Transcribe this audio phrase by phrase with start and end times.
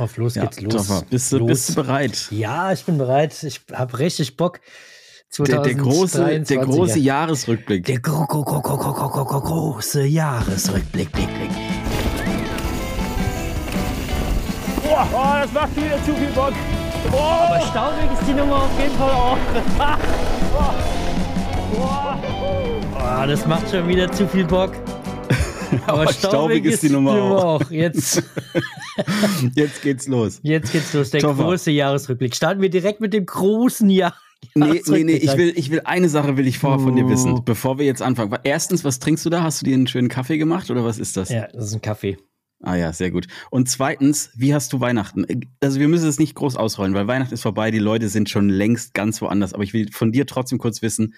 [0.00, 0.74] Auf los Ja, geht's los.
[0.74, 1.48] Toffer, bist, du, los.
[1.48, 2.26] bist du bereit?
[2.30, 3.42] Ja, ich bin bereit.
[3.42, 4.60] Ich habe richtig Bock.
[5.38, 6.64] Der, der, große, der 2023er.
[6.64, 7.84] große Jahresrückblick.
[7.84, 11.50] Der gro gro gro gro gro gro gro gro große Jahresrückblick, Blick, Blick.
[14.82, 16.54] Boah, oh, das macht wieder zu viel Bock.
[17.12, 19.38] Aber staubig ist die Nummer auf jeden Fall auch.
[23.12, 24.72] Oh, das macht schon wieder zu viel Bock.
[25.86, 27.44] Aber, staubig ist die Nummer auch.
[27.62, 27.70] auch.
[27.70, 28.22] Jetzt,
[29.54, 30.40] Jetzt geht's los.
[30.42, 31.10] jetzt geht's los.
[31.10, 31.44] Der Toffer.
[31.44, 32.34] große Jahresrückblick.
[32.34, 34.14] Starten wir direkt mit dem großen Jahr.
[34.54, 37.10] Nee, nee, nee, ich will, ich will eine Sache will ich vorher von dir Oh.
[37.10, 38.34] wissen, bevor wir jetzt anfangen.
[38.42, 39.42] Erstens, was trinkst du da?
[39.42, 41.28] Hast du dir einen schönen Kaffee gemacht oder was ist das?
[41.28, 42.16] Ja, das ist ein Kaffee.
[42.62, 43.26] Ah ja, sehr gut.
[43.50, 45.24] Und zweitens, wie hast du Weihnachten?
[45.60, 48.48] Also wir müssen es nicht groß ausrollen, weil Weihnachten ist vorbei, die Leute sind schon
[48.50, 49.54] längst ganz woanders.
[49.54, 51.14] Aber ich will von dir trotzdem kurz wissen,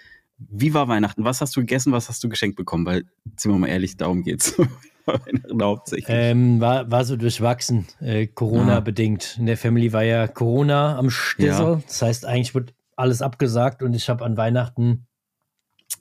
[0.51, 1.25] wie war Weihnachten?
[1.25, 1.93] Was hast du gegessen?
[1.93, 2.87] Was hast du geschenkt bekommen?
[2.87, 3.05] Weil,
[3.37, 4.57] sind wir mal ehrlich, darum geht's.
[5.07, 6.07] Weihnachten hauptsächlich.
[6.09, 9.37] Ähm, war, war so durchwachsen, äh, Corona-bedingt.
[9.39, 11.51] In der Family war ja Corona am Stissel.
[11.51, 11.83] Ja.
[11.87, 15.07] Das heißt, eigentlich wird alles abgesagt und ich habe an Weihnachten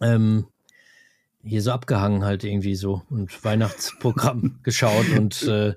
[0.02, 0.46] ähm,
[1.44, 5.74] hier so abgehangen halt irgendwie so und Weihnachtsprogramm geschaut und äh,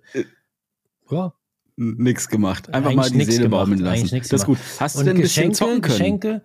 [1.11, 1.33] ja,
[1.77, 2.73] Nix gemacht.
[2.73, 4.09] Einfach Eigentlich mal die Seele gemacht, baumeln lassen.
[4.17, 4.59] Das ist gut.
[4.79, 6.21] Hast du denn ein bisschen Geschenke, zocken können?
[6.21, 6.43] Geschenke.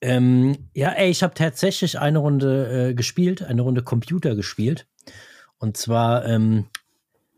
[0.00, 4.86] Ähm, ja, ey, ich habe tatsächlich eine Runde äh, gespielt, eine Runde Computer gespielt.
[5.58, 6.66] Und zwar, ähm,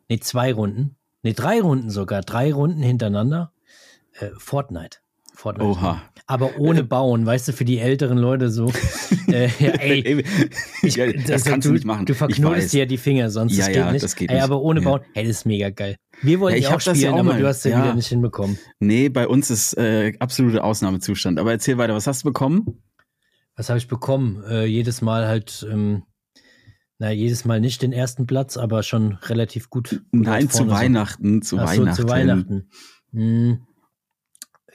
[0.08, 0.96] nee, zwei Runden.
[1.22, 2.22] Nee, drei Runden sogar.
[2.22, 3.52] Drei Runden hintereinander.
[4.12, 4.98] Äh, Fortnite.
[5.34, 5.70] Fortnite.
[5.70, 6.02] Oha.
[6.26, 8.70] Aber ohne Bauen, weißt du, für die älteren Leute so.
[9.28, 10.24] äh, ja, ey,
[10.82, 12.06] ich, ja, das kannst du nicht machen.
[12.06, 14.04] Du verknotest dir ja die Finger, sonst Ja, das geht ja, nicht.
[14.04, 14.44] das geht ey, nicht.
[14.44, 14.80] aber ohne.
[14.80, 15.96] Bauen, hey, das ist mega geil.
[16.22, 17.40] Wir wollten Ja, auch das spielen, auch aber mal.
[17.40, 17.84] du hast ja, Ja.
[17.84, 18.58] wieder nicht hinbekommen.
[18.80, 21.38] Nee, bei uns ist äh, absolute Ausnahmezustand.
[21.38, 22.82] Aber erzähl weiter, was hast du bekommen?
[23.56, 24.42] Was habe ich bekommen?
[24.48, 26.04] Äh, jedes Mal halt, ähm,
[26.98, 29.90] na, jedes Mal nicht den ersten Platz, aber schon relativ gut.
[29.90, 30.76] gut Nein, zu vorne so.
[30.78, 32.02] Weihnachten, zu Ach so, Weihnachten.
[32.02, 32.68] zu Weihnachten.
[33.12, 33.66] Hm.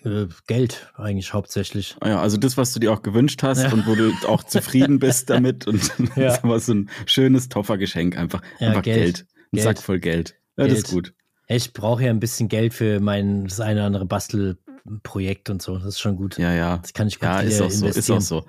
[0.08, 1.96] Äh, Geld eigentlich hauptsächlich.
[2.02, 3.74] Ah Ja, also das, was du dir auch gewünscht hast Ja.
[3.74, 5.68] und wo du auch zufrieden bist damit.
[5.68, 6.06] Und Ja.
[6.16, 8.18] das war so ein schönes Toffergeschenk.
[8.18, 8.98] Einfach, Ja, einfach Geld.
[9.00, 9.20] Geld.
[9.22, 9.64] Ein Geld.
[9.64, 10.36] Sack voll Geld.
[10.58, 10.86] Ja, das Geld.
[10.88, 11.14] ist gut.
[11.50, 15.76] Ich brauche ja ein bisschen Geld für mein das eine oder andere Bastelprojekt und so.
[15.78, 16.38] Das ist schon gut.
[16.38, 16.78] Ja, ja.
[16.78, 18.46] Das kann ich gut Ja, ist auch so, ist auch so.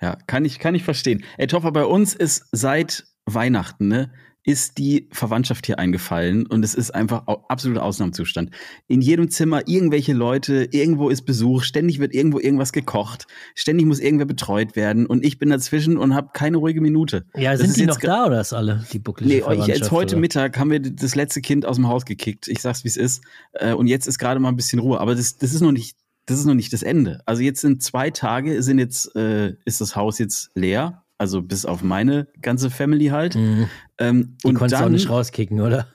[0.00, 1.24] Ja, kann ich, kann ich verstehen.
[1.38, 4.12] Ey, Toffer, bei uns ist seit Weihnachten, ne,
[4.48, 8.50] ist die Verwandtschaft hier eingefallen und es ist einfach absoluter Ausnahmezustand.
[8.86, 14.00] In jedem Zimmer irgendwelche Leute, irgendwo ist Besuch, ständig wird irgendwo irgendwas gekocht, ständig muss
[14.00, 17.26] irgendwer betreut werden und ich bin dazwischen und habe keine ruhige Minute.
[17.36, 19.90] Ja, Das sind die noch da oder ist alle die bucklige Nee, ich, jetzt Verwandtschaft,
[19.92, 20.20] heute oder?
[20.22, 22.48] Mittag haben wir das letzte Kind aus dem Haus gekickt.
[22.48, 23.22] Ich sag's, wie es ist.
[23.52, 24.98] Äh, Und jetzt ist gerade mal ein bisschen Ruhe.
[24.98, 25.94] Aber das, das ist noch nicht,
[26.24, 27.20] das ist noch nicht das Ende.
[27.26, 31.04] Also jetzt sind zwei Tage, sind jetzt, äh, ist das Haus jetzt leer.
[31.18, 33.34] Also bis auf meine ganze Family halt.
[33.34, 33.68] Mhm.
[33.98, 35.88] Ähm, Die und konntest du auch dann, nicht rauskicken, oder?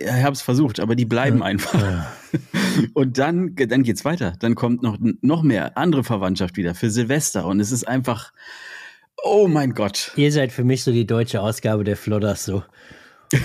[0.00, 1.44] ja, ich habe es versucht, aber die bleiben Ja.
[1.44, 1.80] einfach.
[1.80, 2.12] Ja.
[2.94, 4.32] Und dann, dann geht's weiter.
[4.40, 7.44] Dann kommt noch, noch mehr andere Verwandtschaft wieder für Silvester.
[7.46, 8.32] Und es ist einfach,
[9.22, 10.12] oh mein Gott.
[10.16, 12.64] Ihr seid für mich so die deutsche Ausgabe der Flodders so.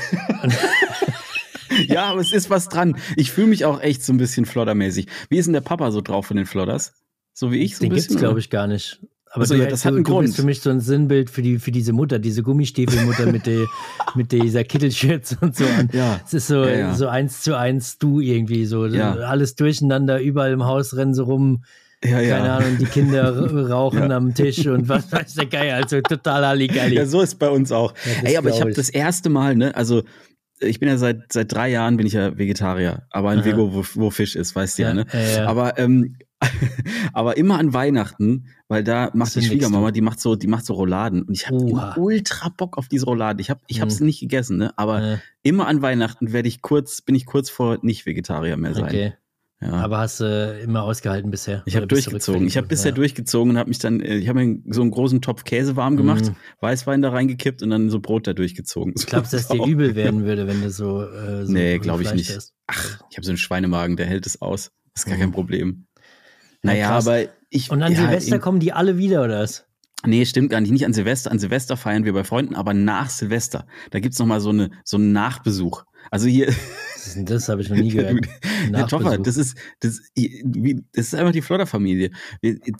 [1.87, 2.97] Ja, aber es ist was dran.
[3.17, 5.07] Ich fühle mich auch echt so ein bisschen floddermäßig.
[5.29, 6.93] Wie ist denn der Papa so drauf von den Flodders?
[7.33, 8.19] So wie ich so Den ein gibt's, bisschen?
[8.19, 9.01] glaube ich, gar nicht.
[9.31, 10.25] Aber Ach so, du, ja, das hat du, einen du Grund.
[10.27, 13.65] bist für mich so ein Sinnbild für, die, für diese Mutter, diese Gummistiefelmutter mit, der,
[14.15, 15.89] mit dieser Kittelschürze und so an.
[15.93, 16.19] Ja.
[16.25, 16.93] Es ist so, Ja, ja.
[16.95, 18.85] so eins zu eins du irgendwie so.
[18.85, 19.13] Ja.
[19.15, 21.63] Alles durcheinander, überall im Haus rennen so rum.
[22.03, 22.37] Ja, ja.
[22.37, 23.35] Keine Ahnung, die Kinder
[23.69, 24.17] rauchen Ja.
[24.17, 25.77] am Tisch und was weiß der Geier.
[25.77, 26.95] Also total Halligalli.
[26.95, 27.93] Ja, so ist bei uns auch.
[28.23, 30.03] Ja, Ey, aber ich habe das erste Mal, ne, also
[30.59, 33.45] ich bin ja seit seit drei Jahren bin ich ja Vegetarier, aber ein Aha.
[33.45, 35.05] Vego, wo, wo Fisch ist, weißt du ja, Ja, ne?
[35.11, 35.45] ja, ja.
[35.47, 36.15] Aber ähm,
[37.13, 40.73] aber immer an Weihnachten, weil da macht die Schwiegermama, die macht so, die macht so
[40.75, 41.57] Rouladen und ich habe
[41.99, 43.39] ultra Bock auf diese Rouladen.
[43.39, 43.95] Ich habe ich habe Mhm.
[43.95, 44.71] sie nicht gegessen, ne?
[44.77, 48.73] Aber Äh, immer an Weihnachten werde ich kurz, bin ich kurz vor nicht Vegetarier mehr
[48.73, 48.83] sein.
[48.83, 49.13] okay.
[49.59, 49.71] Ja.
[49.73, 51.63] Aber hast du immer ausgehalten bisher?
[51.65, 52.45] Ich habe durchgezogen.
[52.45, 52.95] Ich habe bisher Ja.
[52.95, 55.97] durchgezogen und habe mich dann, äh, ich habe mir so einen großen Topf Käse warm
[55.97, 56.35] gemacht, Mhm.
[56.59, 58.93] Weißwein da reingekippt und dann so Brot da durchgezogen.
[59.07, 61.01] Glaubst du, dass dir übel werden würde, wenn du so.
[61.01, 62.29] Äh, so Nee, glaube ich nicht.
[62.29, 62.53] isst?
[62.67, 64.69] Ach, ich habe so einen Schweinemagen, der hält es aus.
[64.93, 65.21] Das ist gar Mhm.
[65.21, 65.86] kein Problem.
[66.67, 67.07] Ja, Naja, krass.
[67.07, 67.71] aber ich.
[67.71, 69.65] Und an ja, Silvester kommen die alle wieder, oder was?
[70.05, 70.71] Nee, stimmt gar nicht.
[70.71, 71.31] Nicht an Silvester.
[71.31, 73.65] An Silvester feiern wir bei Freunden, aber nach Silvester.
[73.91, 75.83] Da gibt's noch mal so, eine, so einen Nachbesuch.
[76.11, 77.49] Also hier, Was ist denn das?
[77.49, 78.25] Habe ich noch nie gehört.
[78.71, 82.11] Ja, Toffer, das ist, das, das ist einfach die Flodder-Familie.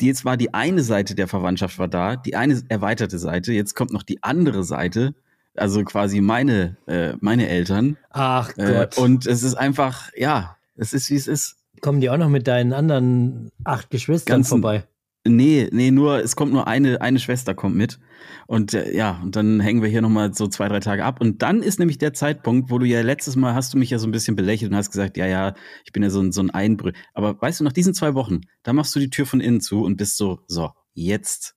[0.02, 3.54] Jetzt war die eine Seite der Verwandtschaft war da, die eine erweiterte Seite.
[3.54, 5.16] Jetzt kommt noch die andere Seite,
[5.56, 7.96] also quasi meine, äh, meine Eltern.
[8.10, 8.98] Ach Äh, Gott.
[8.98, 11.56] und es ist einfach, ja, es ist wie es ist.
[11.82, 14.88] Kommen die auch noch mit deinen anderen acht Geschwistern Ganzen- vorbei?
[15.30, 18.00] Nee, nee, nur, es kommt nur eine, eine Schwester kommt mit.
[18.46, 21.20] Und äh, ja, und dann hängen wir hier nochmal so zwei, drei Tage ab.
[21.20, 24.00] Und dann ist nämlich der Zeitpunkt, wo du ja letztes Mal hast du mich ja
[24.00, 25.54] so ein bisschen belächelt und hast gesagt, ja, ja,
[25.84, 26.94] ich bin ja so ein, so ein Einbrü.
[27.14, 29.84] Aber weißt du, nach diesen zwei Wochen, da machst du die Tür von innen zu
[29.84, 31.56] und bist so, so, jetzt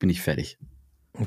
[0.00, 0.58] bin ich fertig.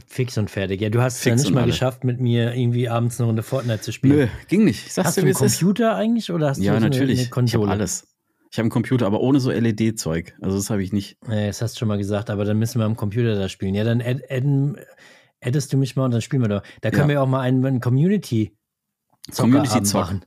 [0.08, 0.82] Fix und fertig.
[0.82, 1.72] Ja, du hast es ja nicht mal alle.
[1.72, 4.18] geschafft, mit mir irgendwie abends eine Runde Fortnite zu spielen.
[4.18, 4.86] Nö, ging nicht.
[4.88, 5.60] Ich sag's Hast dir, du einen es ist.
[5.60, 7.04] Computer eigentlich oder hast Ja, du so natürlich.
[7.04, 7.72] eine ich habe Konsole?
[7.72, 8.08] alles.
[8.52, 10.36] Ich habe einen Computer, aber ohne so LED-Zeug.
[10.42, 11.18] Also das habe ich nicht.
[11.28, 13.74] Nee, das hast du schon mal gesagt, aber dann müssen wir am Computer da spielen.
[13.74, 14.78] Ja, dann add, adden,
[15.44, 16.64] addest du mich mal und dann spielen wir doch.
[16.82, 17.16] Da können Ja.
[17.16, 18.56] wir auch mal einen, einen Community
[19.36, 20.02] Community-Zock.
[20.02, 20.26] machen.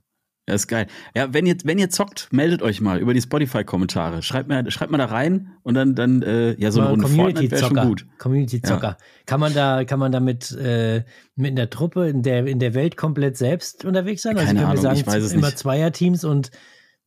[0.48, 0.86] Ja, ist geil.
[1.14, 4.22] Ja, wenn ihr, wenn ihr zockt, meldet euch mal über die Spotify-Kommentare.
[4.22, 7.50] Schreibt mal, schreibt mal da rein und dann, dann äh, ja, so eine Runde Fortnite
[7.50, 8.06] wäre schon gut.
[8.18, 8.96] Community-Zocker.
[9.26, 11.02] Kann man da, kann man da mit, äh,
[11.34, 14.36] mit in der Truppe, in der, in der Welt komplett selbst unterwegs sein?
[14.36, 15.58] Also Keine können wir Ahnung, sagen, ich weiß es immer nicht.
[15.58, 16.52] Zweierteams und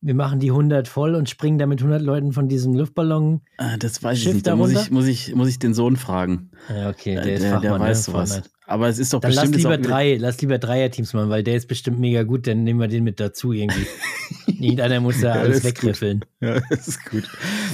[0.02, 3.40] wir machen die 100 voll und springen da mit 100 Leuten von diesem Luftballon.
[3.58, 4.46] Ah, das weiß Schiff ich nicht.
[4.46, 6.50] Da muss ich, muss ich, muss ich den Sohn fragen.
[6.68, 8.42] Ja, okay, der Äh, ist der, Fachmann, der weiß ne, sowas.
[8.70, 11.42] Aber es ist doch Dann lass bestimmt jetzt lieber drei, lass lieber Dreierteams machen, weil
[11.42, 13.84] der ist bestimmt mega gut, dann nehmen wir den mit dazu irgendwie.
[14.46, 16.24] Irgendeiner muss da Ja, alles wegriffeln.
[16.40, 17.28] Ja, das ist gut.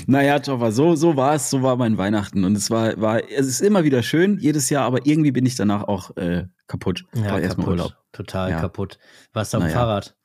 [0.06, 2.44] Naja, Toffer, so, so war es, so war mein Weihnachten.
[2.44, 5.54] Und es war, war, es ist immer wieder schön, jedes Jahr, aber irgendwie bin ich
[5.54, 7.04] danach auch äh, kaputt.
[7.14, 7.80] Ja, War erstmal kaputt.
[7.80, 7.96] Urlaub.
[8.12, 8.60] Total Ja.
[8.60, 8.98] kaputt.
[9.34, 9.74] Warst du dem Naja.
[9.74, 10.16] Fahrrad?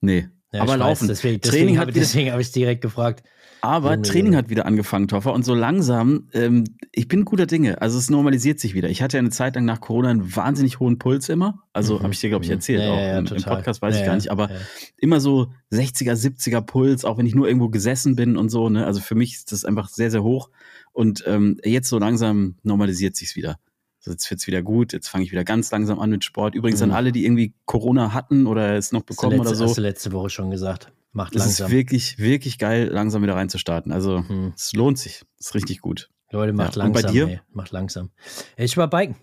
[0.00, 0.28] Nee.
[0.52, 1.08] Ja, aber laufen.
[1.08, 3.24] Weiß, deswegen Training deswegen habe hab ich direkt gefragt.
[3.64, 4.36] Aber Junge, Training Junge.
[4.38, 5.32] hat wieder angefangen, Toffer.
[5.32, 7.80] Und so langsam, ähm, ich bin guter Dinge.
[7.80, 8.90] Also es normalisiert sich wieder.
[8.90, 11.62] Ich hatte ja eine Zeit lang nach Corona einen wahnsinnig hohen Puls immer.
[11.72, 12.56] Also Mhm, habe ich dir, glaube ich, mhm.
[12.56, 12.82] erzählt.
[12.82, 13.42] Ja, auch ja, im, im.
[13.42, 14.32] Podcast weiß Ja, ich gar nicht.
[14.32, 14.50] Aber
[14.96, 18.68] immer so 60er, 70er Puls, auch wenn ich nur irgendwo gesessen bin und so.
[18.68, 18.84] Ne?
[18.84, 20.50] Also für mich ist das einfach sehr, sehr hoch.
[20.92, 23.58] Und ähm, jetzt so langsam normalisiert sich's wieder.
[24.04, 24.92] So, jetzt wird's wieder gut.
[24.92, 26.54] Jetzt fange ich wieder ganz langsam an mit Sport.
[26.56, 26.90] Übrigens Mhm.
[26.90, 29.64] an alle, die irgendwie Corona hatten oder es noch bekommen letzte, oder so.
[29.66, 30.92] Hast du letzte Woche schon gesagt.
[31.12, 31.70] Macht Es ist langsam.
[31.76, 33.92] wirklich, wirklich geil, langsam wieder reinzustarten.
[33.92, 34.52] Also Hm.
[34.56, 35.22] es lohnt sich.
[35.38, 36.10] Es ist richtig gut.
[36.32, 37.12] Leute, macht Ja, und bei langsam.
[37.14, 37.28] dir?
[37.28, 37.40] Ey.
[37.52, 38.10] Macht langsam.
[38.56, 39.14] Ich war biken.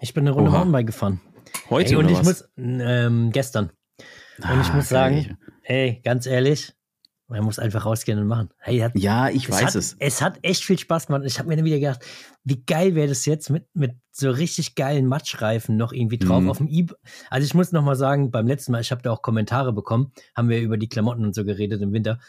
[0.00, 0.58] Ich bin eine Runde Oha.
[0.58, 1.20] Mountainbike gefahren.
[1.70, 2.24] Heute Ey, und ich was?
[2.26, 3.70] muss, ähm, gestern.
[4.38, 6.72] Und ich Ah, muss sagen, ey, ganz ehrlich,
[7.28, 8.50] man muss einfach rausgehen und machen.
[8.58, 9.96] Hey, hat, Ja, ich weiß hat, es.
[9.98, 11.22] Es hat echt viel Spaß gemacht.
[11.26, 12.00] Ich habe mir dann wieder gedacht,
[12.44, 16.50] wie geil wäre das jetzt mit, mit so richtig geilen Matschreifen noch irgendwie drauf Mhm.
[16.50, 16.86] auf dem E.
[17.28, 20.12] Also ich muss noch mal sagen, beim letzten Mal, ich habe da auch Kommentare bekommen,
[20.36, 22.20] haben wir über die Klamotten und so geredet im Winter.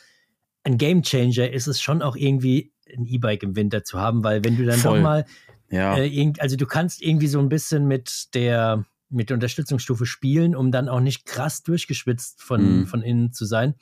[0.64, 4.58] Ein Gamechanger ist es schon auch irgendwie ein E-Bike im Winter zu haben, weil wenn
[4.58, 4.98] du dann Voll.
[4.98, 5.26] doch mal
[5.70, 5.98] Ja.
[5.98, 10.70] äh, also du kannst irgendwie so ein bisschen mit der mit der Unterstützungsstufe spielen, um
[10.70, 12.88] dann auch nicht krass durchgeschwitzt von, Mhm.
[12.88, 13.76] von innen zu sein.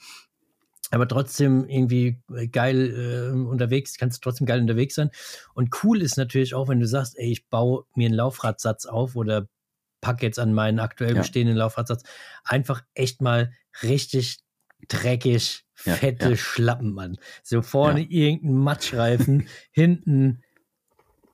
[0.96, 5.12] Aber trotzdem irgendwie äh, geil äh, unterwegs, kannst du trotzdem geil unterwegs sein.
[5.54, 9.18] Und cool ist natürlich auch, wenn du sagst, ey, ich baue mir einen Laufradsatz auf
[9.18, 9.50] oder
[10.00, 11.20] pack jetzt an meinen aktuell Ja.
[11.20, 12.04] bestehenden Laufradsatz
[12.46, 13.52] einfach echt mal
[13.84, 14.40] richtig
[14.88, 16.36] dreckig, fette ja.
[16.38, 17.18] Schlappen, Mann.
[17.44, 20.44] So vorne irgendein Matschreifen, hinten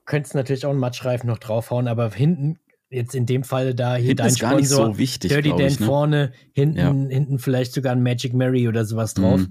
[0.05, 2.57] könntest natürlich auch einen Matschreifen noch draufhauen, aber hinten,
[2.91, 5.49] jetzt in dem Falle da hier Hinten dein ist gar nicht Sponsor, so wichtig, Dirty
[5.49, 5.85] Dan ich, ne?
[5.85, 6.91] vorne, hinten, Ja.
[6.91, 9.47] hinten vielleicht sogar ein Magic Mary oder sowas drauf.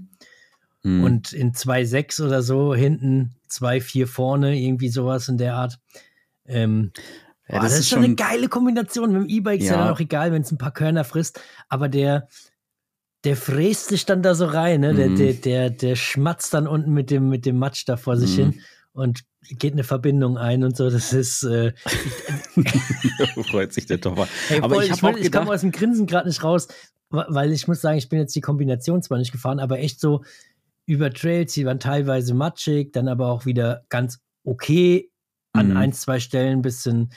[0.83, 1.03] Mhm.
[1.03, 5.79] Und in 2,6 oder so, hinten 2,4 vorne, irgendwie sowas in der Art.
[6.45, 6.91] Ähm,
[7.47, 9.11] ja, boah, das, ist schon eine geile Kombination.
[9.11, 9.85] Mit dem E-Bike ist ja Ja.
[9.85, 12.27] dann auch egal, wenn es ein paar Körner frisst, aber der,
[13.23, 14.93] der fräst sich dann da so rein, ne?
[14.95, 15.15] Der, Mhm.
[15.15, 18.51] der, der, der schmatzt dann unten mit dem, mit dem Matsch da vor sich Mhm.
[18.51, 18.61] hin
[18.93, 20.89] und geht eine Verbindung ein und so.
[20.89, 21.73] Das ist, äh,
[23.49, 24.27] freut sich der Toffer.
[24.47, 26.67] Hey, Aber voll, ich ich, auch ich komme gedacht, aus dem Grinsen gerade nicht raus,
[27.09, 30.23] weil ich muss sagen, ich bin jetzt die Kombination zwar nicht gefahren, aber echt so
[30.85, 35.11] über Trails, die waren teilweise matschig, dann aber auch wieder ganz okay
[35.53, 35.77] an Mhm.
[35.77, 37.11] ein, zwei Stellen ein bisschen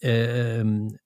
[0.00, 0.96] äh, ähm,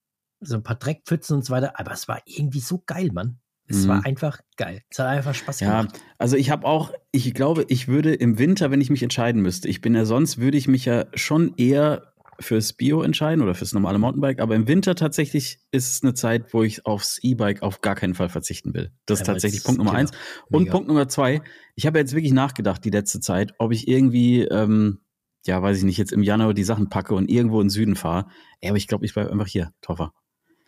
[0.41, 3.39] so ein paar Dreckpfützen und so weiter, aber es war irgendwie so geil, Mann.
[3.67, 3.89] Es Mhm.
[3.89, 4.83] war einfach geil.
[4.91, 6.01] Es hat einfach Spaß ja, gemacht.
[6.19, 9.69] also ich habe auch, ich glaube, ich würde im Winter, wenn ich mich entscheiden müsste,
[9.69, 13.73] ich bin ja sonst, würde ich mich ja schon eher fürs Bio entscheiden oder fürs
[13.73, 17.81] normale Mountainbike, aber im Winter tatsächlich ist es eine Zeit, wo ich aufs E-Bike auf
[17.81, 18.91] gar keinen Fall verzichten will.
[19.07, 20.11] Das ist Ja, weil tatsächlich Punkt Nummer eins.
[20.51, 20.73] Und Mega.
[20.73, 21.43] Punkt Nummer zwei,
[21.77, 24.99] ich habe jetzt wirklich nachgedacht die letzte Zeit, ob ich irgendwie, ähm,
[25.47, 27.95] ja, weiß ich nicht, jetzt im Januar die Sachen packe und irgendwo in den Süden
[27.95, 28.27] fahre.
[28.61, 30.13] Ja, aber ich glaube, ich bleibe einfach hier, Toffer.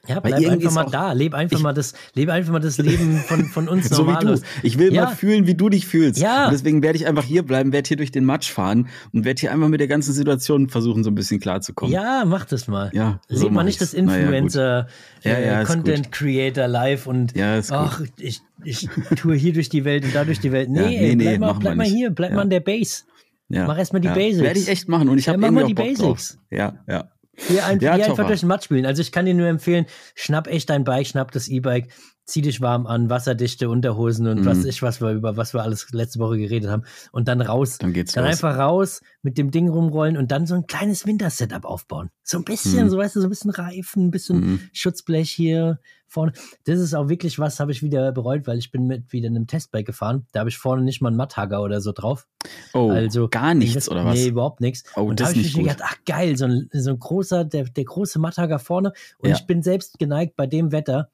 [0.08, 1.12] Ja, bleib einfach mal da.
[1.12, 4.24] Leb einfach ich- mal das, lebe einfach mal das Leben von, von uns So wie
[4.24, 4.40] du.
[4.62, 5.04] Ich will Ja.
[5.06, 6.20] mal fühlen, wie du dich fühlst.
[6.20, 6.46] Ja.
[6.46, 9.40] Und deswegen werde ich einfach hier bleiben, werde hier durch den Matsch fahren und werde
[9.40, 11.92] hier einfach mit der ganzen Situation versuchen, so ein bisschen klarzukommen.
[11.92, 12.90] Ja, mach das mal.
[12.94, 14.86] Ja, so Leb mal nicht das Influencer,
[15.22, 17.32] Ja, äh, ja, ist Content Creator live und
[17.70, 20.68] ach, ich, ich tue hier durch die Welt und da durch die Welt.
[20.70, 23.02] Nee, Ja, ey, nee, nee, bleib, mal, bleib mal hier, bleib mal an der Base.
[23.48, 23.66] Ja.
[23.66, 24.14] Mach erst mal die ja.
[24.14, 24.42] Basics.
[24.42, 26.14] Werde ich echt machen und ich Ja, habe irgendwie mal auch die Bock drauf.
[26.16, 26.38] Basics.
[26.50, 27.04] Ja, ja.
[27.36, 28.86] Hier, ein, Ja, hier einfach durch den Matsch spielen.
[28.86, 31.88] Also ich kann dir nur empfehlen, schnapp echt dein Bike, schnapp das E-Bike.
[32.26, 34.46] Zieh dich warm an, wasserdichte Unterhosen und Mhm.
[34.46, 36.82] was ich, was wir über was wir alles letzte Woche geredet haben.
[37.12, 37.78] Und dann raus.
[37.78, 38.32] Dann geht's Dann los.
[38.32, 42.10] einfach raus, mit dem Ding rumrollen und dann so ein kleines Winter-Setup aufbauen.
[42.24, 42.90] So ein bisschen, Mhm.
[42.90, 44.60] so weißt du, so ein bisschen Reifen, ein bisschen Mhm.
[44.72, 45.78] Schutzblech hier
[46.08, 46.32] vorne.
[46.64, 49.36] Das ist auch wirklich was, habe ich wieder bereut, weil ich bin mit wieder in
[49.36, 50.26] einem Testbike gefahren.
[50.32, 52.26] Da habe ich vorne nicht mal einen Matthager oder so drauf.
[52.74, 54.14] Oh, also gar nichts, Invest- oder was?
[54.18, 54.82] Nee, überhaupt nichts.
[54.96, 57.44] Oh, und das da habe ich mir gedacht, ach geil, so ein, so ein großer,
[57.44, 58.92] der, der große Matthager vorne.
[59.18, 59.36] Und Ja.
[59.36, 61.10] ich bin selbst geneigt bei dem Wetter,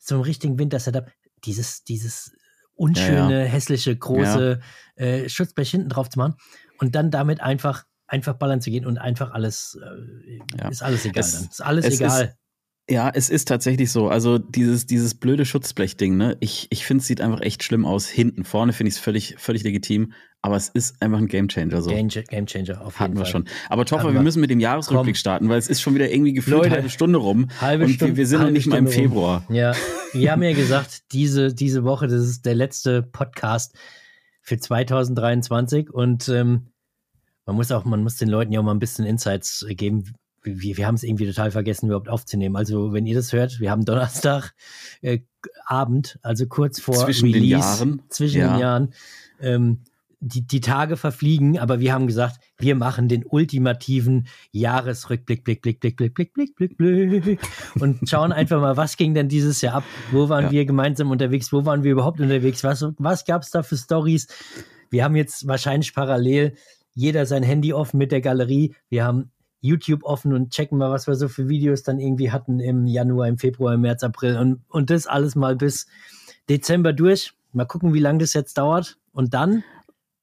[0.00, 1.10] so einem richtigen Winter-Setup,
[1.44, 2.32] dieses, dieses
[2.74, 4.60] unschöne, hässliche, große
[4.96, 6.34] äh, Schutzblech hinten drauf zu machen
[6.78, 10.68] und dann damit einfach, einfach ballern zu gehen und einfach alles, äh, Ja.
[10.68, 11.44] ist alles egal Es- dann.
[11.44, 12.36] Ist alles es egal.
[12.90, 14.08] Ja, es ist tatsächlich so.
[14.08, 16.36] Also dieses, dieses blöde Schutzblechding, ne?
[16.40, 18.08] Ich, ich finde, es sieht einfach echt schlimm aus.
[18.08, 20.12] Hinten, vorne finde ich es völlig, völlig legitim.
[20.42, 21.82] Aber es ist einfach ein Gamechanger.
[21.82, 21.90] So.
[21.90, 23.30] Game, Game Changer auf jeden Hatten wir Fall.
[23.30, 23.44] schon.
[23.68, 24.22] Aber Toffer, wir wir.
[24.22, 25.18] müssen mit dem Jahresrückblick Komm.
[25.20, 27.48] starten, weil es ist schon wieder irgendwie gefühlt Leute, eine halbe Stunde rum.
[27.60, 29.10] Halbe und Stunde, wir, wir sind noch nicht mal im Stunde rum.
[29.10, 29.44] Februar.
[29.50, 29.74] Ja,
[30.12, 33.76] wir haben ja gesagt, diese, diese Woche, das ist der letzte Podcast
[34.42, 36.72] für 2023 und ähm,
[37.46, 40.12] man muss auch, man muss den Leuten ja auch mal ein bisschen Insights geben.
[40.42, 42.56] Wir, wir haben es irgendwie total vergessen, überhaupt aufzunehmen.
[42.56, 44.52] Also, wenn ihr das hört, wir haben Donnerstag
[45.02, 45.20] äh,
[45.66, 48.02] Abend, also kurz vor Zwischen den Release, Jahren.
[48.08, 48.52] zwischen Ja.
[48.52, 48.94] den Jahren.
[49.40, 49.78] Ähm,
[50.22, 55.80] die, die Tage verfliegen, aber wir haben gesagt, wir machen den ultimativen Jahresrückblick, Blick, Blick,
[55.80, 57.40] Blick, Blick, Blick, Blick, Blick, Blick
[57.80, 59.84] und schauen einfach mal, was ging denn dieses Jahr ab?
[60.12, 60.50] Wo waren Ja.
[60.50, 61.52] wir gemeinsam unterwegs?
[61.54, 62.62] Wo waren wir überhaupt unterwegs?
[62.64, 64.28] Was, was gab es da für Stories?
[64.90, 66.54] Wir haben jetzt wahrscheinlich parallel
[66.94, 68.74] jeder sein Handy offen mit der Galerie.
[68.90, 72.60] Wir haben YouTube offen und checken mal, was wir so für Videos dann irgendwie hatten
[72.60, 75.86] im Januar, im Februar, im März, April und, und das alles mal bis
[76.48, 77.32] Dezember durch.
[77.52, 78.96] Mal gucken, wie lange das jetzt dauert.
[79.12, 79.62] Und dann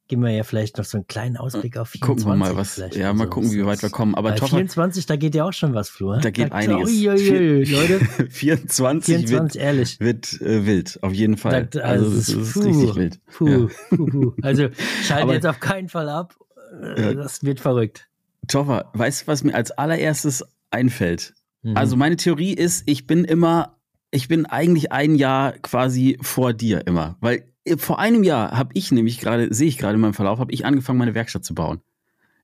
[0.07, 2.01] geben wir ja vielleicht noch so einen kleinen Ausblick auf 24.
[2.01, 2.77] Gucken wir mal, was.
[2.95, 3.29] Ja, mal so.
[3.29, 4.15] gucken, wie weit wir kommen.
[4.15, 6.13] Aber Bei Toffer, 24, da geht ja auch schon was, Flo.
[6.15, 6.21] ne?
[6.21, 6.89] da geht einiges.
[6.89, 9.99] Uiuiui, Leute, 24, 24, ehrlich.
[9.99, 11.65] wird, wird äh, wild, auf jeden Fall.
[11.67, 12.95] Da- also, also das es ist ist- richtig puh.
[12.95, 13.19] wild.
[13.35, 13.67] Puh, Ja.
[13.89, 14.33] puh, puh.
[14.41, 14.69] Also
[15.03, 16.35] schalt Aber- jetzt auf keinen Fall ab.
[16.81, 17.13] Äh.
[17.15, 18.07] Das wird verrückt.
[18.47, 21.33] Toffer, weißt du, was mir als allererstes einfällt?
[21.63, 21.77] Mhm.
[21.77, 23.77] Also meine Theorie ist, ich bin immer,
[24.11, 28.71] ich bin eigentlich ein Jahr quasi vor dir immer, weil äh, vor einem Jahr habe
[28.73, 31.53] ich nämlich gerade, sehe ich gerade in meinem Verlauf, habe ich angefangen, meine Werkstatt zu
[31.55, 31.81] bauen.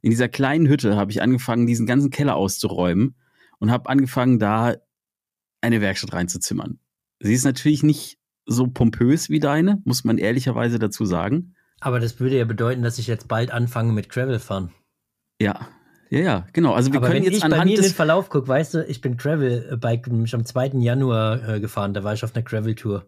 [0.01, 3.15] In dieser kleinen Hütte habe ich angefangen, diesen ganzen Keller auszuräumen
[3.59, 4.75] und habe angefangen, da
[5.61, 6.79] eine Werkstatt reinzuzimmern.
[7.19, 11.55] Sie ist natürlich nicht so pompös wie deine, muss man ehrlicherweise dazu sagen.
[11.79, 14.73] Aber das würde ja bedeuten, dass ich jetzt bald anfange mit Gravel fahren.
[15.39, 15.69] Ja,
[16.13, 16.73] ja, ja, genau.
[16.73, 18.73] Also wir Aber können wenn jetzt ich bei anhand mir in den Verlauf gucke, weißt
[18.75, 20.67] du, ich bin Gravel-Bike nämlich am 2.
[20.79, 21.93] Januar äh, gefahren.
[21.93, 23.07] Da war ich auf einer Gravel-Tour.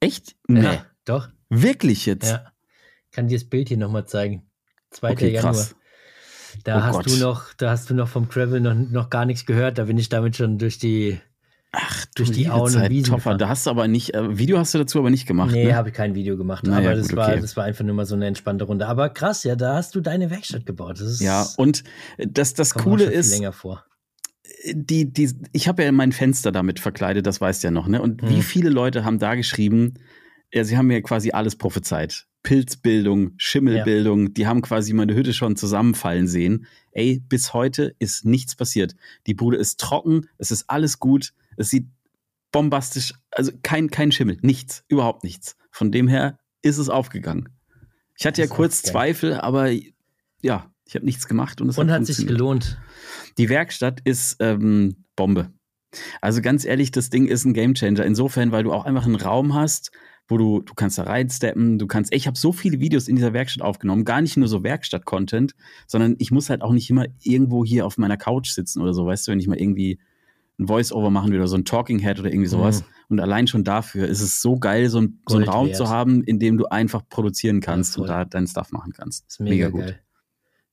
[0.00, 1.28] echt, nee, Ja, doch.
[1.48, 2.28] wirklich jetzt.
[2.30, 2.52] Ja.
[3.12, 4.48] Kann dir das Bild hier nochmal zeigen.
[4.90, 5.12] 2.
[5.12, 5.52] Okay, Januar.
[5.54, 5.76] krass.
[6.64, 7.06] Da Oh hast Gott.
[7.06, 9.78] du noch, da hast du noch vom Gravel noch, noch gar nichts gehört.
[9.78, 11.20] Da bin ich damit schon durch die.
[11.72, 13.38] Ach, Durch du die Auen und Zeit, Wiesen gefahren.
[13.38, 15.52] da hast du aber nicht, äh, Video hast du dazu aber nicht gemacht.
[15.52, 15.74] Nee, ne?
[15.74, 16.64] habe ich kein Video gemacht.
[16.66, 17.40] Naja, aber das, gut, war, okay.
[17.40, 18.86] das war einfach nur mal so eine entspannte Runde.
[18.86, 21.00] Aber krass, ja, da hast du deine Werkstatt gebaut.
[21.00, 21.84] Das ist, Ja, und
[22.18, 23.84] das, das Coole ist, länger vor.
[24.72, 28.00] die, die, ich habe ja mein Fenster damit verkleidet, das weißt du ja noch, ne?
[28.00, 28.42] Und wie Mhm.
[28.42, 29.94] viele Leute haben da geschrieben,
[30.54, 32.26] ja, sie haben mir quasi alles prophezeit.
[32.42, 36.66] Pilzbildung, Schimmelbildung, die haben quasi meine Hütte schon zusammenfallen sehen.
[36.92, 38.94] Ey, bis heute ist nichts passiert.
[39.26, 41.88] Die Bude ist trocken, es ist alles gut, es sieht
[42.52, 45.56] bombastisch, also kein, kein Schimmel, nichts, überhaupt nichts.
[45.70, 47.48] Von dem her ist es aufgegangen.
[48.18, 48.82] Ich hatte ja Das ist kurz.
[48.82, 49.70] Zweifel, aber
[50.40, 52.78] ja, ich habe nichts gemacht und es Und hat hat sich gelohnt.
[53.38, 55.52] Die Werkstatt ist ähm, Bombe.
[56.20, 58.04] Also ganz ehrlich, das Ding ist ein Gamechanger.
[58.04, 59.90] Insofern, weil du auch einfach einen Raum hast,
[60.28, 63.32] wo du, du kannst da reinsteppen, du kannst, ich habe so viele Videos in dieser
[63.32, 65.54] Werkstatt aufgenommen, gar nicht nur so Werkstatt-Content,
[65.86, 69.06] sondern ich muss halt auch nicht immer irgendwo hier auf meiner Couch sitzen oder so,
[69.06, 70.00] weißt du, wenn ich mal irgendwie
[70.58, 72.80] ein Voice-Over machen oder so ein Talking Head oder irgendwie sowas.
[72.82, 72.86] Mhm.
[73.08, 75.76] Und allein schon dafür ist es so geil, so, ein, so einen Raum wert.
[75.76, 78.02] zu haben, in dem du einfach produzieren kannst voll.
[78.02, 79.26] und da deinen Stuff machen kannst.
[79.28, 80.00] ist mega, geil.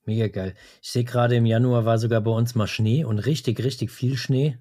[0.06, 0.54] Mega geil.
[0.82, 4.16] Ich sehe gerade im Januar war sogar bei uns mal Schnee und richtig, richtig viel
[4.16, 4.58] Schnee.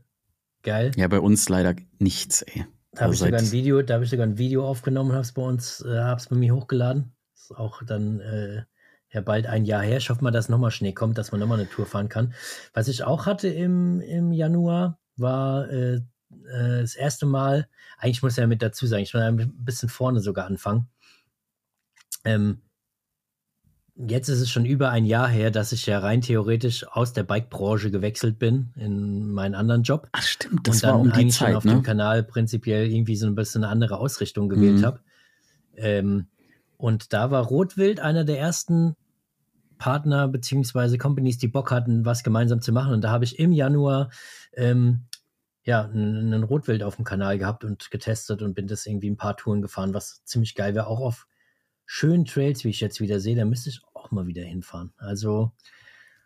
[0.61, 0.91] Geil.
[0.95, 2.65] Ja, bei uns leider nichts, ey.
[2.91, 5.11] Da habe ich Also sogar seit- ein Video, da habe ich sogar ein Video aufgenommen,
[5.11, 7.11] habe es bei uns, äh, habe es bei mir hochgeladen.
[7.33, 8.63] Ist auch dann äh,
[9.11, 9.97] ja bald ein Jahr her.
[9.97, 12.33] Ich hoffe mal, dass nochmal Schnee kommt, dass man nochmal eine Tour fahren kann.
[12.73, 16.01] Was ich auch hatte im, im Januar, war äh, äh,
[16.81, 17.67] das erste Mal,
[17.97, 20.87] eigentlich muss ich ja mit dazu sagen, ich will ein bisschen vorne sogar anfangen.
[22.25, 22.61] Ähm,
[23.95, 27.23] jetzt ist es schon über ein Jahr her, dass ich ja rein theoretisch aus der
[27.23, 31.19] Bike-Branche gewechselt bin in meinen anderen Job Ach stimmt, das und dann war um die
[31.19, 31.71] eigentlich schon Zeit, auf ne?
[31.73, 34.85] dem Kanal prinzipiell irgendwie so ein bisschen eine andere Ausrichtung gewählt Mhm.
[34.85, 34.99] habe.
[35.75, 36.27] Ähm,
[36.77, 38.95] und da war Rotwild einer der ersten
[39.77, 42.93] Partner beziehungsweise Companies, die Bock hatten, was gemeinsam zu machen.
[42.93, 44.09] Und da habe ich im Januar
[44.53, 45.05] ähm,
[45.63, 49.37] ja, einen Rotwild auf dem Kanal gehabt und getestet und bin das irgendwie ein paar
[49.37, 50.87] Touren gefahren, was ziemlich geil wäre.
[50.87, 51.27] Auch auf
[51.85, 54.93] schönen Trails, wie ich jetzt wieder sehe, da müsste ich auch mal wieder hinfahren.
[54.97, 55.51] Also.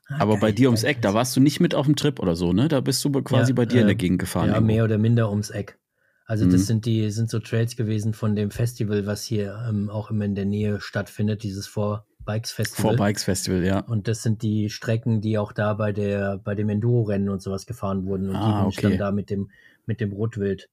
[0.07, 2.19] Ah, Aber geil, bei dir ums Eck, da warst du nicht mit auf dem Trip
[2.19, 2.67] oder so, ne?
[2.67, 4.47] Da bist du quasi ja, bei dir äh, in der äh, Gegend gefahren.
[4.47, 4.73] Ja, irgendwo.
[4.73, 5.77] mehr oder minder ums Eck.
[6.25, 6.65] Also das mhm.
[6.65, 10.35] sind die, sind so Trails gewesen von dem Festival, was hier ähm, auch immer in
[10.35, 12.91] der Nähe stattfindet, dieses Four Bikes Festival.
[12.91, 13.79] Four Bikes Festival, ja.
[13.79, 17.65] Und das sind die Strecken, die auch da bei der, bei dem Enduro-Rennen und sowas
[17.65, 18.29] gefahren wurden.
[18.29, 18.69] Und ah, die bin okay.
[18.69, 19.49] ich dann da mit dem,
[19.87, 20.69] mit dem Rotwild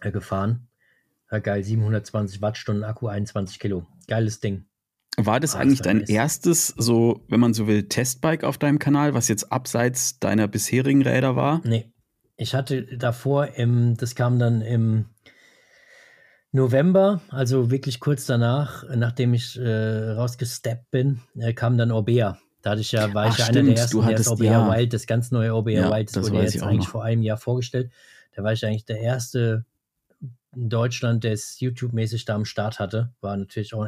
[0.00, 0.68] äh, gefahren.
[1.30, 3.86] Ja, geil, 720 Wattstunden Akku, 21 Kilo.
[4.06, 4.66] Geiles Ding.
[5.16, 9.14] War das ah, eigentlich dein erstes, so, wenn man so will, Testbike auf deinem Kanal,
[9.14, 11.62] was jetzt abseits deiner bisherigen Räder war?
[11.64, 11.90] Nee.
[12.36, 15.06] Ich hatte davor im, das kam dann im
[16.52, 22.38] November, also wirklich kurz danach, nachdem ich äh, rausgesteppt bin, äh, kam dann Orbea.
[22.62, 24.74] Da hatte ich ja, war Ach, ich ja einer der ersten, der das Orbea ja.
[24.74, 26.88] Wild, das ganz neue Orbea ja, Wild, das wurde jetzt eigentlich noch.
[26.88, 27.92] vor einem Jahr vorgestellt.
[28.34, 29.64] Da war ich eigentlich der erste
[30.54, 33.12] in Deutschland, der es YouTube-mäßig da am Start hatte.
[33.20, 33.86] War natürlich auch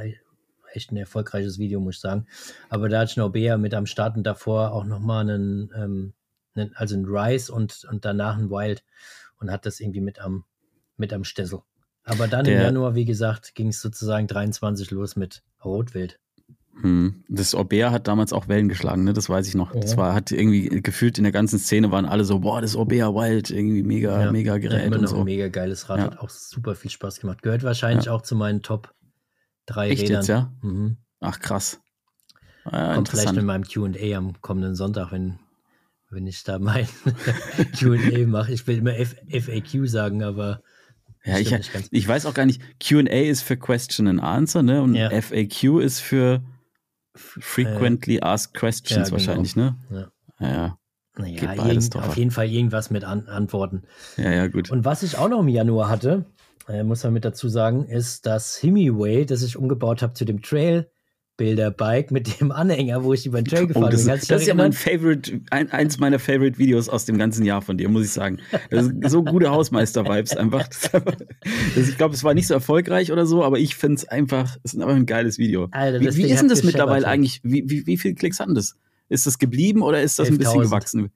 [0.73, 2.27] echt ein erfolgreiches Video, muss ich sagen.
[2.69, 6.15] Aber da hatte ich einen Orbea mit am Start und davor auch nochmal einen, ähm,
[6.55, 8.85] einen, also ein Rise und, und danach ein Wild
[9.41, 10.45] und hat das irgendwie mit am,
[10.97, 11.61] mit am Stessel.
[12.09, 16.19] Aber dann Der, im Januar, wie gesagt, ging es sozusagen 23 los mit Rotwild.
[16.81, 17.25] Hm.
[17.29, 19.13] Das Aubert hat damals auch Wellen geschlagen, ne?
[19.13, 19.75] Das weiß ich noch.
[19.75, 19.81] Ja.
[19.81, 23.15] Das war, hat irgendwie gefühlt in der ganzen Szene waren alle so, boah, das Aubert
[23.15, 24.33] Wild, irgendwie mega, ja.
[24.33, 24.87] mega Gerät.
[24.87, 25.19] Immer noch so.
[25.19, 26.05] ein mega geiles Rad, ja.
[26.05, 27.43] hat auch super viel Spaß gemacht.
[27.43, 28.95] Gehört wahrscheinlich auch zu meinen Top
[29.67, 30.17] drei Echt Rädern.
[30.17, 30.53] Jetzt, ja?
[30.63, 30.99] Mhm.
[31.21, 31.81] Ach, krass.
[32.71, 35.39] Ja, Kommt vielleicht mit meinem QA am kommenden Sonntag, wenn
[36.11, 36.87] wenn ich da mein
[37.79, 38.53] QA mache.
[38.53, 40.63] Ich will immer F FAQ sagen, aber.
[41.29, 41.55] Ja, ich,
[41.91, 42.61] ich weiß auch gar nicht.
[42.81, 44.83] QA ist für Question and Answer, ne?
[44.83, 45.11] Und ja.
[45.11, 46.43] FAQ ist für
[47.15, 49.13] Frequently äh, Asked Questions ja, genau.
[49.13, 49.77] wahrscheinlich, ne?
[49.91, 50.11] Ja.
[50.41, 50.79] ja.
[51.19, 53.83] Naja, irgend, auf jeden Fall irgendwas mit An Antworten.
[54.17, 54.71] Ja, ja, gut.
[54.71, 56.27] Und was ich auch noch im Januar hatte,
[56.69, 60.43] äh, muss man mit dazu sagen, ist das Hemiway, das ich umgebaut habe zu dem
[60.43, 60.89] Trail
[61.39, 64.15] Bilderbike mit dem Anhänger, wo ich über den Trail oh, gefahren oh, das, bin.
[64.15, 67.63] Das, das ist ja mein Favorite, ein, eins meiner Favorite Videos aus dem ganzen Jahr
[67.63, 68.41] von dir, muss ich sagen.
[69.07, 70.69] so gute Hausmeister-Vibes einfach.
[70.69, 74.57] Das, ich glaube, es war nicht so erfolgreich oder so, aber ich finde es einfach,
[74.65, 75.69] es ist einfach ein geiles Video.
[75.71, 77.41] Alter, wie, wie ist denn das mittlerweile eigentlich?
[77.45, 78.77] Wie, wie, wie viele Klicks hatten das?
[79.09, 81.11] Ist das geblieben oder ist das ein bisschen gewachsen?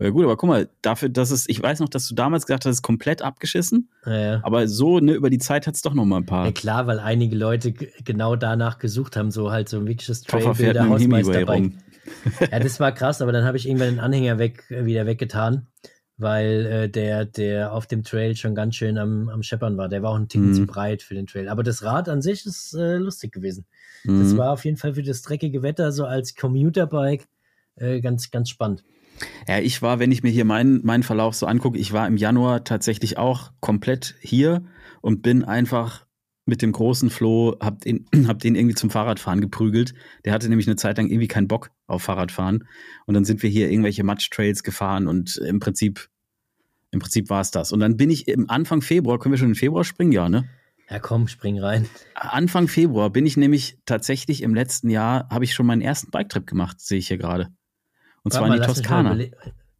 [0.00, 2.64] Ja gut, aber guck mal, dafür, dass es, ich weiß noch, dass du damals gesagt
[2.64, 3.90] hast, es ist komplett abgeschissen.
[4.06, 4.40] Ja, ja.
[4.44, 6.46] Aber so, ne, über die Zeit hat es doch noch mal ein paar.
[6.46, 10.88] Ja klar, weil einige Leute genau danach gesucht haben, so halt so ein wirkliches Trailbilder
[10.88, 11.72] Hausmeisterbike.
[12.52, 15.66] ja, das war krass, aber dann habe ich irgendwann den Anhänger weg, wieder weggetan,
[16.16, 19.88] weil äh, der, der auf dem Trail schon ganz schön am, am Scheppern war.
[19.88, 20.54] Der war auch ein Ticken mhm.
[20.54, 21.48] zu breit für den Trail.
[21.48, 23.66] Aber das Rad an sich ist äh, lustig gewesen.
[24.04, 24.22] Mhm.
[24.22, 27.26] Das war auf jeden Fall für das dreckige Wetter so als Commuterbike
[27.74, 28.84] äh, ganz, ganz spannend.
[29.46, 32.16] Ja, ich war, wenn ich mir hier meinen, meinen Verlauf so angucke, ich war im
[32.16, 34.64] Januar tatsächlich auch komplett hier
[35.00, 36.06] und bin einfach
[36.48, 39.94] mit dem großen Flo, hab den, hab den irgendwie zum Fahrradfahren geprügelt.
[40.24, 42.66] Der hatte nämlich eine Zeit lang irgendwie keinen Bock auf Fahrradfahren.
[43.06, 46.08] Und dann sind wir hier irgendwelche Matschtrails gefahren und im Prinzip,
[46.90, 47.70] im Prinzip war es das.
[47.70, 50.12] Und dann bin ich im Anfang Februar, können wir schon in Februar springen?
[50.12, 50.48] Ja, ne?
[50.90, 51.86] Ja, komm, spring rein.
[52.14, 56.46] Anfang Februar bin ich nämlich tatsächlich im letzten Jahr, habe ich schon meinen ersten Biketrip
[56.46, 57.52] gemacht, sehe ich hier gerade.
[58.28, 59.16] Und zwar in die Toskana.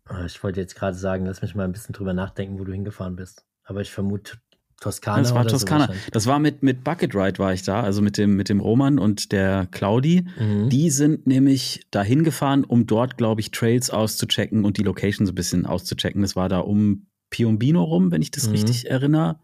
[0.07, 2.73] Ah, ich wollte jetzt gerade sagen, lass mich mal ein bisschen drüber nachdenken, wo du
[2.73, 3.45] hingefahren bist.
[3.65, 4.39] Aber ich vermute
[4.81, 5.19] Toskana.
[5.19, 5.89] Das war Toskana.
[5.89, 8.61] So das war mit, mit Bucket Ride war ich da, also mit dem, mit dem
[8.61, 10.25] Roman und der Claudi.
[10.39, 10.71] Mhm.
[10.71, 15.33] Die sind nämlich da hingefahren, um dort, glaube ich, Trails auszuchecken und die Location so
[15.33, 16.23] ein bisschen auszuchecken.
[16.23, 18.53] Das war da um Piombino rum, wenn ich das mhm.
[18.53, 19.41] richtig erinnere.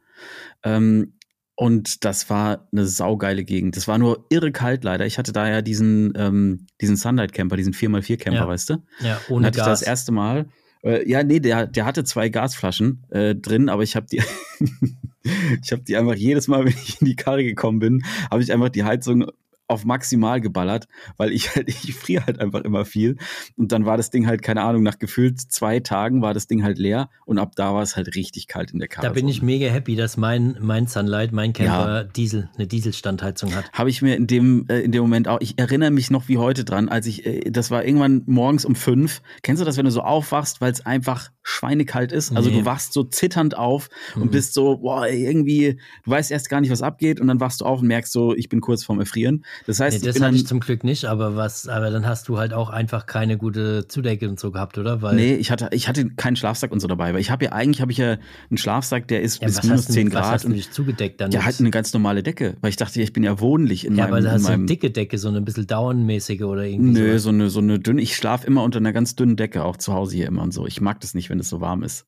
[0.62, 1.14] Ähm,
[1.57, 3.77] und das war eine saugeile Gegend.
[3.77, 5.07] Das war nur irre kalt leider.
[5.07, 8.49] Ich hatte da ja diesen, ähm, diesen Sunlight Camper, diesen 4x4 Camper, ja.
[8.49, 8.77] weißt du?
[9.01, 9.67] Ja, ohne hatte Gas.
[9.67, 10.47] Ich das erste Mal.
[10.83, 14.21] Äh, ja, nee, der, der hatte zwei Gasflaschen äh, drin, aber ich habe die,
[15.62, 18.53] ich habe die einfach jedes Mal, wenn ich in die Karre gekommen bin, habe ich
[18.53, 19.27] einfach die Heizung
[19.66, 23.16] auf maximal geballert, weil ich halt, ich friere halt einfach immer viel.
[23.57, 26.62] Und dann war das Ding halt, keine Ahnung, nach gefühlt zwei Tagen war das Ding
[26.62, 29.07] halt leer und ab da war es halt richtig kalt in der Karre.
[29.07, 32.05] Da bin ich mega happy, dass mein, mein Sunlight, mein Camper ja.
[32.05, 33.70] Diesel, eine Dieselstandheizung hat.
[33.72, 36.38] Habe ich mir in dem, äh, in dem Moment auch, ich erinnere mich noch wie
[36.38, 39.22] heute dran, als ich, äh, das war irgendwann morgens um fünf.
[39.42, 42.37] Kennst du das, wenn du so aufwachst, weil es einfach schweinekalt ist?
[42.37, 42.59] Also nee.
[42.59, 44.22] du wachst so zitternd auf mhm.
[44.22, 47.61] und bist so, boah, irgendwie, du weißt erst gar nicht, was abgeht und dann wachst
[47.61, 49.44] du auf und merkst so, ich bin kurz vorm Erfrieren.
[49.67, 52.38] Das heißt, nee, das hatte ich zum Glück nicht, aber was, aber dann hast du
[52.38, 55.03] halt auch einfach keine gute Zudecke und so gehabt, oder?
[55.03, 57.53] Weil nee, ich hatte, ich hatte keinen Schlafsack und so dabei, weil ich habe ja
[57.53, 58.17] eigentlich habe ich ja
[58.51, 60.25] einen Schlafsack, der ist ja, bis minus 10 Grad.
[60.25, 61.31] Hast du nicht zugedeckt dann?
[61.31, 64.05] Ja, halt eine ganz normale Decke, weil ich dachte, ich bin ja wohnlich in ja,
[64.05, 64.12] meinem.
[64.12, 67.01] Ja, aber da hast du eine dicke Decke, so eine bisschen downmäßige oder irgendwie.
[67.01, 69.77] Nö, so eine, so eine dünne, ich schlafe immer unter einer ganz dünnen Decke, auch
[69.77, 70.67] zu Hause hier immer und so.
[70.67, 72.07] Ich mag das nicht, wenn es so warm ist.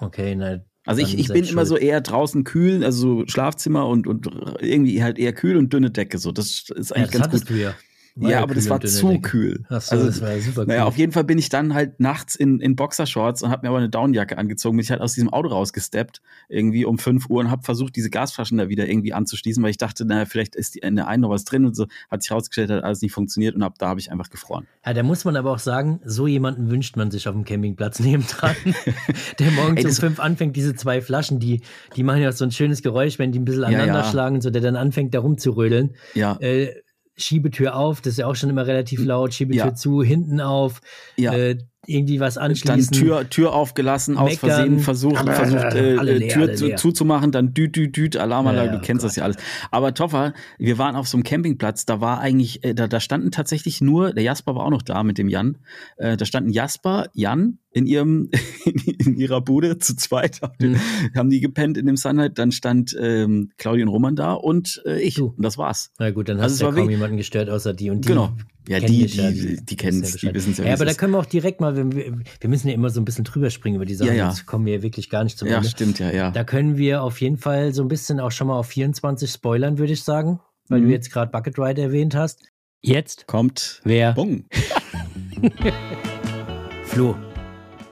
[0.00, 0.60] Okay, na.
[0.84, 4.28] Also ich, ich bin immer so eher draußen kühl, also so Schlafzimmer und, und
[4.60, 6.18] irgendwie halt eher kühl und dünne Decke.
[6.18, 7.50] So, das ist Ja, eigentlich das ganz gut.
[7.50, 7.76] du ja.
[8.16, 9.64] Ja, aber das war zu kühl.
[9.70, 10.88] Ach so, Also, das war ja super Naja, cool.
[10.88, 13.78] auf jeden Fall bin ich dann halt nachts in, in Boxershorts und habe mir aber
[13.78, 16.20] eine Downjacke angezogen, bin ich halt aus diesem Auto rausgesteppt,
[16.50, 19.78] irgendwie um 5 Uhr und habe versucht, diese Gasflaschen da wieder irgendwie anzuschließen, weil ich
[19.78, 21.86] dachte, naja, vielleicht ist die, in der einen noch was drin und so.
[22.10, 24.66] Hat sich rausgestellt, hat alles nicht funktioniert und ab da habe ich einfach gefroren.
[24.84, 27.98] Ja, da muss man aber auch sagen, so jemanden wünscht man sich auf dem Campingplatz
[28.00, 28.54] nebendran,
[29.38, 31.62] der morgens Ey, um das- fünf anfängt, diese zwei Flaschen, die,
[31.96, 34.10] die machen ja so ein schönes Geräusch, wenn die ein bisschen Ja, aneinander ja.
[34.10, 35.94] schlagen, so der dann anfängt, da rumzurödeln.
[36.14, 36.74] Ja, Äh,
[37.16, 39.74] Schiebetür auf, das ist ja auch schon immer relativ laut, Schiebetür Ja.
[39.74, 40.80] zu, hinten auf,
[41.16, 41.32] ja.
[41.32, 42.92] äh, irgendwie was dann anschließen.
[42.92, 44.50] Tür, Tür aufgelassen, aus Meckern.
[44.50, 48.16] Versehen versucht, Aber- versucht äh, alle äh, leer, Tür zu, zuzumachen, dann düt, düt, düt,
[48.16, 49.36] Alarmanlage, Ja, du kennst oh das ja alles.
[49.70, 53.30] Aber Toffer, wir waren auf so einem Campingplatz, da war eigentlich, äh, da, da standen
[53.32, 55.58] tatsächlich nur, der Jasper war auch noch da mit dem Jan,
[55.96, 58.30] äh, da standen Jasper, Jan in ihrem,
[58.98, 60.76] in ihrer Bude zu zweit, haben die, Hm.
[61.16, 65.00] haben die gepennt in dem Sunlight, dann stand ähm, Claudia und Roman da und äh,
[65.00, 65.90] ich, und das war's.
[65.98, 68.08] Na gut, dann Also hast es du ja kaum jemanden gestört, außer die und die.
[68.08, 68.30] Genau.
[68.68, 71.18] Ja, die, die, die, wissen kennen die wissen es ja, Ja, aber da können wir
[71.18, 73.84] auch direkt mal, wir, wir wir müssen ja immer so ein bisschen drüber springen über
[73.84, 74.26] die Sachen, Ja, ja.
[74.30, 75.68] sonst kommen wir ja wirklich gar nicht zum Ja, Ende.
[75.68, 76.30] stimmt, ja, ja.
[76.30, 79.78] Da können wir auf jeden Fall so ein bisschen auch schon mal auf 24 spoilern,
[79.78, 80.86] würde ich sagen, weil Mhm.
[80.86, 82.40] du jetzt gerade Bucket Ride erwähnt hast.
[82.80, 84.12] Jetzt, Kommt, wer?
[84.14, 84.44] Bung.
[86.84, 87.16] Flo.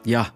[0.04, 0.32] Ja,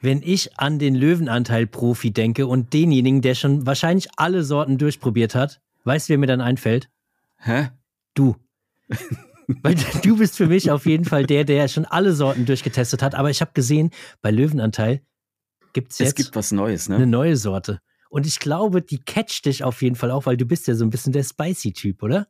[0.00, 5.60] Wenn ich an den Löwenanteil-Profi denke und denjenigen, der schon wahrscheinlich alle Sorten durchprobiert hat,
[5.84, 6.88] weißt du, wer mir dann einfällt?
[7.38, 7.68] hä?
[8.14, 8.36] Du.
[9.62, 13.14] Weil du bist für mich auf jeden Fall der, der schon alle Sorten durchgetestet hat.
[13.14, 15.02] Aber ich habe gesehen, bei Löwenanteil
[15.72, 17.06] gibt es Es jetzt gibt was Neues, eine ne?
[17.06, 17.80] neue Sorte.
[18.10, 20.84] Und ich glaube, die catcht dich auf jeden Fall auch, weil du bist ja so
[20.84, 22.26] ein bisschen der Spicy-Typ, oder?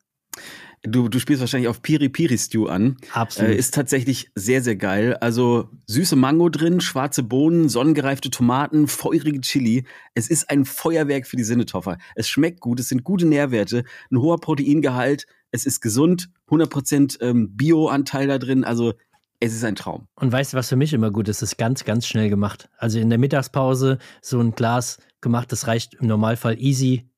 [0.83, 2.96] Du, du spielst wahrscheinlich auf Piri Piri Stew an.
[3.12, 3.50] Absolut.
[3.50, 5.16] Äh, ist tatsächlich sehr, sehr geil.
[5.16, 9.85] Also süße Mango drin, schwarze Bohnen, sonnengereifte Tomaten, feurige Chili.
[10.14, 11.98] Es ist ein Feuerwerk für die Sinnetoffer.
[12.14, 17.56] Es schmeckt gut, es sind gute Nährwerte, ein hoher Proteingehalt, es ist gesund, 100% ähm,
[17.56, 18.64] Bio-Anteil da drin.
[18.64, 18.94] Also
[19.40, 20.08] es ist ein Traum.
[20.16, 21.42] Und weißt du, was für mich immer gut ist?
[21.42, 22.68] Es ist ganz, ganz schnell gemacht.
[22.76, 27.08] Also in der Mittagspause so ein Glas gemacht, das reicht im Normalfall easy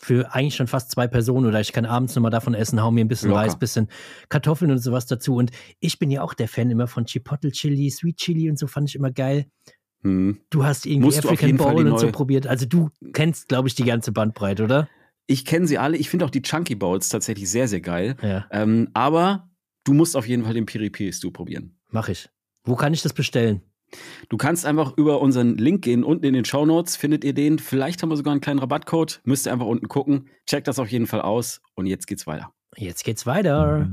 [0.00, 3.04] für eigentlich schon fast zwei Personen oder ich kann abends nochmal davon essen, hau mir
[3.04, 3.42] ein bisschen Locker.
[3.42, 3.88] Reis, bisschen
[4.28, 5.34] Kartoffeln und sowas dazu.
[5.34, 8.68] Und ich bin ja auch der Fan immer von Chipotle Chili, Sweet Chili und so
[8.68, 9.46] fand ich immer geil.
[10.02, 10.38] Hm.
[10.50, 12.46] Du hast irgendwie Musst African Bowl und so probiert.
[12.46, 14.88] Also du kennst, glaube ich, die ganze Bandbreite, oder?
[15.30, 15.96] Ich kenne sie alle.
[15.98, 18.16] Ich finde auch die Chunky Bowls tatsächlich sehr, sehr geil.
[18.22, 19.50] Ja, Ähm, aber
[19.84, 21.78] du musst auf jeden Fall den Piri Piri Stew probieren.
[21.90, 22.28] mach ich.
[22.64, 23.62] Wo kann ich das bestellen?
[24.28, 26.02] Du kannst einfach über unseren Link gehen.
[26.04, 27.58] Unten in den Show Notes findet ihr den.
[27.58, 29.20] Vielleicht haben wir sogar einen kleinen Rabattcode.
[29.24, 30.28] Müsst ihr einfach unten gucken.
[30.46, 31.60] Checkt das auf jeden Fall aus.
[31.74, 32.52] Und jetzt geht's weiter.
[32.76, 33.88] Jetzt geht's weiter.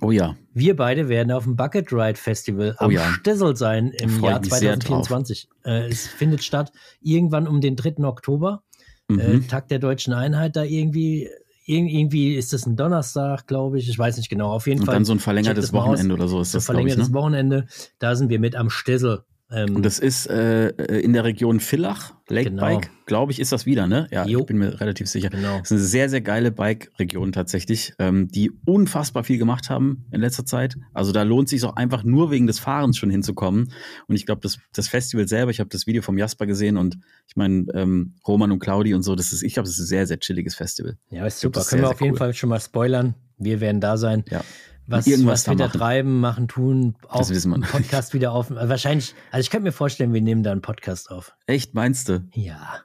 [0.00, 0.36] Oh ja.
[0.54, 3.04] Wir beide werden auf dem Bucket Ride Festival Oh am ja.
[3.12, 5.48] Stissel sein im freu Jahr mich sehr 2024.
[5.64, 8.04] Äh, es findet statt irgendwann um den 3.
[8.04, 8.62] Oktober,
[9.10, 9.48] äh, Mhm.
[9.48, 10.56] Tag der deutschen Einheit.
[10.56, 11.28] Da irgendwie,
[11.66, 13.88] irg- irgendwie ist es ein Donnerstag, glaube ich.
[13.88, 14.50] Ich weiß nicht genau.
[14.52, 14.94] Auf jeden Und Fall.
[14.96, 15.72] dann so ein verlängertes das.
[15.72, 16.84] Wochenende oder so ist ein das, glaube ich.
[16.94, 17.14] verlängertes Ne?
[17.14, 17.66] Wochenende.
[17.98, 19.24] Da sind wir mit am Stissel.
[19.54, 20.68] Ähm, Und das ist äh,
[21.00, 22.62] in der Region Villach, Lake Genau.
[22.62, 24.06] Bike, glaube ich, ist das wieder, ne?
[24.10, 24.40] Ja, Jo.
[24.40, 25.28] ich bin mir relativ sicher.
[25.28, 25.58] genau.
[25.58, 30.20] Das ist eine sehr, sehr geile Bike-Region tatsächlich, ähm, die unfassbar viel gemacht haben in
[30.22, 30.76] letzter Zeit.
[30.94, 33.72] Also da lohnt sich auch einfach nur wegen des Fahrens schon hinzukommen.
[34.06, 36.96] Und ich glaube, das, das Festival selber, ich habe das Video vom Jasper gesehen und
[37.28, 39.86] ich meine, ähm, Roman und Claudi und so, das ist, ich glaube, das ist ein
[39.86, 40.96] sehr, sehr chilliges Festival.
[41.10, 41.60] Ja, ist glaub, super.
[41.60, 43.14] das ist Können wir sehr, auf jeden sehr Fall schon mal spoilern.
[43.38, 44.24] Wir werden da sein.
[44.30, 44.42] Ja.
[44.86, 45.78] Was, Irgendwas was wir da machen.
[45.78, 48.50] treiben, machen, tun, auch Das wissen wir einen Podcast wieder auf.
[48.50, 51.34] Also wahrscheinlich, also ich könnte mir vorstellen, wir nehmen da einen Podcast auf.
[51.46, 52.24] Echt, meinst du?
[52.34, 52.80] Ja.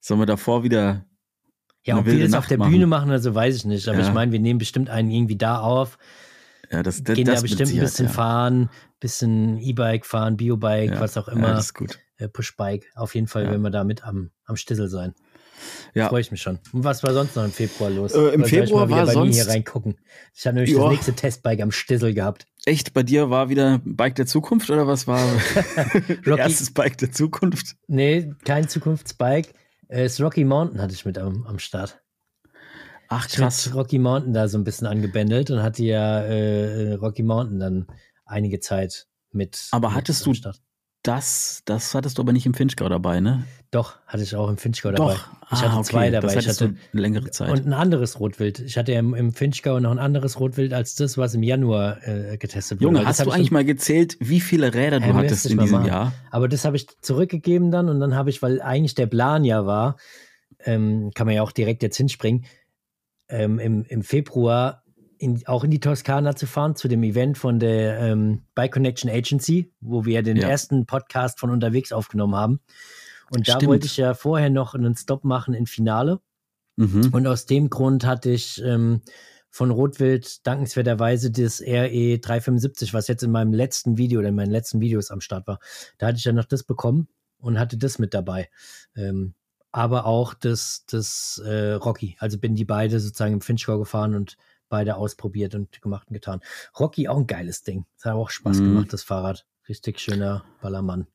[0.00, 1.04] Sollen wir davor wieder.
[1.84, 2.70] Ja, ob wir das auf Nacht der machen.
[2.72, 3.88] Bühne machen oder so, weiß ich nicht.
[3.88, 4.06] Aber Ja.
[4.06, 5.98] ich meine, wir nehmen bestimmt einen irgendwie da auf,
[6.70, 8.12] Ja, das, das, gehen das da bestimmt ein bisschen ja.
[8.12, 11.00] fahren, bisschen E-Bike fahren, Biobike, Ja.
[11.00, 11.98] was auch Ja, immer, das ist gut.
[12.18, 12.86] äh, Pushbike.
[12.94, 13.50] Auf jeden Fall Ja.
[13.50, 15.14] werden wir da mit am, am Stissel sein.
[15.94, 16.08] Ja.
[16.08, 16.58] Freue ich mich schon.
[16.72, 18.12] Und was war sonst noch im Februar los?
[18.12, 19.96] Äh, im Oder soll ich Februar mal wieder war bei mir hier sonst- reingucken.
[20.34, 20.80] Ich habe nämlich Ja.
[20.82, 22.46] das nächste Testbike am Stissel gehabt.
[22.64, 25.20] Echt, bei dir war wieder Bike der Zukunft oder was war
[26.38, 27.76] erstes Bike der Zukunft?
[27.88, 29.52] Nee, kein Zukunftsbike.
[29.88, 32.00] Äh, Das Rocky Mountain hatte ich mit am, am Start.
[33.08, 33.66] Ach Ich krass.
[33.66, 37.86] mit Rocky Mountain da so ein bisschen angebändelt und hatte ja äh, Rocky Mountain dann
[38.24, 39.66] einige Zeit mit.
[39.72, 40.60] Aber mit hattest du- Start.
[41.02, 43.44] Das, das hattest du aber nicht im Finchgau dabei, ne?
[43.72, 45.12] Doch, hatte ich auch im Finchgau dabei.
[45.14, 45.28] Doch.
[45.52, 45.84] Ich Ah, hatte okay.
[45.90, 46.34] zwei dabei.
[46.34, 47.50] Das Ich hatte eine längere Zeit.
[47.50, 48.58] und ein anderes Rotwild.
[48.60, 51.98] Ich hatte ja im, im Finchgau noch ein anderes Rotwild als das, was im Januar
[52.06, 52.84] äh, getestet wurde.
[52.96, 55.78] Junge, hast du ich eigentlich mal gezählt, wie viele Räder du Ja, hattest in diesem
[55.78, 55.86] machen.
[55.88, 56.12] Jahr?
[56.30, 59.66] Aber das habe ich zurückgegeben dann und dann habe ich, weil eigentlich der Plan ja
[59.66, 59.96] war,
[60.64, 62.44] ähm, kann man ja auch direkt jetzt hinspringen,
[63.28, 64.82] ähm, im, im Februar
[65.18, 69.10] in, auch in die Toskana zu fahren, zu dem Event von der ähm, Bike Connection
[69.10, 70.48] Agency, wo wir den Ja.
[70.48, 72.60] ersten Podcast von unterwegs aufgenommen haben.
[73.30, 73.68] Und da Stimmt.
[73.70, 76.20] wollte ich ja vorher noch einen Stop machen in Finale.
[76.76, 77.10] Mhm.
[77.12, 79.00] Und aus dem Grund hatte ich ähm,
[79.50, 84.50] von Rotwild dankenswerterweise das RE 375, was jetzt in meinem letzten Video oder in meinen
[84.50, 85.58] letzten Videos am Start war.
[85.98, 88.48] Da hatte ich ja noch das bekommen und hatte das mit dabei.
[88.96, 89.34] Ähm,
[89.72, 92.16] aber auch das, das äh, Rocky.
[92.18, 94.36] Also bin die beide sozusagen im Finchgau gefahren und
[94.68, 96.40] beide ausprobiert und gemacht und getan.
[96.78, 97.86] Rocky auch ein geiles Ding.
[97.96, 98.64] Das hat auch Spaß Mhm.
[98.64, 99.46] gemacht, das Fahrrad.
[99.68, 101.06] Richtig schöner Ballermann.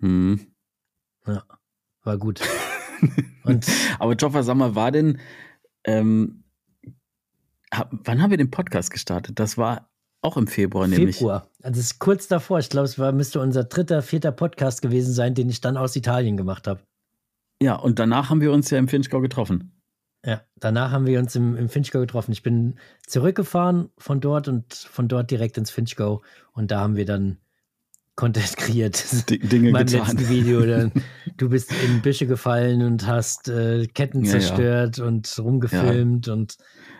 [0.00, 0.52] Mhm.
[2.04, 2.40] War gut.
[3.98, 5.18] Aber Joffa, sag mal, war denn,
[5.84, 6.44] ähm,
[7.72, 9.38] hab, wann haben wir den Podcast gestartet?
[9.38, 9.90] Das war
[10.22, 11.16] auch im Februar, nämlich.
[11.16, 11.48] Februar.
[11.62, 12.58] Also es ist kurz davor.
[12.58, 15.94] Ich glaube, es war, müsste unser dritter, vierter Podcast gewesen sein, den ich dann aus
[15.96, 16.80] Italien gemacht habe.
[17.62, 19.72] Ja, und danach haben wir uns ja im Finchgau getroffen.
[20.24, 22.32] Ja, danach haben wir uns im, im Finchgau getroffen.
[22.32, 27.04] Ich bin zurückgefahren von dort und von dort direkt ins Finchgau und da haben wir
[27.04, 27.38] dann
[28.18, 29.30] Content kreiert.
[29.30, 30.16] D Dinge In meinem getan.
[30.16, 30.66] letzten Video.
[30.66, 30.90] Dann,
[31.36, 34.40] du bist in Büsche gefallen und hast äh, Ketten Ja, ja.
[34.40, 36.56] zerstört und rumgefilmt und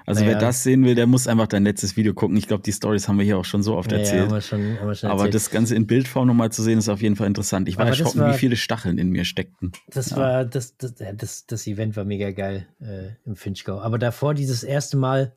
[0.06, 0.34] Also Naja.
[0.34, 2.36] wer das sehen will, der muss einfach dein letztes Video gucken.
[2.36, 4.30] Ich glaube, die Stories haben wir hier auch schon so oft ja, ja, haben erzählt.
[4.30, 5.34] wir schon, haben wir schon Aber erzählt.
[5.34, 7.68] das Ganze in Bildform nochmal zu sehen, ist auf jeden Fall interessant.
[7.68, 9.72] Ich war Aber erschrocken, war- wie viele Stacheln in mir steckten.
[9.88, 10.16] Das Ja.
[10.18, 13.80] war, das, das, ja, das, das Event war mega geil äh, im Finchgau.
[13.80, 15.32] Aber davor dieses erste Mal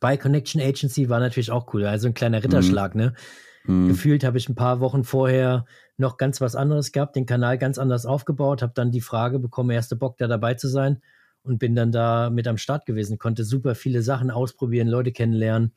[0.00, 1.84] bei Connection Agency war natürlich auch cool.
[1.86, 3.14] Also ein kleiner Ritterschlag, ne?
[3.64, 3.88] Hm.
[3.88, 5.64] Gefühlt habe ich ein paar Wochen vorher
[5.96, 9.70] noch ganz was anderes gehabt, den Kanal ganz anders aufgebaut, habe dann die Frage bekommen,
[9.70, 11.00] erste Bock da dabei zu sein
[11.42, 15.72] und bin dann da mit am Start gewesen, konnte super viele Sachen ausprobieren, Leute kennenlernen.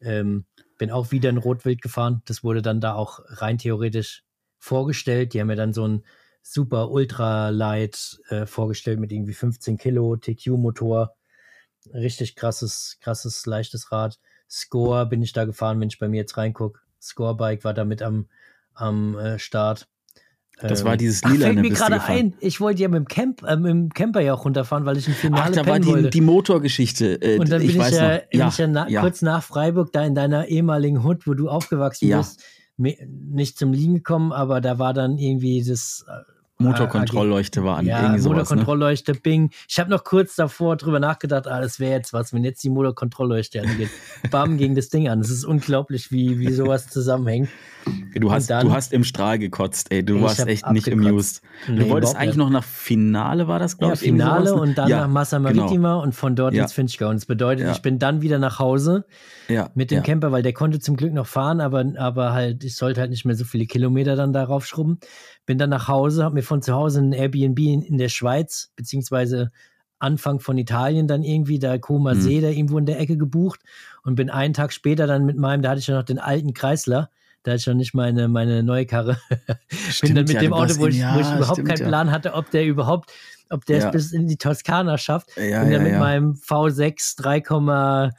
[0.00, 0.44] Ähm,
[0.78, 2.22] bin auch wieder in Rotwild gefahren.
[2.26, 4.24] Das wurde dann da auch rein theoretisch
[4.58, 5.32] vorgestellt.
[5.32, 6.04] Die haben mir dann so ein
[6.42, 11.14] super Ultralight äh, vorgestellt mit irgendwie 15 Kilo TQ-Motor.
[11.92, 14.18] Richtig krasses, krasses, leichtes Rad.
[14.48, 16.80] Score bin ich da gefahren, wenn ich bei mir jetzt reingucke.
[17.04, 18.26] Scorebike war da mit am,
[18.74, 19.88] am äh, Start.
[20.60, 22.34] Das war dieses ach, Lilane, fällt mir gerade ein.
[22.38, 25.08] Ich wollte ja mit dem, Camp, äh, mit dem Camper ja auch runterfahren, weil ich
[25.08, 26.10] ein Ach, Finale da war die, wollte.
[26.10, 27.20] die Motorgeschichte.
[27.20, 29.00] Äh, Und dann bin ich, weiß ja, bin ich ja, na, ja.
[29.00, 32.18] kurz nach Freiburg da in deiner ehemaligen Hut, wo du aufgewachsen Ja.
[32.18, 32.42] bist,
[32.76, 36.12] nicht zum Liegen gekommen, aber da war dann irgendwie das äh,
[36.58, 37.86] Motorkontrollleuchte war an.
[37.86, 38.56] ja, irgendwie sowas, ne?
[38.56, 39.50] Motorkontrollleuchte, Bing.
[39.68, 42.70] Ich habe noch kurz davor drüber nachgedacht, ah, das wäre jetzt was, wenn jetzt die
[42.70, 43.90] Motorkontrollleuchte angeht.
[44.30, 45.20] Bam, ging das Ding an.
[45.20, 47.48] Es ist unglaublich, wie, wie sowas zusammenhängt.
[48.14, 50.02] Du hast, dann- du hast im Strahl gekotzt, ey.
[50.04, 51.42] Du warst echt nicht amused.
[51.68, 52.36] Nee, du wolltest eigentlich nicht.
[52.38, 54.06] noch nach Finale, war das, glaube Ja, ich?
[54.06, 54.68] irgendwie Finale sowas, ne?
[54.68, 56.62] und dann ja, nach Massa Maritima und von dort Ja.
[56.62, 57.08] ins Finchgau.
[57.08, 57.72] Und das bedeutet, Ja.
[57.72, 59.04] ich bin dann wieder nach Hause
[59.48, 60.02] Ja, mit dem ja.
[60.02, 63.26] Camper, weil der konnte zum Glück noch fahren, aber, aber halt, ich sollte halt nicht
[63.26, 64.98] mehr so viele Kilometer dann darauf schrubben.
[65.44, 68.72] Bin dann nach Hause, habe mir von zu Hause ein Airbnb in, in der Schweiz,
[68.76, 69.50] beziehungsweise
[69.98, 72.20] Anfang von Italien dann irgendwie, da Koma Mhm.
[72.20, 73.60] See, da irgendwo in der Ecke gebucht
[74.02, 76.52] und bin einen Tag später dann mit meinem, da hatte ich ja noch den alten
[76.54, 77.10] Kreisler,
[77.44, 79.18] da hatte ich noch nicht meine, meine neue Karre.
[79.28, 81.80] bin Stimmt, dann mit ja, dem Auto, wo ich, ja, wo ich überhaupt stimmt, keinen
[81.80, 81.88] ja.
[81.88, 83.12] Plan hatte, ob der überhaupt,
[83.50, 85.28] ob der es bis in die Toskana schafft.
[85.36, 88.12] Ja, bin dann mit meinem V6 3,8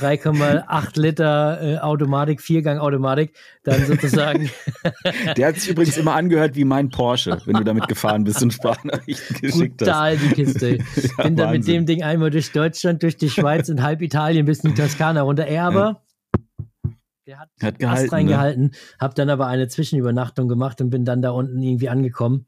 [0.00, 4.50] 3,8 Liter äh, Automatik, Viergang-Automatik, dann sozusagen
[5.36, 8.52] Der hat sich übrigens immer angehört wie mein Porsche, wenn du damit gefahren bist und
[8.52, 9.86] Sprachnachrichten geschickt hast.
[9.86, 10.78] brutal die Kiste.
[11.18, 11.74] Ja, Bin dann mit Wahnsinn.
[11.74, 15.22] dem Ding einmal durch Deutschland, durch die Schweiz und halb Italien bis in die Toskana
[15.22, 15.46] runter.
[15.46, 16.03] Er aber,
[17.26, 18.04] der hat Hat Ast gehalten.
[18.04, 18.12] Ne?
[18.12, 22.46] reingehalten, hab dann aber eine Zwischenübernachtung gemacht und bin dann da unten irgendwie angekommen.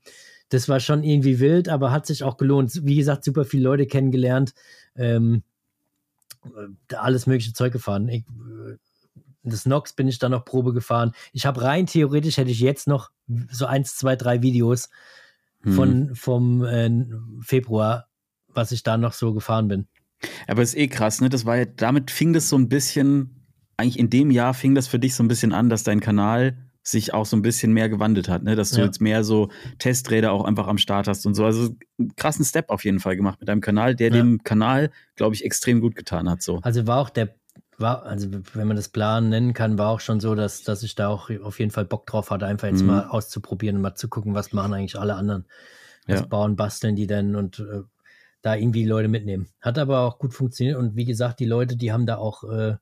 [0.48, 2.80] Das war schon irgendwie wild, aber hat sich auch gelohnt.
[2.84, 4.54] Wie gesagt, super viele Leute kennengelernt.
[4.94, 5.42] Ähm,
[6.44, 8.08] äh, alles mögliche Zeug gefahren.
[8.08, 8.76] Ich, äh,
[9.42, 11.12] das Nox bin ich dann noch Probe gefahren.
[11.32, 13.10] Ich habe rein theoretisch hätte ich jetzt noch
[13.50, 14.88] so eins, zwei, drei Videos
[15.66, 15.72] Hm.
[15.72, 16.90] von vom äh,
[17.42, 18.08] Februar,
[18.54, 19.88] was ich da noch so gefahren bin.
[20.46, 21.28] Aber ist eh krass, ne?
[21.28, 23.35] Das war ja, damit fing das so ein bisschen,
[23.76, 26.56] eigentlich in dem Jahr fing das für dich so ein bisschen an, dass dein Kanal
[26.82, 28.54] sich auch so ein bisschen mehr gewandelt hat, ne?
[28.54, 28.84] Dass du Ja.
[28.84, 31.44] jetzt mehr so Testräder auch einfach am Start hast und so.
[31.44, 34.22] Also einen krassen Step auf jeden Fall gemacht mit deinem Kanal, der Ja.
[34.22, 36.42] dem Kanal, glaube ich, extrem gut getan hat.
[36.42, 36.60] So.
[36.62, 37.34] Also war auch der,
[37.76, 40.94] war, also wenn man das Plan nennen kann, war auch schon so, dass, dass ich
[40.94, 42.86] da auch auf jeden Fall Bock drauf hatte, einfach jetzt Mhm.
[42.86, 45.44] mal auszuprobieren und mal zu gucken, was machen eigentlich alle anderen.
[46.06, 46.26] Was Ja.
[46.26, 47.82] bauen, basteln die denn und äh,
[48.42, 49.48] da irgendwie Leute mitnehmen.
[49.60, 52.76] Hat aber auch gut funktioniert und wie gesagt, die Leute, die haben da auch, äh,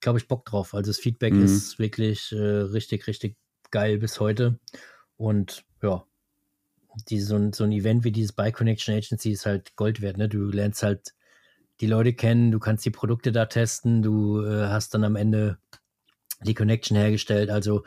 [0.00, 0.74] glaube ich, Bock drauf.
[0.74, 1.42] Also das Feedback Mhm.
[1.44, 3.36] ist wirklich äh, richtig, richtig
[3.70, 4.58] geil bis heute.
[5.16, 6.04] Und ja,
[7.08, 10.16] die, so, ein, so ein Event wie dieses Bike Connection Agency ist halt Gold wert.
[10.16, 10.28] Ne?
[10.28, 11.14] Du lernst halt
[11.80, 15.58] die Leute kennen, du kannst die Produkte da testen, du äh, hast dann am Ende
[16.42, 17.50] die Connection hergestellt.
[17.50, 17.84] Also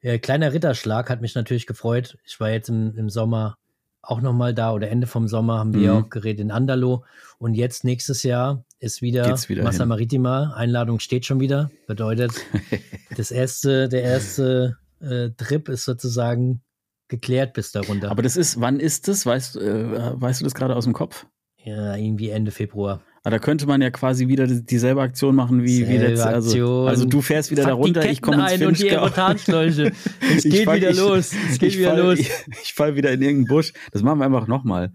[0.00, 2.18] äh, kleiner Ritterschlag hat mich natürlich gefreut.
[2.24, 3.56] Ich war jetzt im, im Sommer
[4.02, 6.04] auch nochmal da oder Ende vom Sommer haben wir Mhm.
[6.04, 7.04] auch geredet in Andalo
[7.38, 9.88] und jetzt nächstes Jahr ist wieder, Geht's wieder Massa hin.
[9.88, 10.52] Maritima.
[10.54, 11.70] Einladung steht schon wieder.
[11.86, 12.32] Bedeutet,
[13.16, 16.62] das erste, der erste äh, Trip ist sozusagen
[17.08, 18.10] geklärt bis darunter.
[18.10, 19.26] Aber das ist, wann ist das?
[19.26, 21.26] Weißt, äh, weißt du das gerade aus dem Kopf?
[21.66, 23.00] ja, irgendwie Ende Februar.
[23.22, 26.26] Ah, da könnte man ja quasi wieder die- dieselbe Aktion machen wie, wie letzte.
[26.26, 26.88] Also, Aktion.
[26.88, 28.88] also du fährst wieder da Pack die runter, ich komme ins ein und die.
[28.88, 29.92] Erotanschläuche.
[30.36, 31.32] Es Ich geht fall- wieder ich- los.
[31.50, 32.18] Es geht ich wieder fall, los.
[32.18, 32.30] Ich,
[32.62, 33.72] ich fall wieder in irgendeinen Busch.
[33.92, 34.92] Das machen wir einfach nochmal.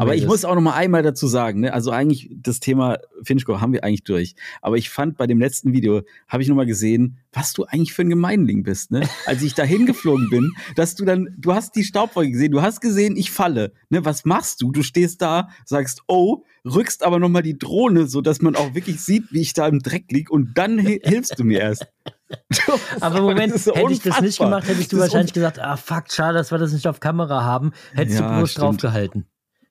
[0.00, 0.28] Aber ich das.
[0.30, 1.72] muss auch noch mal einmal dazu sagen, ne?
[1.74, 4.34] also eigentlich das Thema Finchko haben wir eigentlich durch.
[4.62, 7.92] Aber ich fand bei dem letzten Video, habe ich noch mal gesehen, was du eigentlich
[7.92, 8.90] für ein Gemeinling bist.
[8.90, 9.06] Ne?
[9.26, 12.80] Als ich da hingeflogen bin, dass du dann, du hast die Staubwolke gesehen, du hast
[12.80, 13.72] gesehen, ich falle.
[13.90, 14.04] Ne?
[14.04, 14.72] Was machst du?
[14.72, 18.74] Du stehst da, sagst, oh, rückst aber noch mal die Drohne, so dass man auch
[18.74, 21.86] wirklich sieht, wie ich da im Dreck lieg und dann hi- hilfst du mir erst.
[23.00, 24.46] Aber Moment, hätte ich das nicht unfassbar.
[24.48, 26.98] gemacht, hättest du Das ist wahrscheinlich gesagt, ah fuck, schade, dass wir das nicht auf
[27.00, 27.72] Kamera haben.
[27.92, 28.64] Hättest Ja, du bloß stimmt.
[28.64, 29.26] draufgehalten.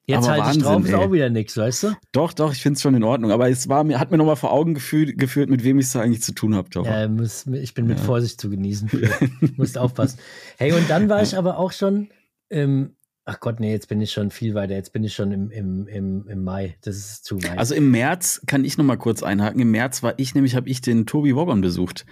[0.06, 0.94] Jetzt halte ich drauf, ist ey.
[0.96, 1.92] auch wieder nichts, weißt du?
[2.10, 3.30] Doch, doch, ich finde es schon in Ordnung.
[3.30, 5.86] Aber es war mir, hat mir noch mal vor Augen geführt, geführt mit wem ich
[5.86, 6.68] es da eigentlich zu tun habe.
[6.84, 8.04] Ja, muss, ich bin mit Ja.
[8.04, 8.90] Vorsicht zu genießen.
[9.56, 10.18] Musst aufpassen.
[10.58, 12.08] Hey, und dann war ich aber auch schon
[12.48, 14.74] im, ach Gott, nee, jetzt bin ich schon viel weiter.
[14.74, 16.76] Jetzt bin ich schon im, im, im, im Mai.
[16.82, 17.58] Das ist zu weit.
[17.58, 19.60] Also im März kann ich noch mal kurz einhaken.
[19.60, 22.04] Im März war ich nämlich, habe ich den Tobi Woggon besucht.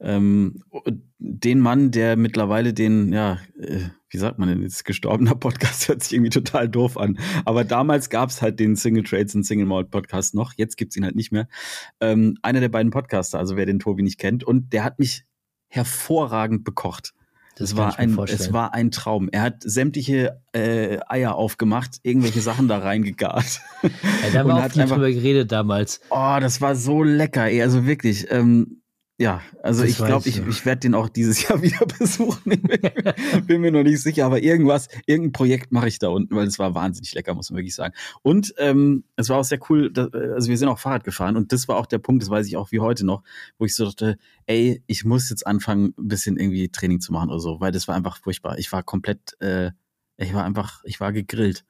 [0.00, 0.62] Ähm,
[1.18, 6.02] den Mann, der mittlerweile den, ja, äh, wie sagt man denn, jetzt gestorbener Podcast hört
[6.02, 7.18] sich irgendwie total doof an.
[7.44, 10.52] Aber damals gab es halt den Single Trades und Single Malt Podcast noch.
[10.56, 11.48] Jetzt gibt's ihn halt nicht mehr.
[12.00, 14.44] Ähm, einer der beiden Podcaster, also wer den Tobi nicht kennt.
[14.44, 15.24] Und der hat mich
[15.68, 17.14] hervorragend bekocht.
[17.58, 19.28] Das es war, ein, es war ein Traum.
[19.30, 23.60] Er hat sämtliche äh, Eier aufgemacht, irgendwelche Sachen da reingegart.
[23.82, 23.90] ja,
[24.32, 26.00] da haben wir auch hat viel einfach- drüber geredet damals.
[26.10, 27.60] Oh, das war so lecker, ey.
[27.62, 28.30] Also wirklich.
[28.30, 28.82] Ähm,
[29.20, 32.62] ja, also Das ich glaube, ich ich, werde den auch dieses Jahr wieder besuchen.
[33.46, 36.60] Bin mir noch nicht sicher, aber irgendwas, irgendein Projekt mache ich da unten, weil es
[36.60, 37.94] war wahnsinnig lecker, muss man wirklich sagen.
[38.22, 41.52] Und ähm, es war auch sehr cool, dass, also wir sind auch Fahrrad gefahren und
[41.52, 43.24] das war auch der Punkt, das weiß ich auch wie heute noch,
[43.58, 47.30] wo ich so dachte, ey, ich muss jetzt anfangen, ein bisschen irgendwie Training zu machen
[47.30, 48.56] oder so, weil das war einfach furchtbar.
[48.58, 49.72] Ich war komplett, äh,
[50.16, 51.64] ich war einfach, ich war gegrillt.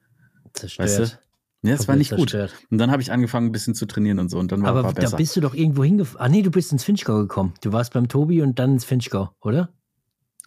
[0.53, 0.87] Zerstört.
[0.87, 1.19] Weißt du?
[1.61, 2.29] Ja, das war nicht gut.
[2.29, 2.53] zerstört.
[2.71, 4.83] Und dann habe ich angefangen, ein bisschen zu trainieren und so und dann war, Aber
[4.83, 5.17] war da besser.
[5.17, 6.25] bist du doch irgendwo hingefahren.
[6.25, 7.53] Ah, nee, du bist ins Finchgau gekommen.
[7.61, 9.69] Du warst beim Tobi und dann ins Finchgau, oder?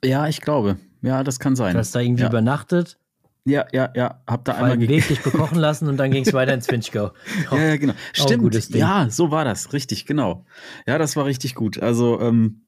[0.02, 0.78] Ja, ich glaube.
[1.02, 1.74] Ja, das kann sein.
[1.74, 2.28] Du hast da irgendwie ja.
[2.28, 2.98] übernachtet,
[3.44, 4.22] Ja, ja, ja.
[4.26, 7.10] Hab da auf einmal Weg dich bekochen lassen und dann ging es weiter ins Finchgau.
[7.50, 7.94] Ja, ja, genau.
[8.12, 8.54] Stimmt.
[8.54, 8.80] Ding.
[8.80, 9.72] Ja, so war das.
[9.72, 10.46] Richtig, genau.
[10.86, 11.78] Ja, das war richtig gut.
[11.82, 12.62] Also, ähm,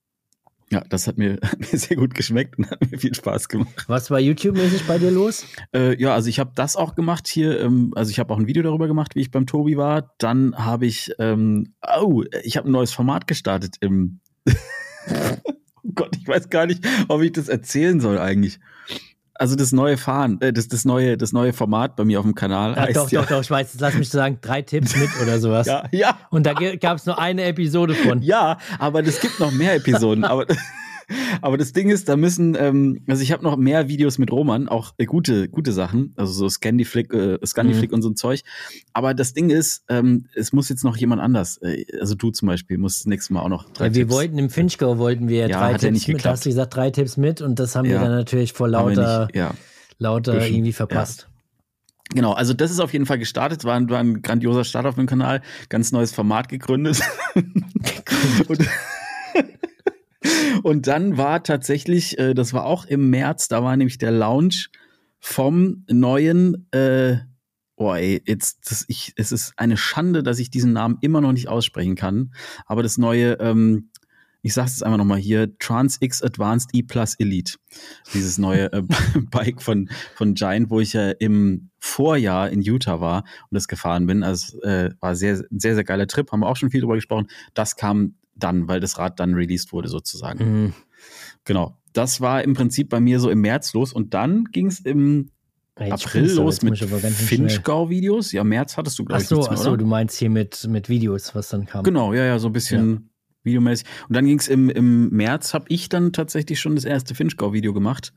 [0.71, 3.85] ja, das hat mir, hat mir sehr gut geschmeckt und hat mir viel Spaß gemacht.
[3.87, 5.47] Was war YouTube-mäßig bei dir los?
[5.75, 7.61] Äh, ja, also ich habe das auch gemacht hier.
[7.61, 10.15] Ähm, also ich habe auch ein Video darüber gemacht, wie ich beim Tobi war.
[10.19, 14.21] Dann habe ich, ähm, oh, ich habe ein neues Format gestartet im.
[14.47, 18.59] oh Gott, ich weiß gar nicht, ob ich das erzählen soll eigentlich.
[19.37, 22.37] Also das neue Fahren, äh, das, das neue, das neue Format bei mir auf dem
[22.37, 25.41] Kanal Ja, doch, ja, doch, doch, ich weiß, lass mich sagen, drei Tipps mit oder
[25.41, 25.67] sowas.
[25.67, 28.23] ja, ja, Und da gab es nur eine Episode von.
[28.23, 30.25] Ja, aber es gibt noch mehr Episoden.
[30.25, 30.47] aber,
[31.43, 34.69] aber das Ding ist, da müssen, ähm, also ich habe noch mehr Videos mit Roman,
[34.69, 37.95] auch äh, gute, gute Sachen, also so Scandiflick, äh, Scandiflick Mhm.
[37.97, 38.43] und so ein Zeug.
[38.93, 42.49] Aber das Ding ist, ähm, es muss jetzt noch jemand anders, äh, also du zum
[42.49, 44.15] Beispiel, musst das nächste Mal auch noch drei Ja, wir Tipps.
[44.15, 46.17] wollten im Finchgau wollten wir Ja, drei Tipps nicht mit.
[46.19, 46.33] Geklappt.
[46.37, 48.01] hast du gesagt, drei Tipps mit und das haben wir Ja.
[48.03, 49.55] dann natürlich vor wir lauter, nicht, ja.
[49.99, 51.29] lauter Bisschen, irgendwie verpasst.
[52.15, 54.95] Genau, also das ist auf jeden Fall gestartet, war ein, war ein grandioser Start auf
[54.95, 55.41] dem Kanal,
[55.71, 57.01] ganz neues Format gegründet.
[58.49, 58.59] und,
[60.63, 64.71] und dann war tatsächlich, äh, das war auch im März, da war nämlich der Launch
[65.21, 67.17] vom neuen, äh,
[67.77, 71.33] oh ey, jetzt, das, ich, es ist eine Schande, dass ich diesen Namen immer noch
[71.33, 72.35] nicht aussprechen kann,
[72.67, 73.91] aber das neue, ähm,
[74.45, 77.55] ich sag's jetzt einfach nochmal hier, Trans X Advanced E Plus Elite.
[78.13, 78.83] Dieses neue äh,
[79.31, 84.07] Bike von, von Giant, wo ich ja im Vorjahr in Utah war und das gefahren
[84.07, 84.23] bin.
[84.23, 87.29] Also äh, war sehr, sehr, sehr geiler Trip, haben wir auch schon viel drüber gesprochen.
[87.55, 90.45] Das kam dann, weil das Rad dann released wurde sozusagen.
[90.45, 90.73] Mhm.
[91.45, 91.77] Genau.
[91.93, 95.31] Das war im Prinzip bei mir so im März los und dann ging es im
[95.79, 96.79] Ja, April los mit.
[96.79, 98.33] Finchgau-Videos.
[98.33, 99.79] Ja, März hattest du, glaube ich, so, nichts ach mehr, so, oder?
[99.79, 101.85] du meinst hier mit, mit Videos, was dann kam.
[101.85, 103.11] Genau, ja, ja, so ein bisschen
[103.45, 103.87] videomäßig.
[104.09, 107.73] Und dann ging es im, im März, habe ich dann tatsächlich schon das erste Finchgau-Video
[107.73, 108.13] gemacht.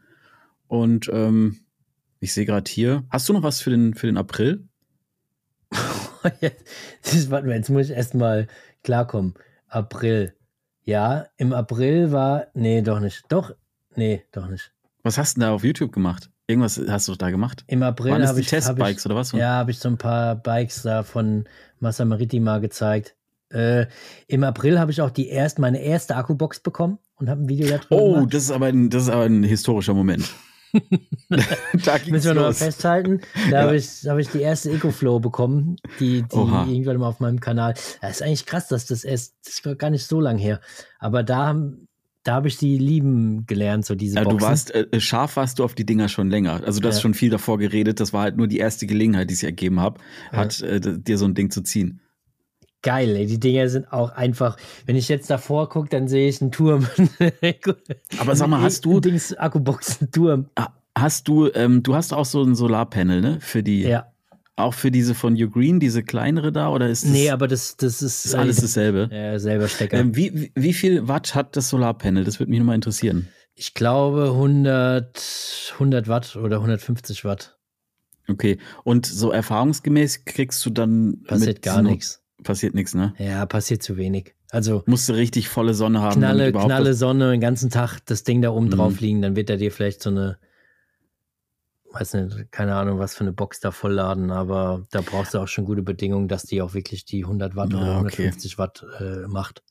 [0.68, 1.60] Und ähm,
[2.20, 4.68] ich sehe gerade hier, hast du noch was für den, für den April?
[6.42, 8.48] jetzt, warte mal, jetzt muss ich erstmal
[8.84, 9.36] klarkommen.
[9.68, 10.34] April.
[10.84, 12.48] Ja, im April war.
[12.54, 13.24] Nee, doch nicht.
[13.30, 13.52] Doch,
[13.96, 14.72] nee, doch nicht.
[15.04, 16.30] Was hast du denn da auf YouTube gemacht?
[16.48, 17.66] Irgendwas hast du da gemacht?
[17.68, 18.48] Im April habe ich.
[18.48, 19.34] hab Testbikes ich, oder was?
[19.34, 21.44] Ja, habe ich so ein paar Bikes da von
[21.80, 23.16] Massa Maritima gezeigt.
[23.50, 23.88] Äh,
[24.28, 27.68] Im April habe ich auch die erst, meine erste Akkubox bekommen und habe ein Video
[27.70, 28.34] da drüber Oh, gemacht.
[28.34, 30.34] das ist aber ein, das ist aber ein historischer Moment.
[31.30, 33.22] da ging's Müssen wir noch mal festhalten.
[33.50, 33.62] Da Ja.
[33.64, 36.66] habe ich, hab ich die erste EcoFlow bekommen, die, die Oha.
[36.68, 37.74] irgendwann mal auf meinem Kanal.
[38.02, 40.60] Das ist eigentlich krass, dass das erst, das war gar nicht so lang her.
[41.00, 41.56] Aber da,
[42.24, 45.64] da habe ich die lieben gelernt, so diese Ja, du warst, äh, scharf warst du
[45.64, 46.62] auf die Dinger schon länger.
[46.66, 47.02] Also du hast Ja.
[47.02, 48.00] schon viel davor geredet.
[48.00, 49.98] Das war halt nur die erste Gelegenheit, die sich ergeben hat,
[50.32, 52.02] hat äh, dir so ein Ding zu ziehen.
[52.84, 53.26] Geil.
[53.26, 56.88] Die Dinger sind auch einfach, wenn ich jetzt davor gucke, dann sehe ich einen Turm.
[58.20, 60.46] Aber sag mal, hast du- Dings, Akkubox, einen Turm.
[60.56, 60.70] Ah,
[61.00, 63.38] Hast du, ähm, du hast auch so ein Solarpanel, ne?
[63.40, 64.12] Für die, Ja.
[64.56, 67.78] auch für diese von You Green, diese kleinere da, oder ist das, Nee, aber das,
[67.78, 69.12] das ist, ist alles dasselbe?
[69.12, 69.98] äh, selber Stecker.
[69.98, 72.24] Ähm, wie, wie, viel Watt hat das Solarpanel?
[72.24, 73.28] Das würde mich nochmal interessieren.
[73.54, 77.60] ich glaube 100, 100 Watt oder 150 Watt.
[78.28, 78.58] Okay.
[78.84, 82.24] Und so erfahrungsgemäß kriegst du dann Passiert gar nichts.
[82.44, 83.14] Passiert nichts, ne?
[83.18, 84.36] Ja, passiert zu wenig.
[84.52, 86.20] Also Musst du richtig volle Sonne haben.
[86.20, 88.72] knalle, knalle Sonne, den ganzen Tag das Ding da oben Mhm.
[88.72, 90.38] drauf liegen, dann wird er dir vielleicht so eine,
[91.92, 95.48] weiß nicht, keine Ahnung, was für eine Box da vollladen, aber da brauchst du auch
[95.48, 97.98] schon gute Bedingungen, dass die auch wirklich die 100 Watt Ah, oder okay.
[98.28, 99.64] 150 Watt äh, macht.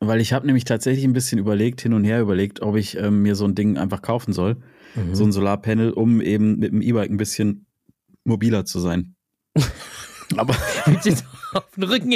[0.00, 3.22] Weil ich habe nämlich tatsächlich ein bisschen überlegt, hin und her überlegt, ob ich ähm,
[3.22, 4.56] mir so ein Ding einfach kaufen soll.
[4.94, 5.14] Mhm.
[5.14, 7.66] So ein Solarpanel, um eben mit dem E-Bike ein bisschen
[8.24, 9.14] mobiler zu sein.
[10.36, 10.54] Aber
[10.86, 12.14] du jetzt auf den Rücken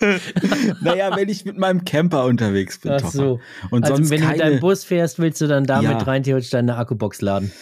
[0.82, 3.10] naja, wenn ich mit meinem Camper unterwegs bin, Ach Topper.
[3.12, 3.40] so.
[3.70, 5.98] Und Also sonst wenn du mit keine, deinem Bus fährst, willst du dann damit Ja.
[5.98, 7.52] rein theoretisch deine Akkubox laden.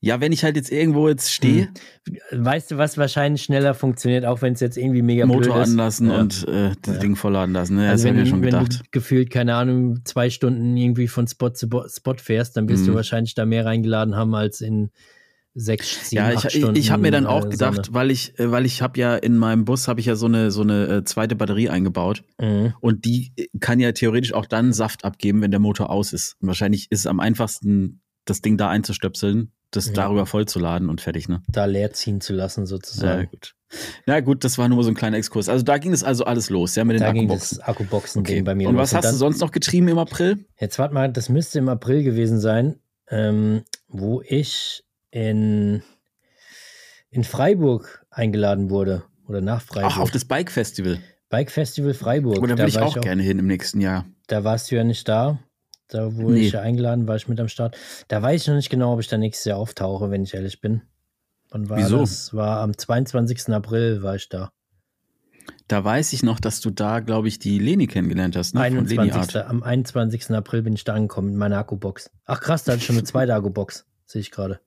[0.00, 1.68] Ja, wenn ich halt jetzt irgendwo jetzt stehe,
[2.30, 5.70] Weißt du, was wahrscheinlich schneller funktioniert, auch wenn es jetzt irgendwie mega Motor blöd ist?
[5.70, 6.18] anlassen Ja.
[6.20, 7.00] und äh, das Ja.
[7.00, 7.76] Ding vollladen lassen.
[7.76, 7.88] Ne?
[7.88, 8.80] Also das wenn, habe ich du, mir schon wenn gedacht.
[8.84, 12.88] du gefühlt, keine Ahnung, zwei Stunden irgendwie von Spot zu Spot fährst, dann wirst Mhm.
[12.88, 14.90] du wahrscheinlich da mehr reingeladen haben als in
[15.58, 16.76] sechs, sieben, Ja, ich, Stunden.
[16.76, 19.38] ich habe mir dann auch äh, gedacht, weil ich, äh, weil ich habe ja in
[19.38, 22.52] meinem Bus habe ich ja so eine so eine äh, zweite Batterie eingebaut Sonne.
[22.68, 22.74] Mhm.
[22.80, 26.36] und die kann ja theoretisch auch dann Saft abgeben, wenn der Motor aus ist.
[26.40, 29.92] Und wahrscheinlich ist es am einfachsten, das Ding da einzustöpseln, das Ja.
[29.94, 31.42] darüber vollzuladen und fertig, ne?
[31.48, 33.28] Da leer ziehen zu lassen, Ja, sozusagen.
[33.30, 33.54] gut.
[34.06, 35.48] Ja, gut, das war nur so ein kleiner Exkurs.
[35.48, 37.58] Also da ging es also alles los, ja, mit den da ging Akkuboxen.
[37.58, 40.44] das Akkuboxen-Ding bei mir Und was hast dann, du sonst noch getrieben im April?
[40.60, 42.76] Jetzt warte mal, das müsste im April gewesen sein,
[43.08, 44.84] ähm, wo ich
[45.16, 45.82] in,
[47.10, 49.04] in Freiburg eingeladen wurde.
[49.26, 49.92] Oder nach Freiburg.
[49.94, 50.98] Ach, auf das Bike Festival.
[51.30, 52.38] Bike Festival Freiburg.
[52.38, 54.04] Oder Da würde ich war auch gerne hin im nächsten Jahr.
[54.28, 55.38] Da warst du ja nicht da.
[55.88, 56.46] Da wurde Nee.
[56.46, 57.76] ich ja eingeladen, war ich mit am Start.
[58.08, 60.60] Da weiß ich noch nicht genau, ob ich da nächstes Jahr auftauche, wenn ich ehrlich
[60.60, 60.82] bin.
[61.50, 61.98] Wann war Wieso?
[62.00, 62.34] das?
[62.34, 63.48] War am 22.
[63.48, 64.50] April war ich da.
[65.68, 68.60] Da weiß ich noch, dass du da, glaube ich, die Leni kennengelernt hast, ne?
[68.64, 69.36] Von Leni 21.
[69.36, 69.48] Art.
[69.48, 70.30] Am 21.
[70.32, 72.10] April bin ich da angekommen mit meiner Akkubox.
[72.26, 73.86] Ach krass, da hatte ich schon eine zweite Akkubox.
[74.06, 74.60] Sehe ich gerade.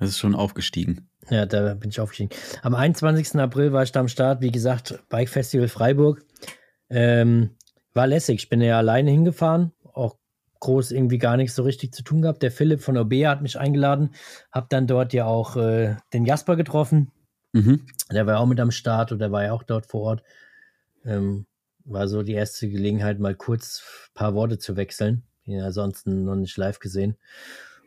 [0.00, 1.08] Das ist schon aufgestiegen.
[1.28, 2.30] Ja, da bin ich aufgestiegen.
[2.62, 3.36] Am 21.
[3.36, 4.40] April war ich da am Start.
[4.40, 6.24] Wie gesagt, Bike Festival Freiburg.
[6.88, 7.50] Ähm,
[7.92, 8.44] war lässig.
[8.44, 9.72] Ich bin ja alleine hingefahren.
[9.92, 10.16] Auch
[10.60, 12.42] groß irgendwie gar nichts so richtig zu tun gehabt.
[12.42, 14.14] Der Philipp von Obea hat mich eingeladen.
[14.50, 17.12] Hab dann dort ja auch äh, den Jasper getroffen.
[17.52, 17.86] Mhm.
[18.10, 20.22] Der war ja auch mit am Start oder war ja auch dort vor Ort.
[21.04, 21.46] Ähm,
[21.84, 25.24] war so die erste Gelegenheit, mal kurz ein paar Worte zu wechseln.
[25.44, 27.16] Ja ansonsten noch nicht live gesehen.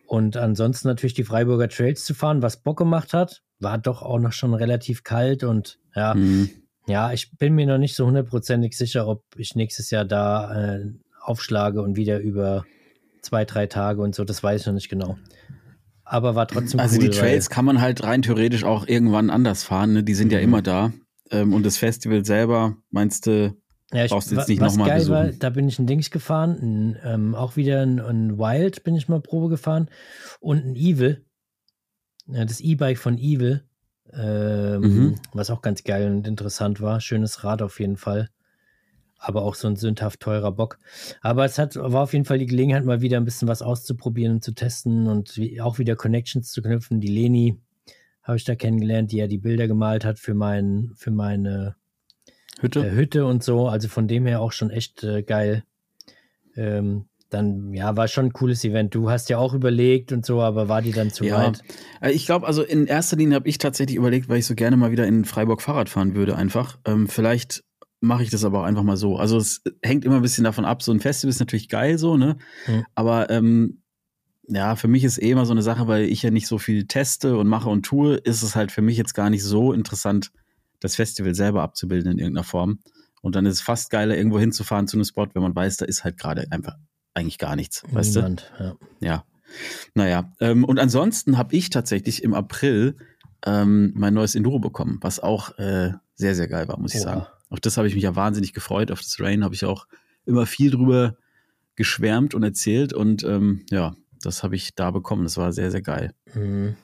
[0.05, 3.41] Und ansonsten natürlich die Freiburger Trails zu fahren, was Bock gemacht hat.
[3.59, 6.49] War doch auch noch schon relativ kalt und ja, Mhm.
[6.87, 10.85] ja, ich bin mir noch nicht so hundertprozentig sicher, ob ich nächstes Jahr da äh,
[11.21, 12.65] aufschlage und wieder über
[13.21, 15.17] zwei, drei Tage und so, das weiß ich noch nicht genau.
[16.03, 17.03] Aber war trotzdem Also cool.
[17.09, 20.03] die Trails kann man halt rein theoretisch auch irgendwann anders fahren, ne?
[20.03, 20.43] Die sind ja Mhm.
[20.43, 20.91] immer da.
[21.31, 23.55] Ähm, und das Festival selber, meinst du,
[23.93, 25.39] ja, ich, brauchst jetzt nicht was noch mal geil war, besuchen.
[25.39, 29.07] da bin ich ein Dings gefahren, ein, ähm, auch wieder ein, ein Wild bin ich
[29.07, 29.89] mal Probe gefahren
[30.39, 31.23] und ein Evil,
[32.27, 33.63] ja, das E-Bike von Evil,
[34.11, 35.15] ähm, Mhm.
[35.33, 36.99] was auch ganz geil und interessant war.
[37.01, 38.29] Schönes Rad auf jeden Fall.
[39.17, 40.77] Aber auch so ein sündhaft teurer Bock.
[41.21, 44.33] Aber es hat, war auf jeden Fall die Gelegenheit, mal wieder ein bisschen was auszuprobieren
[44.33, 46.99] und zu testen und wie, auch wieder Connections zu knüpfen.
[46.99, 47.57] Die Leni
[48.21, 51.75] habe ich da kennengelernt, die ja die Bilder gemalt hat für, mein, für meine
[52.59, 52.85] Hütte?
[52.85, 53.67] äh, Hütte und so.
[53.67, 55.63] Also von dem her auch schon echt äh, geil.
[56.55, 58.93] Ähm, dann, ja, war schon ein cooles Event.
[58.93, 61.37] Du hast ja auch überlegt und so, aber war die dann zu Ja.
[61.37, 61.63] weit?
[61.99, 64.77] Äh, Ich glaube, also in erster Linie habe ich tatsächlich überlegt, weil ich so gerne
[64.77, 66.77] mal wieder in Freiburg Fahrrad fahren würde, einfach.
[66.85, 67.63] Ähm, vielleicht
[68.01, 69.17] mache ich das aber auch einfach mal so.
[69.17, 70.83] Also es hängt immer ein bisschen davon ab.
[70.83, 72.37] So ein Festival ist natürlich geil, so, ne?
[72.67, 72.85] Mhm.
[72.93, 73.81] Aber ähm,
[74.47, 76.85] ja, für mich ist eh immer so eine Sache, weil ich ja nicht so viel
[76.85, 80.31] teste und mache und tue, ist es halt für mich jetzt gar nicht so interessant,
[80.83, 82.79] das Festival selber abzubilden in irgendeiner Form.
[83.21, 85.85] Und dann ist es fast geiler, irgendwo hinzufahren zu einem Spot, wenn man weiß, da
[85.85, 86.75] ist halt gerade einfach
[87.13, 88.19] eigentlich gar nichts, weißt du?
[88.19, 88.75] Niemand, ja.
[88.99, 89.23] Ja.
[89.93, 92.97] Naja, ähm, und ansonsten habe ich tatsächlich im April
[93.45, 97.09] ähm, mein neues Enduro bekommen, was auch äh, sehr, sehr geil war, muss ich Oha.
[97.09, 97.25] sagen.
[97.49, 98.91] Auf das habe ich mich ja wahnsinnig gefreut.
[98.91, 99.87] Auf das Rain habe ich auch
[100.25, 101.15] immer viel drüber
[101.75, 105.23] geschwärmt und erzählt und ähm, ja, das habe ich da bekommen.
[105.23, 106.13] Das war sehr, sehr geil.
[106.33, 106.75] Mhm.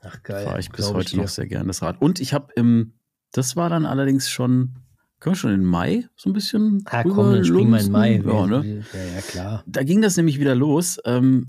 [0.00, 0.44] Ach geil.
[0.44, 1.22] Fahre ich bis heute dir.
[1.22, 2.00] noch sehr gern das Rad.
[2.00, 2.94] Und ich habe im,
[3.34, 4.76] das war dann allerdings schon,
[5.18, 6.84] können wir schon in Mai so ein bisschen.
[6.86, 8.22] Ah, komm, dann springen wir in Mai.
[8.24, 8.84] Ja, ne?
[8.92, 9.64] ja, ja, klar.
[9.66, 11.48] Da ging das nämlich wieder los, ähm,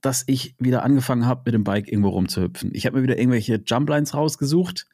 [0.00, 2.70] dass ich wieder angefangen habe, mit dem Bike irgendwo rumzuhüpfen.
[2.74, 4.86] Ich habe mir wieder irgendwelche Jumplines rausgesucht.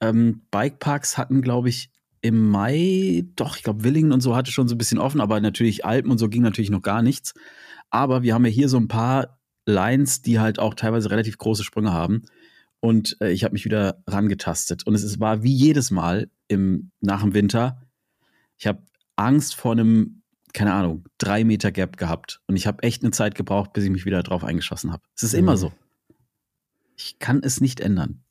[0.00, 4.68] Ähm, Bikeparks hatten, glaube ich, im Mai, doch, ich glaube, Willingen und so hatte schon
[4.68, 7.34] so ein bisschen offen, aber natürlich Alpen und so ging natürlich noch gar nichts.
[7.90, 11.64] Aber wir haben ja hier so ein paar Lines, die halt auch teilweise relativ große
[11.64, 12.22] Sprünge haben.
[12.84, 14.84] Und äh, ich habe mich wieder rangetastet.
[14.88, 17.80] Und es ist, war wie jedes Mal im, nach dem Winter.
[18.58, 18.82] Ich habe
[19.14, 20.22] Angst vor einem,
[20.52, 22.40] keine Ahnung, drei Meter Gap gehabt.
[22.48, 25.04] Und ich habe echt eine Zeit gebraucht, bis ich mich wieder drauf eingeschossen habe.
[25.14, 25.38] Es ist Mhm.
[25.38, 25.72] immer so.
[26.96, 28.24] Ich kann es nicht ändern.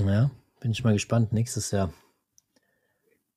[0.00, 1.32] Ja, bin ich mal gespannt.
[1.32, 1.92] Nächstes Jahr.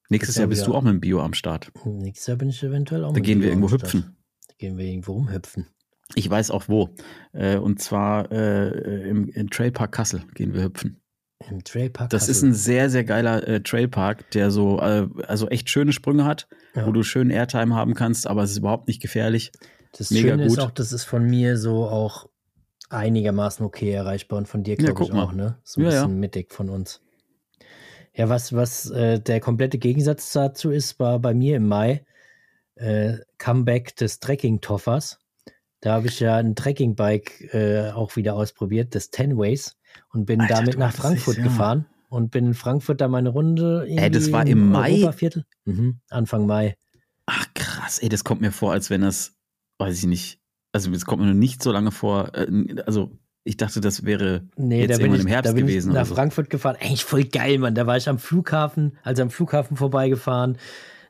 [0.09, 1.71] Nächstes Jahr bist wieder- du auch mit dem Bio am Start.
[1.85, 3.93] Nächstes Jahr bin ich eventuell auch Da mit gehen wir dir am irgendwo Start.
[3.93, 4.15] hüpfen.
[4.47, 5.65] Da gehen wir irgendwo rumhüpfen.
[6.15, 6.89] Ich weiß auch wo.
[7.33, 11.01] Äh, und zwar äh, im, im Trailpark Kassel gehen wir hüpfen.
[11.49, 12.09] Im Trailpark.
[12.09, 12.49] Das ist Kassel.
[12.49, 16.85] ein sehr, sehr geiler äh, Trailpark, der so, äh, also echt schöne Sprünge hat, Ja.
[16.87, 19.51] wo du schön Airtime haben kannst, aber es ist überhaupt nicht gefährlich.
[19.97, 20.57] Das mega Schöne gut.
[20.57, 22.27] ist auch, das ist von mir so auch
[22.89, 25.23] einigermaßen okay erreichbar und von dir, Ja, glaube ich, guck mal.
[25.23, 25.59] auch, ne?
[25.63, 26.01] So ein Ja, ja.
[26.05, 27.01] bisschen mittig von uns.
[28.13, 32.03] Ja, was, was äh, der komplette Gegensatz dazu ist, war bei mir im Mai
[32.75, 35.19] äh, Comeback des Trekking-Toffers.
[35.81, 39.77] Da habe ich ja ein Trekking-Bike äh, auch wieder ausprobiert, das Tenways,
[40.11, 41.49] und bin Alter, damit nach Frankfurt dich, ja.
[41.49, 43.85] gefahren und bin in Frankfurt da meine Runde.
[43.87, 45.09] Ey, das war im Mai?
[45.65, 46.75] Mhm, Anfang Mai.
[47.25, 49.35] Ach krass, ey, das kommt mir vor, als wenn das,
[49.77, 50.39] weiß ich nicht,
[50.71, 52.47] also es kommt mir noch nicht so lange vor, äh,
[52.85, 53.11] also
[53.43, 55.95] ich dachte, das wäre Nee, jetzt da irgendwann ich, im Herbst da bin gewesen ich
[55.95, 56.15] nach so.
[56.15, 56.75] Frankfurt gefahren.
[56.79, 57.73] Eigentlich voll geil, Mann.
[57.73, 60.57] Da war ich am Flughafen, also am Flughafen vorbeigefahren,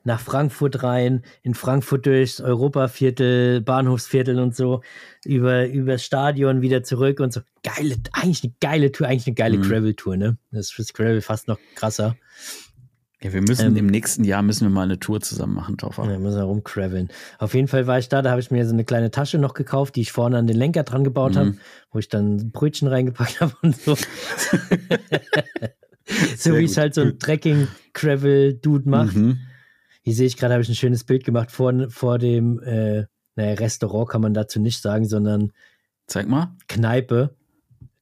[0.04, 4.82] nach Frankfurt rein, in Frankfurt durchs Europaviertel, Bahnhofsviertel und so,
[5.26, 7.42] über übers Stadion wieder zurück und so.
[7.64, 9.64] Geile, eigentlich eine geile Tour, eigentlich eine geile Mhm.
[9.64, 10.38] Gravel-Tour, ne?
[10.52, 12.16] Das ist fürs Gravel fast noch krasser.
[13.22, 16.10] Ja, wir müssen Ähm, im nächsten Jahr müssen wir mal eine Tour zusammen machen, Toffer.
[16.10, 17.10] Ja, müssen wir rumcraveln.
[17.38, 19.54] Auf jeden Fall war ich da, da habe ich mir so eine kleine Tasche noch
[19.54, 21.38] gekauft, die ich vorne an den Lenker dran gebaut Mhm.
[21.38, 21.54] habe,
[21.92, 23.96] wo ich dann Brötchen reingepackt habe und so.
[26.38, 29.16] so wie es halt so ein Trekking-Gravel-Dude macht.
[29.16, 29.40] Mhm.
[30.02, 33.54] Hier sehe ich gerade, habe ich ein schönes Bild gemacht vor, vor dem, äh, naja,
[33.56, 35.52] Restaurant kann man dazu nicht sagen, sondern
[36.08, 36.56] Zeig mal.
[36.68, 37.36] Kneipe.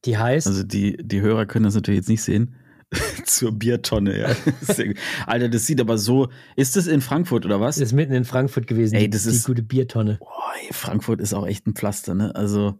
[0.05, 2.55] Die heißt, Also die, die Hörer können das natürlich jetzt nicht sehen.
[3.25, 4.35] Zur Biertonne, ja.
[5.25, 6.29] Alter, das sieht aber so.
[6.55, 7.77] Ist das in Frankfurt oder was?
[7.79, 10.17] ist mitten in Frankfurt gewesen, Ey, die, das die ist- gute Biertonne.
[10.19, 12.33] Boah, Frankfurt ist auch echt ein Pflaster, ne?
[12.35, 12.79] Also,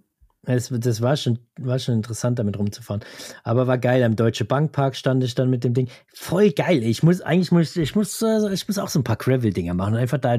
[0.56, 3.04] Das, das war, schon, war schon interessant, damit rumzufahren.
[3.44, 4.02] Aber war geil.
[4.04, 5.90] Am Deutsche Bankpark stand ich dann mit dem Ding.
[6.14, 6.84] Voll geil.
[6.84, 9.96] Ich muss, eigentlich muss ich, muss, äh, ich muss auch so ein paar Gravel-Dinger machen
[9.96, 10.38] und einfach da,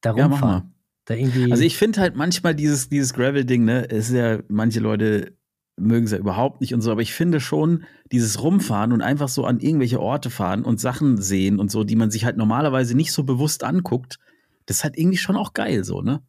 [0.00, 0.64] da ja, rumfahren.
[0.64, 0.72] mal.
[1.04, 1.52] da irgendwie.
[1.52, 5.36] Also ich finde halt manchmal dieses, dieses Gravel-Ding, ne, es ist ja, manche Leute
[5.76, 9.28] mögen es ja überhaupt nicht und so, aber ich finde schon, dieses Rumfahren und einfach
[9.28, 12.96] so an irgendwelche Orte fahren und Sachen sehen und so, die man sich halt normalerweise
[12.96, 14.18] nicht so bewusst anguckt,
[14.66, 16.22] das ist halt irgendwie schon auch geil, so, ne?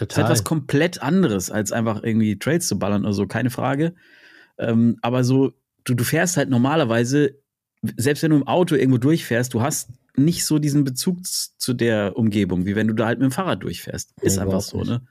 [0.00, 0.24] Das ist total.
[0.24, 3.94] halt was komplett anderes, als einfach irgendwie Trails zu ballern oder so, keine Frage.
[4.58, 5.52] Ähm, aber so,
[5.84, 7.34] du, du fährst halt normalerweise,
[7.96, 12.16] selbst wenn du im Auto irgendwo durchfährst, du hast nicht so diesen Bezug zu der
[12.16, 14.12] Umgebung, wie wenn du da halt mit dem Fahrrad durchfährst.
[14.20, 14.88] Ist Nee, einfach so, nicht.
[14.88, 15.02] ne?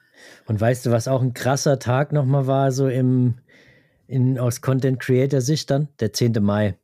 [0.47, 3.35] Und weißt du, was auch ein krasser Tag nochmal war, so im,
[4.07, 5.87] in, aus Content Creator Sicht dann?
[5.99, 6.33] Der 10.
[6.41, 6.77] Mai.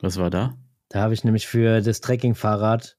[0.00, 0.56] Was war da?
[0.88, 2.96] Da habe ich nämlich für das Trekking-Fahrrad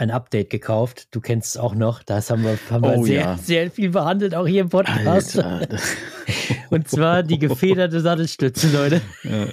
[0.00, 1.08] ein Update gekauft.
[1.14, 2.02] Du kennst es auch noch.
[2.02, 3.36] Das haben wir, haben wir Oh, sehr, ja.
[3.38, 5.38] sehr viel behandelt, auch hier im Podcast.
[5.38, 5.78] Alter.
[6.70, 9.00] Und zwar die gefederte Sattelstütze, Leute.
[9.24, 9.46] Ja.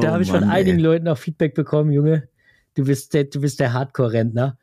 [0.00, 0.82] da Oh habe ich von Mann, einigen ey.
[0.84, 2.28] Leuten auch Feedback bekommen, Junge.
[2.74, 4.56] Du bist der, du bist der Hardcore-Rentner.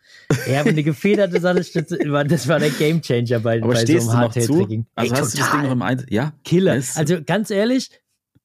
[0.49, 4.13] Ja, aber eine gefederte Sattelstütze, war- das war der Gamechanger bei, Aber bei so einem?
[4.13, 4.85] Hardtail-Trekking.
[4.95, 5.59] Also Ey, hast du das total.
[5.61, 6.07] Ding noch im Einsatz?
[6.09, 6.33] Ja?
[6.45, 6.81] Killer.
[6.95, 7.89] Also ganz ehrlich,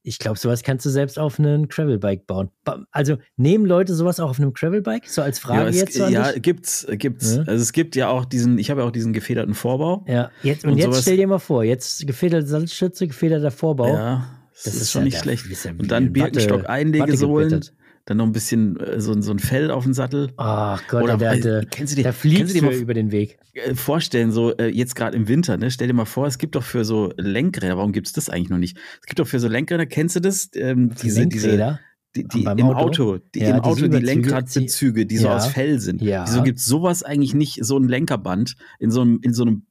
[0.05, 2.51] ich glaube, sowas kannst du selbst auf einem Gravelbike bauen.
[2.65, 5.09] Ba- Also nehmen Leute sowas auch auf einem Gravelbike?
[5.09, 6.43] So als Frage ja, es, jetzt so ja dich?
[6.43, 7.37] gibt's, gibt's.
[7.37, 7.43] Ja.
[7.43, 10.05] Also es gibt ja auch diesen, ich habe ja auch diesen gefederten Vorbau.
[10.09, 13.89] Ja, jetzt, und, Und jetzt stell dir mal vor, jetzt gefederte Sattelstütze, gefederter Vorbau.
[13.95, 15.47] Ja, das, Das ist, ist schon ja nicht schlecht.
[15.79, 17.65] Und dann Birkenstock Watte Einlegesohlen.
[18.05, 20.33] Dann noch ein bisschen äh, so, ein- so ein Fell auf den Sattel.
[20.37, 23.39] Ach Gott, Oder der, der, kennst du die- der fliegt die mal- über den Weg.
[23.55, 25.71] Äh, vorstellen, so äh, jetzt gerade im Winter, ne?
[25.71, 28.59] Stell dir mal vor, es gibt doch für so Lenkräder, warum gibt's das eigentlich noch
[28.59, 28.77] nicht?
[29.01, 30.51] Es gibt doch für so Lenkräder, kennst du das?
[30.55, 31.81] Ähm, diese, diese, Lenkräder?
[32.17, 33.19] die, die Beim im Auto?
[33.35, 35.37] Die, Ja, im diese Auto die Lenkradbezüge, die so Ja.
[35.37, 36.03] aus Fell sind.
[36.03, 36.25] Ja.
[36.27, 39.67] Wieso gibt's sowas eigentlich nicht, so ein Lenkerband in so einem, in so einem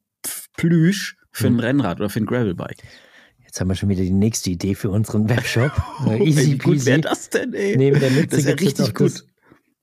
[0.56, 1.60] Plüsch für ein Hm.
[1.60, 2.82] Rennrad oder für ein Gravelbike?
[3.52, 5.72] Jetzt haben wir schon wieder die nächste Idee für unseren Webshop.
[6.08, 7.76] Äh, Easy wie gut wäre das denn, ey?
[7.76, 9.26] Neben der Mütze das jetzt richtig auch das- gut.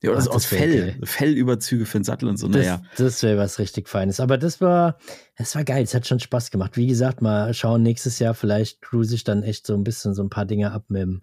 [0.02, 0.80] Ja, oder so aus das Fell.
[0.80, 0.98] geil.
[1.04, 2.48] Fellüberzüge für den Sattel und so.
[2.48, 2.82] Das, Naja.
[2.96, 4.18] das wäre was richtig Feines.
[4.18, 4.98] Aber das war,
[5.36, 5.84] das war geil.
[5.84, 6.76] Es hat schon Spaß gemacht.
[6.76, 8.34] Wie gesagt, mal schauen nächstes Jahr.
[8.34, 11.22] Vielleicht cruise ich dann echt so ein bisschen so ein paar Dinge ab mit dem.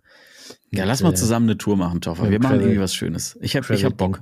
[0.71, 2.29] Ja, mit, lass mal äh, zusammen eine Tour machen, Toffer.
[2.29, 3.37] Wir machen Travel- irgendwie was Schönes.
[3.41, 4.21] Ich hab, ich hab Bock.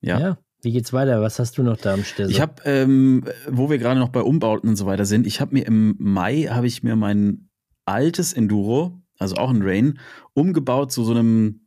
[0.00, 0.18] Ja.
[0.18, 0.38] Ja.
[0.62, 1.20] Wie geht's weiter?
[1.20, 2.30] Was hast du noch da am Stelle?
[2.30, 5.52] Ich habe, ähm, wo wir gerade noch bei Umbauten und so weiter sind, ich habe
[5.54, 7.49] mir im Mai habe ich mir mein
[7.90, 9.98] altes Enduro, also auch ein Rain,
[10.34, 11.66] umgebaut zu so einem,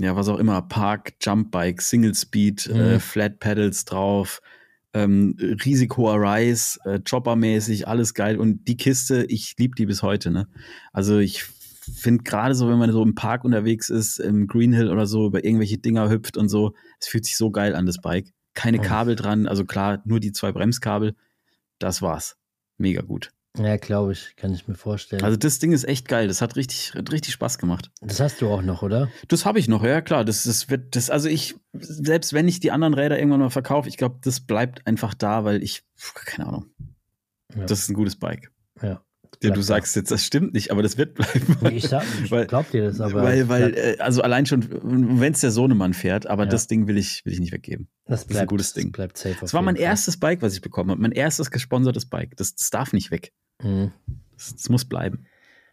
[0.00, 2.80] ja was auch immer, Park Jump Bike, Single Speed, Mhm.
[2.80, 4.40] äh, Flat Pedals drauf,
[4.94, 8.38] ähm, riesig hoher Rise, äh, Chopper-mäßig, alles geil.
[8.38, 10.30] Und die Kiste, ich liebe die bis heute.
[10.30, 10.48] Ne?
[10.92, 14.90] Also ich finde gerade so, wenn man so im Park unterwegs ist, im Green Hill
[14.90, 17.98] oder so, über irgendwelche Dinger hüpft und so, es fühlt sich so geil an, das
[17.98, 18.32] Bike.
[18.54, 18.80] Keine.
[18.80, 21.14] Kabel dran, also klar, nur die zwei Bremskabel.
[21.78, 22.36] Das war's.
[22.76, 23.30] Mega gut.
[23.56, 24.36] Ja, glaube ich.
[24.36, 25.22] Kann ich mir vorstellen.
[25.24, 26.28] Also das Ding ist echt geil.
[26.28, 27.90] Das hat richtig, hat richtig Spaß gemacht.
[28.00, 29.10] das hast du auch noch, oder?
[29.28, 30.24] Das habe ich noch, ja klar.
[30.24, 33.88] Das, das wird, das, also ich, selbst wenn ich die anderen Räder irgendwann mal verkaufe,
[33.88, 35.82] ich glaube, das bleibt einfach da, weil ich,
[36.24, 36.66] keine Ahnung.
[37.56, 37.64] Ja.
[37.64, 38.52] Das ist ein gutes Bike.
[38.82, 39.02] Ja.
[39.40, 41.56] Ja, Bleibt du sagst jetzt, das stimmt nicht, aber das wird bleiben.
[41.76, 43.22] Ich, sag, ich Weil- glaub dir das, aber.
[43.22, 44.66] weil, weil, bleibt- äh, also allein schon,
[45.20, 46.48] wenn es der Sohnemann fährt, aber Ja.
[46.50, 47.88] das Ding will ich, will ich nicht weggeben.
[48.06, 48.86] das ist ein bleibt, gutes Ding.
[48.86, 49.36] Das bleibt safe.
[49.40, 51.00] Das war mein erstes Bike, was ich bekommen habe.
[51.00, 52.36] Mein erstes gesponsertes Bike.
[52.36, 53.32] Das, das darf nicht weg.
[53.62, 53.92] Mhm.
[54.36, 55.26] Das, das muss bleiben.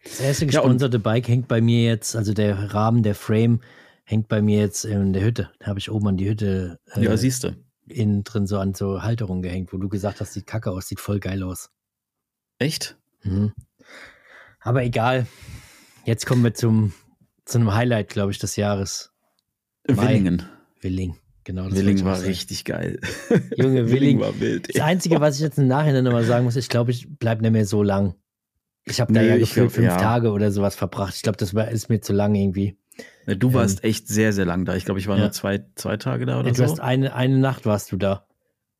[0.04, 3.60] Das erste Ja, gesponserte Bike hängt bei mir jetzt, also der Rahmen, der Frame
[4.04, 5.50] hängt bei mir jetzt in der Hütte.
[5.58, 7.56] Da habe ich oben an die Hütte äh, Ja, siehst du.
[7.88, 11.00] innen drin so an so Halterungen gehängt, wo du gesagt hast, sieht kacke aus, sieht
[11.00, 11.70] voll geil aus.
[12.60, 12.96] Echt?
[13.22, 13.52] Mhm.
[14.60, 15.26] Aber egal.
[16.04, 16.92] Jetzt kommen wir zum,
[17.44, 19.12] zu einem Highlight, glaube ich, des Jahres.
[19.88, 20.08] Mai.
[20.08, 20.42] Willingen.
[20.80, 21.16] Willing.
[21.44, 21.70] Genau.
[21.70, 22.28] Willing ich war sagen.
[22.28, 23.00] richtig geil.
[23.56, 24.18] Junge, Willing.
[24.20, 24.74] war wild.
[24.74, 27.52] Das Einzige, was ich jetzt im Nachhinein nochmal sagen muss, ich glaube, ich bleibe nicht
[27.52, 28.14] mehr so lang.
[28.84, 29.96] Ich habe da Nö, ja ich gefühlt glaub, fünf ja.
[29.96, 31.14] Tage oder sowas verbracht.
[31.16, 32.76] Ich glaube, das war, ist mir zu lang irgendwie.
[33.26, 34.74] Ja, Du warst echt sehr, sehr lang da.
[34.76, 35.22] Ich glaube, ich war Ja.
[35.24, 36.64] nur zwei, zwei Tage da oder Ja, du so.
[36.64, 38.26] hast eine, eine Nacht warst du da.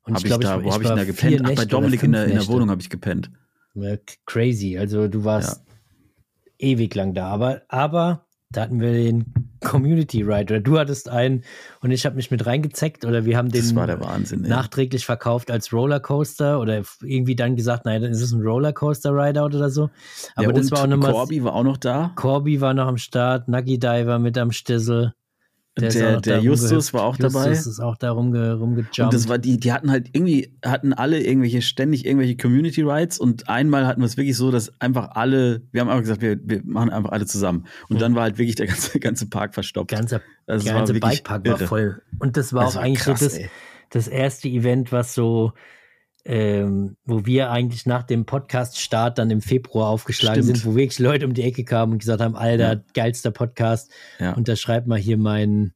[0.03, 1.43] Und Hab ich, glaub, da, wo habe ich denn da gepennt?
[1.45, 2.47] Ach, bei Dominik in der, in der.
[2.47, 3.31] Wohnung habe ich gepennt.
[3.77, 4.79] Ja, Crazy.
[4.79, 5.63] Also du warst
[6.59, 7.29] ewig lang da.
[7.29, 10.55] Aber, aber da hatten wir den Community Ride.
[10.55, 11.43] Oder du hattest einen
[11.81, 14.45] und ich habe mich mit reingezeckt oder wir haben den Das war der Wahnsinn.
[14.45, 14.51] ey.
[14.51, 19.57] nachträglich verkauft als Rollercoaster oder irgendwie dann gesagt, nein, dann ist es ein Rollercoaster Rideout
[19.57, 19.91] oder so.
[20.37, 21.13] Aber ja, das war auch nochmal.
[21.13, 22.13] Corby war auch noch da.
[22.15, 25.15] Corby war noch am Start, Nuggy Diver mit am Stissel.
[25.79, 27.49] Der, der da Justus war auch dabei.
[27.51, 28.99] Justus ist auch da rumge, rumgejumpt.
[28.99, 33.19] Und das war die, die hatten halt irgendwie, hatten alle irgendwelche, ständig irgendwelche Community Rides
[33.19, 36.39] und einmal hatten wir es wirklich so, dass einfach alle, wir haben einfach gesagt, wir,
[36.43, 37.67] wir machen einfach alle zusammen.
[37.91, 38.01] Und Mhm.
[38.01, 39.91] dann war halt wirklich der ganze, ganze Park verstopft.
[39.91, 41.67] ganze, Das der war ganze wirklich Bikepark war irre.
[41.67, 42.03] voll.
[42.21, 43.51] Und das war Das auch war eigentlich krass, so das, ey.
[43.91, 45.53] das erste Event, was so,
[46.29, 50.59] ähm, wo wir eigentlich nach dem Podcast-Start dann im Februar aufgeschlagen Stimmt.
[50.59, 52.81] sind, wo wirklich Leute um die Ecke kamen und gesagt haben, Alter, Ja.
[52.95, 54.33] geilster Podcast, Ja.
[54.33, 55.73] unterschreib mal hier meinen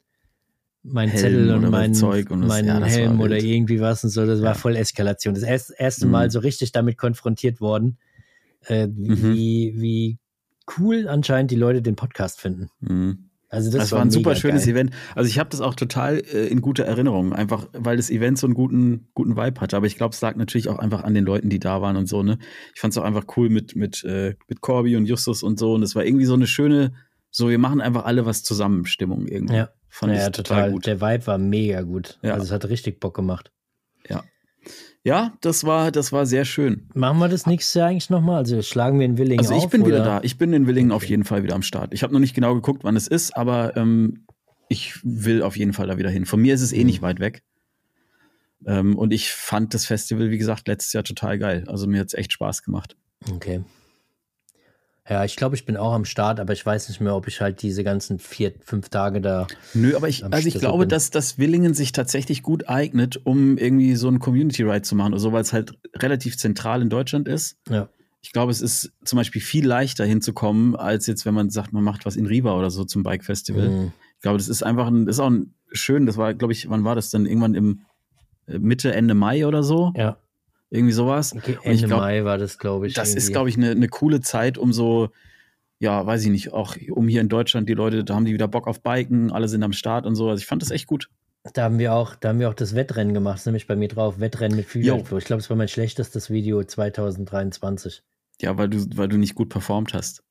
[0.82, 4.24] mein Helm Zettel und mein, Zeug und meinen ja, Helm oder irgendwie was und so.
[4.26, 5.34] Das war voll Eskalation.
[5.34, 6.12] Das erste, erste Mhm.
[6.12, 7.98] Mal so richtig damit konfrontiert worden,
[8.66, 9.34] äh, Mhm.
[9.34, 10.18] wie, wie
[10.78, 12.70] cool anscheinend die Leute den Podcast finden.
[12.80, 13.30] Mhm.
[13.53, 14.74] Also Das, das, war ein super schönes geil.
[14.74, 14.90] Event.
[15.16, 18.46] Also ich habe das auch total äh, in guter Erinnerung, einfach weil das Event so
[18.46, 19.76] einen guten, guten Vibe hatte.
[19.76, 22.07] Aber ich glaube, es lag natürlich auch einfach an den Leuten, die da waren und
[22.07, 22.22] so.
[22.22, 22.38] Ne,
[22.74, 25.74] ich fand es auch einfach cool mit mit äh, mit Corby und Justus und so.
[25.74, 26.92] Und es war irgendwie so eine schöne,
[27.30, 29.57] so wir machen einfach alle was zusammen Stimmung irgendwie.
[29.57, 29.70] Ja.
[29.88, 30.86] fand ja, ich total, gut.
[30.86, 32.20] Der Vibe war mega gut.
[32.22, 32.34] Ja.
[32.34, 33.51] Also es hat richtig Bock gemacht.
[35.03, 36.88] Ja, das war das war sehr schön.
[36.94, 38.36] Machen wir das nächstes Jahr eigentlich nochmal?
[38.36, 40.05] Also schlagen wir in Willingen Also ich auf, bin wieder oder?
[40.05, 40.20] da.
[40.22, 41.11] Ich bin in Willingen auf Okay.
[41.12, 41.94] jeden Fall wieder am Start.
[41.94, 44.26] Ich habe noch nicht genau geguckt, wann es ist, aber ähm,
[44.68, 46.26] ich will auf jeden Fall da wieder hin.
[46.26, 46.86] Von mir ist es eh Mhm.
[46.86, 47.42] nicht weit weg.
[48.66, 51.64] Ähm, und ich fand das Festival, wie gesagt, letztes Jahr total geil.
[51.66, 52.94] Also mir hat es echt Spaß gemacht.
[53.32, 53.62] Okay.
[55.11, 57.40] Ja, ich glaube, ich bin auch am Start, aber ich weiß nicht mehr, ob ich
[57.40, 59.48] halt diese ganzen vier, fünf Tage da.
[59.74, 60.90] Nö, aber ich, also ich glaube, bin.
[60.90, 65.12] dass, dass Willingen sich tatsächlich gut eignet, um irgendwie so einen Community Ride zu machen
[65.12, 67.58] oder so, weil es halt relativ zentral in Deutschland ist.
[67.68, 67.88] Ja.
[68.22, 71.82] Ich glaube, es ist zum Beispiel viel leichter hinzukommen, als jetzt, wenn man sagt, man
[71.82, 73.68] macht was in Riva oder so zum Bike Festival.
[73.68, 73.92] Mhm.
[74.14, 76.70] Ich glaube, das ist einfach ein, das ist auch ein schön, das war, glaube ich,
[76.70, 77.26] wann war das denn?
[77.26, 77.80] Irgendwann im
[78.46, 79.92] äh, Mitte, Ende Mai oder so?
[79.96, 80.18] Ja.
[80.71, 81.35] Irgendwie sowas.
[81.37, 82.95] Okay, Ende glaub, Mai war das, glaube ich.
[82.95, 83.33] Das ist, irgendwie.
[83.33, 85.11] glaube ich, eine, eine coole Zeit, um so,
[85.81, 88.49] ja, weiß ich nicht, auch um hier in Deutschland, die Leute, da haben die wieder
[88.49, 90.29] Bock auf Biken, alle sind am Start und so.
[90.29, 91.11] Also ich fand das echt gut.
[91.55, 93.89] Da haben wir auch, da haben wir auch das Wettrennen gemacht, ist nämlich bei mir
[93.89, 95.18] drauf, Wettrennen mit Fühlerflur.
[95.18, 98.03] Ich glaube, es war mein schlechtestes Video 2023.
[98.43, 100.23] Ja, weil du, weil du nicht gut performt hast.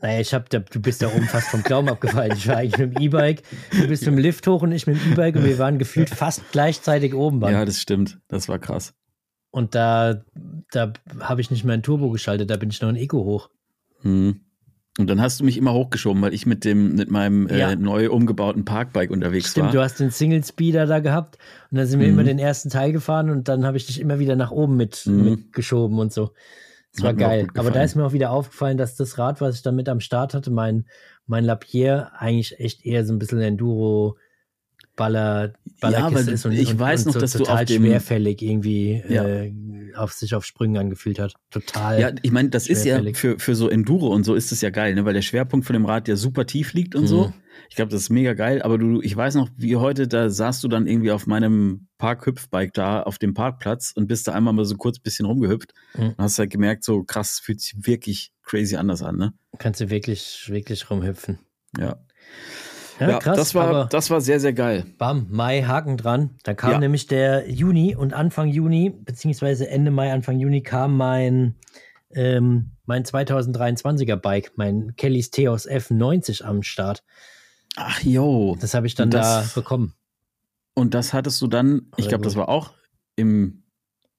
[0.00, 2.32] Naja, ich hab, da, du bist da oben fast vom Glauben abgefallen.
[2.36, 4.96] Ich war eigentlich mit dem E-Bike, du bist mit dem Lift hoch und ich mit
[4.96, 7.38] dem E-Bike und wir waren gefühlt fast gleichzeitig oben.
[7.40, 7.52] Mann.
[7.52, 8.18] Ja, das stimmt.
[8.28, 8.94] Das war krass.
[9.52, 10.24] Und da,
[10.72, 13.50] da habe ich nicht mehr ein Turbo geschaltet, da bin ich noch ein Eco hoch.
[14.00, 14.40] Hm.
[14.98, 17.70] Und dann hast du mich immer hochgeschoben, weil ich mit dem mit meinem Ja.
[17.70, 19.72] äh, neu umgebauten Parkbike unterwegs Stimmt, war.
[19.72, 21.38] du hast den Single Speeder da gehabt
[21.70, 22.14] und dann sind wir Mhm.
[22.14, 25.06] immer den ersten Teil gefahren und dann habe ich dich immer wieder nach oben mit,
[25.06, 25.24] Mhm.
[25.24, 26.32] mitgeschoben und so.
[26.94, 27.46] Das war Hat geil.
[27.56, 30.00] Aber da ist mir auch wieder aufgefallen, dass das Rad, was ich da mit am
[30.00, 30.84] Start hatte, mein,
[31.26, 34.16] mein Lapierre, eigentlich echt eher so ein bisschen Enduro
[34.96, 37.82] Baller, Ballerkiste weil ist und, ich und, weiß noch, so dass du total auf dem-
[37.82, 39.26] schwerfällig irgendwie Ja.
[39.26, 39.52] äh,
[39.96, 41.34] auf sich auf Sprüngen angefühlt hat.
[41.50, 42.00] Total.
[42.00, 44.70] Ja, ich meine, das ist ja für, für so Enduro und so ist es ja
[44.70, 45.04] geil, ne?
[45.04, 47.28] weil der Schwerpunkt von dem Rad ja super tief liegt und so.
[47.28, 47.32] Mhm.
[47.68, 48.60] Ich glaube, das ist mega geil.
[48.62, 52.72] Aber du, ich weiß noch, wie heute, da saßt du dann irgendwie auf meinem Parkhüpfbike
[52.74, 55.72] da auf dem Parkplatz und bist da einmal mal so kurz ein bisschen rumgehüpft.
[55.96, 56.02] Mhm.
[56.10, 59.32] Und hast halt gemerkt, so krass, fühlt sich wirklich crazy anders an, ne?
[59.58, 61.38] Kannst du wirklich, wirklich rumhüpfen.
[61.78, 61.96] Ja.
[63.10, 63.36] Ja, krass.
[63.36, 64.84] das war, das war sehr, sehr geil.
[64.98, 66.30] Bam, Mai, Haken dran.
[66.44, 66.78] Dann kam Ja.
[66.78, 71.54] nämlich der Juni und Anfang Juni, beziehungsweise Ende Mai, Anfang Juni kam mein,
[72.10, 77.02] ähm, mein 2023er Bike, mein Kellys Theos F90 am Start.
[77.76, 78.56] Ach, yo.
[78.60, 79.94] Das habe ich dann das- da bekommen.
[80.74, 82.72] Und das hattest du dann, ich glaube, das war auch
[83.16, 83.62] im,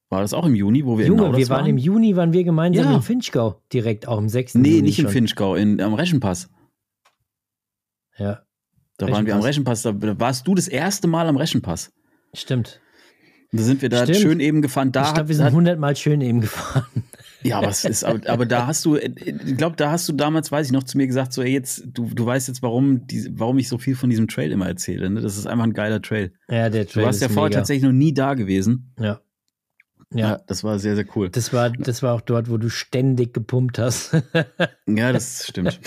[0.09, 2.31] war das auch im Juni, wo wir in Junge, Nauders wir waren im Juni, waren
[2.33, 2.95] wir gemeinsam Ja.
[2.95, 4.53] in Finchgau, direkt auch im 6.
[4.55, 5.11] Nee, Juni nicht im schon.
[5.13, 6.49] Finchgau, in, am Reschenpass.
[8.17, 8.41] Ja,
[8.97, 9.81] Da waren wir am Reschenpass.
[9.81, 11.91] Da, da warst du das erste Mal am Reschenpass.
[12.33, 12.79] stimmt.
[13.51, 14.17] Und da sind wir da Stimmt.
[14.17, 14.91] schön eben gefahren.
[14.91, 16.85] Da ich glaube, wir sind hundertmal schön eben gefahren.
[17.43, 20.13] ja, aber es ist, aber, aber da hast du, äh, ich glaube, da hast du
[20.13, 23.05] damals, weiß ich noch, zu mir gesagt, so, ey, jetzt, du, du weißt jetzt, warum,
[23.05, 25.07] die, warum ich so viel von diesem Trail immer erzähle.
[25.07, 25.21] Ne?
[25.21, 26.33] Das ist einfach ein geiler Trail.
[26.49, 27.59] Ja, der Du Trail warst ja vorher mega.
[27.59, 28.91] tatsächlich noch nie da gewesen.
[28.99, 29.21] Ja.
[30.13, 31.29] Ja, das war sehr, sehr cool.
[31.29, 34.11] das war, das war auch dort, wo du ständig gepumpt hast.
[34.85, 35.79] Ja, das stimmt.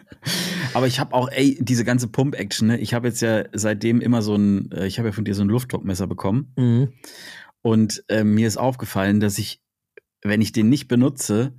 [0.74, 2.78] Aber ich habe auch, ey, diese ganze Pump-Action, ne?
[2.78, 5.42] ich habe jetzt ja seitdem immer so ein, äh, ich habe ja von dir so
[5.42, 6.92] ein Luftdruckmesser bekommen mhm.
[7.62, 9.62] und äh, mir ist aufgefallen, dass ich,
[10.22, 11.54] wenn ich den nicht benutze,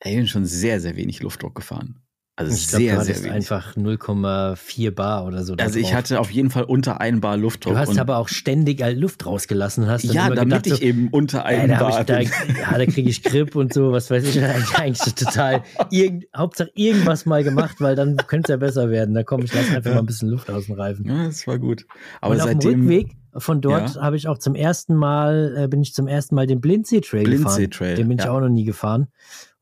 [0.00, 2.02] ey, bin schon sehr, sehr wenig Luftdruck gefahren.
[2.40, 3.32] Also Ich sehr, du sehr wenig.
[3.32, 5.54] einfach 0,4 Bar oder so.
[5.54, 5.94] also ich drauf.
[5.94, 7.74] hatte auf jeden Fall unter ein Bar Luftdruck.
[7.74, 11.08] Du hast aber auch ständig halt Luft rausgelassen hast dann ja, damit gedacht, ich eben
[11.08, 13.92] unter so, ein ey, da, Bar ich, da, ja, da kriege ich Grip und so,
[13.92, 14.42] was weiß ich.
[14.42, 19.14] Eigentlich, eigentlich total, irgend, Hauptsache irgendwas mal gemacht, weil dann könnte es ja besser werden.
[19.14, 21.06] Da komm, ich lasse einfach mal ein bisschen Luft aus dem Reifen.
[21.06, 21.86] Ja, das war gut.
[22.20, 24.02] Aber und auf dem seitdem Rückweg von dort Ja.
[24.02, 27.42] habe ich auch zum ersten Mal, äh, bin ich zum ersten Mal den Blindsee-Trail gefahren.
[27.42, 28.30] Blindsee-Trail, Den bin ich ja.
[28.32, 29.08] auch noch nie gefahren.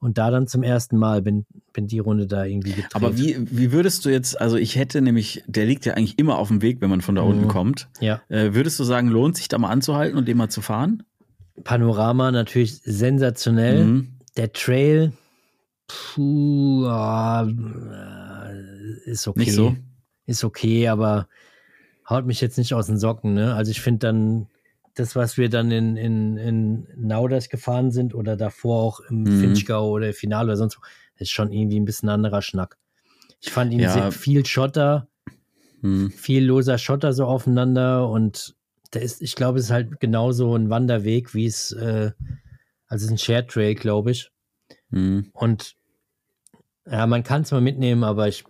[0.01, 2.95] Und da dann zum ersten Mal bin, bin die Runde da irgendwie gedreht.
[2.95, 6.39] Aber wie, wie würdest du jetzt, also ich hätte nämlich, der liegt ja eigentlich immer
[6.39, 7.29] auf dem Weg, wenn man von da Mhm.
[7.31, 7.89] unten kommt.
[8.01, 11.03] Ja, Äh, würdest du sagen, lohnt sich da mal anzuhalten und den mal zu fahren?
[11.65, 13.87] Panorama natürlich sensationell.
[13.87, 14.09] Mhm.
[14.37, 15.13] Der Trail,
[15.89, 17.47] puh, äh,
[19.11, 19.41] ist okay.
[19.41, 19.75] Nicht so?
[20.27, 21.27] Ist okay, aber
[22.09, 23.35] haut mich jetzt nicht aus den Socken.
[23.35, 23.53] Ne?
[23.55, 24.47] Also ich finde dann,
[24.99, 29.31] das, was wir dann in, in, in Nauders gefahren sind oder davor auch im Mhm.
[29.31, 30.83] Finchgau oder Finale oder sonst wo,
[31.17, 32.77] ist schon irgendwie ein bisschen anderer Schnack.
[33.41, 33.93] Ich fand ihn Ja.
[33.93, 35.09] sehr viel Schotter,
[35.81, 36.11] Hm.
[36.11, 38.57] viel loser Schotter so aufeinander und
[38.93, 42.11] der ist, ich glaube, es ist halt genauso ein Wanderweg, wie es, äh,
[42.89, 44.31] also es ist ein Shared Trail, glaube ich.
[44.91, 45.31] Hm.
[45.33, 45.77] Und
[46.91, 48.45] ja, man kann es mal mitnehmen, aber ich,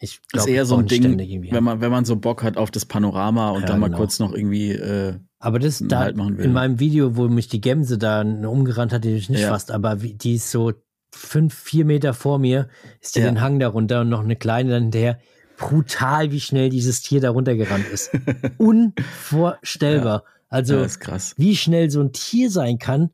[0.00, 1.18] ich Ist glaube, eher so ein Ding,
[1.50, 3.98] wenn man, wenn man so Bock hat auf das Panorama und Ja, dann mal genau.
[3.98, 7.96] kurz noch irgendwie, äh, Aber das da Halt in meinem Video, wo mich die Gemse
[7.98, 9.48] da umgerannt hat, die mich nicht Ja.
[9.48, 10.72] fast, aber wie, die ist so
[11.12, 12.68] fünf, vier Meter vor mir,
[13.00, 13.26] ist die Ja.
[13.30, 15.18] den Hang da runter und noch eine kleine dann hinterher.
[15.56, 18.10] Brutal, wie schnell dieses Tier da runtergerannt ist.
[18.58, 20.24] Unvorstellbar.
[20.48, 21.34] Also, ja, krass.
[21.38, 23.10] wie schnell so ein Tier sein kann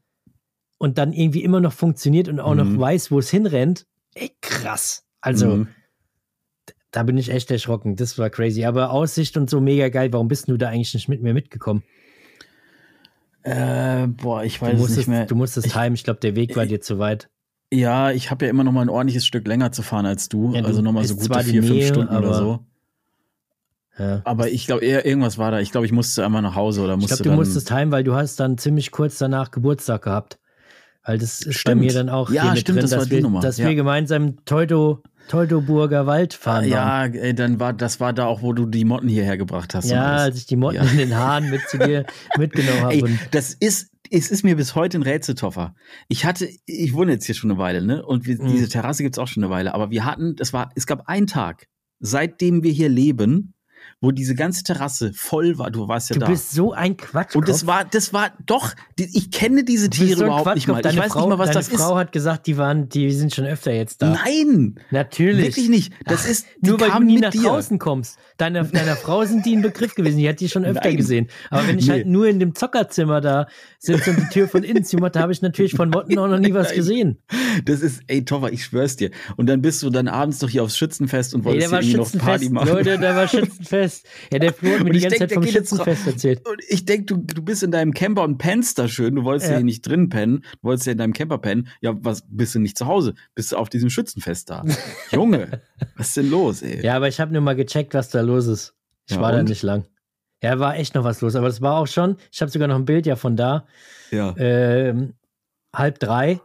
[0.79, 2.59] und dann irgendwie immer noch funktioniert und auch Mhm.
[2.75, 3.87] noch weiß, wo es hinrennt.
[4.15, 5.05] Ey, krass.
[5.21, 5.69] Also, Mhm.
[6.91, 7.97] da bin ich echt erschrocken.
[7.97, 8.65] Das war crazy.
[8.65, 10.13] Aber Aussicht und so mega geil.
[10.13, 11.83] Warum bist du da eigentlich nicht mit mir mitgekommen?
[13.47, 15.27] Äh, boah, ich weiß es musstest, nicht mehr.
[15.27, 15.95] du musstest heim.
[15.95, 17.29] Ich glaube, der Weg war ich- dir zu weit.
[17.73, 20.53] Ja, ich habe ja immer noch mal ein ordentliches Stück länger zu fahren als du.
[20.55, 22.67] Ja, du also noch mal so gute vier, fünf Nähe, Stunden oder aber- so.
[23.99, 24.21] Ja.
[24.25, 25.61] Aber ich glaube, eher irgendwas war da.
[25.61, 28.05] Ich glaube, ich musste einmal nach Hause oder Ich musste glaube, du musstest heim, weil
[28.05, 30.39] du hast dann ziemlich kurz danach Geburtstag gehabt.
[31.03, 31.81] Weil das ist Stimmt.
[31.81, 33.41] bei mir dann auch Ja, hier mit stimmt, drin, das war dass, die wir, Nummer,
[33.41, 33.69] dass ja.
[33.69, 36.71] wir gemeinsam Teuto, Teutoburger Wald fahren.
[36.71, 37.15] waren.
[37.15, 39.89] ja, ey, dann war das war da auch, wo du die Motten hierher gebracht hast.
[39.91, 40.83] ja, als ich die Motten Ja.
[40.91, 42.05] in den Haaren mit zu dir
[42.39, 42.95] mitgenommen habe.
[42.95, 45.75] Ey, das ist, es ist mir bis heute ein Rätseltoffer.
[46.09, 48.05] Ich hatte, ich wohne jetzt hier schon eine Weile, ne?
[48.07, 48.49] Und wir, Mhm.
[48.49, 49.75] diese Terrasse gibt's auch schon eine Weile.
[49.75, 51.67] Aber wir hatten, das war, es gab einen Tag,
[51.99, 53.55] seitdem wir hier leben,
[54.01, 55.71] wo diese ganze Terrasse voll war.
[55.71, 56.27] Du warst ja Du da.
[56.27, 57.35] bist so ein Quatsch.
[57.35, 60.77] und das war, das war doch, die, ich kenne diese Tiere überhaupt nicht mal.
[60.77, 61.99] Ich Deine weiß Frau, nicht mal, was deine das Frau ist.
[62.01, 64.11] hat gesagt, die waren, die sind schon öfter jetzt da.
[64.25, 65.47] Nein, Natürlich.
[65.47, 65.93] wirklich nicht.
[66.05, 67.43] Das Ach, ist, Nur weil du nie nach dir.
[67.43, 68.19] draußen kommst.
[68.37, 70.19] Deiner, deiner Frau sind die ein Begriff gewesen.
[70.19, 70.97] Die hat die schon öfter Nein.
[70.99, 71.29] gesehen.
[71.51, 71.93] Aber wenn ich Nee.
[71.93, 73.47] halt nur in dem Zockerzimmer da
[73.79, 76.39] sitze und die Tür von innen zumache, da habe ich natürlich von Motten auch noch
[76.39, 77.19] nie was gesehen.
[77.65, 79.11] Das ist, ey, Toffer, ich schwör's dir.
[79.37, 82.17] Und dann bist du dann abends doch hier aufs Schützenfest und Ey, wolltest hier irgendwie
[82.19, 82.69] noch Party machen.
[82.69, 83.86] Leute, der war Schützenfest.
[84.33, 86.47] Ja, der Flo hat mir die ganze denk, Zeit vom Schützenfest erzählt.
[86.49, 89.15] Und ich denk, du, du bist in deinem Camper und pennst da schön.
[89.17, 89.57] Du wolltest ja.
[89.57, 90.43] Hier nicht drin pennen.
[90.61, 91.69] Du wolltest ja in deinem Camper pennen.
[91.81, 93.15] Ja, was, bist du nicht zu Hause?
[93.35, 94.65] Bist du auf diesem Schützenfest da?
[95.13, 95.63] Junge,
[95.97, 96.85] was ist denn los, ey?
[96.85, 98.75] Ja, aber ich habe nur mal gecheckt, was da los ist.
[99.09, 99.49] Ich Ja, war da und?
[99.49, 99.85] nicht lang.
[100.43, 101.35] Ja, war echt noch was los.
[101.37, 103.67] Aber das war auch schon, ich habe sogar noch ein Bild ja von da.
[104.11, 104.35] Ja.
[104.39, 105.15] ähm,
[105.75, 106.41] halb drei.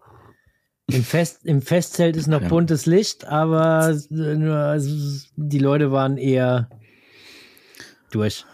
[0.87, 2.47] Im, Fest, Im Festzelt ist noch Ja.
[2.49, 6.69] buntes Licht, aber äh, also, die Leute waren eher
[8.11, 8.45] durch.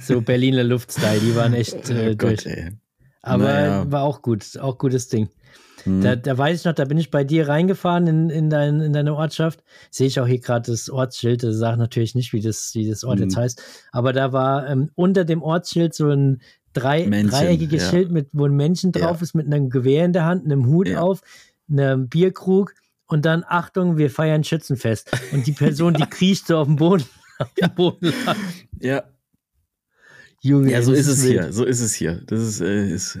[0.00, 2.44] so Berliner Luftstyle, die waren echt äh, oh durch.
[2.44, 2.72] Gott, ey.
[3.22, 3.90] Aber Naja.
[3.90, 5.28] war auch gut, auch gutes Ding.
[5.84, 6.00] Hm.
[6.02, 8.92] Da, da weiß ich noch, da bin ich bei dir reingefahren in, in, dein, in
[8.92, 9.62] deine Ortschaft.
[9.90, 11.42] Sehe ich auch hier gerade das Ortsschild.
[11.42, 13.24] Das sagt natürlich nicht, wie das, wie das Ort Mhm.
[13.24, 13.62] jetzt heißt.
[13.92, 16.40] Aber da war ähm, unter dem Ortsschild so ein
[16.74, 17.90] drei, Männchen, dreieckiges ja.
[17.90, 19.06] Schild, mit, wo ein Männchen Ja.
[19.06, 21.00] drauf ist, mit einem Gewehr in der Hand, einem Hut Ja.
[21.00, 21.20] auf,
[21.70, 22.74] einem Bierkrug
[23.06, 25.10] und dann, Achtung, wir feiern Schützenfest.
[25.32, 27.04] Und die Person, die kriecht so auf dem Boden.
[27.60, 28.36] Dem Boden lag.
[28.80, 29.04] ja.
[30.40, 31.32] Junge, ja, so ist es wild.
[31.42, 31.52] hier.
[31.52, 32.20] So ist es hier.
[32.26, 33.18] Das ist, äh, ist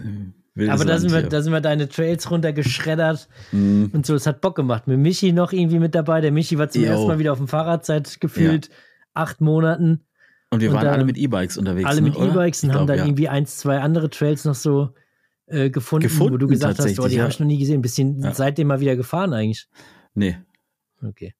[0.56, 3.28] äh, Aber da sind, wir, da sind wir deine Trails runtergeschreddert.
[3.50, 3.90] Hm.
[3.92, 4.86] Und so, es hat Bock gemacht.
[4.86, 6.20] Mit Michi noch irgendwie mit dabei.
[6.20, 6.88] Der Michi war zum Jo.
[6.90, 8.68] ersten Mal wieder auf dem Fahrrad seit gefühlt
[9.14, 10.04] acht Monaten.
[10.50, 11.88] Und wir und waren alle mit E-Bikes unterwegs.
[11.88, 12.18] Alle ne, mit?
[12.18, 13.04] E-Bikes und Ich haben glaub, dann ja.
[13.06, 14.90] irgendwie eins, zwei andere Trails noch so
[15.46, 17.22] äh, gefunden, wo Gefunden du gesagt hast, oh, die ja.
[17.22, 17.80] habe ich noch nie gesehen.
[17.80, 18.34] Bisschen Ja.
[18.34, 19.66] seitdem mal wieder gefahren eigentlich.
[20.14, 20.36] Nee.
[21.02, 21.34] Okay.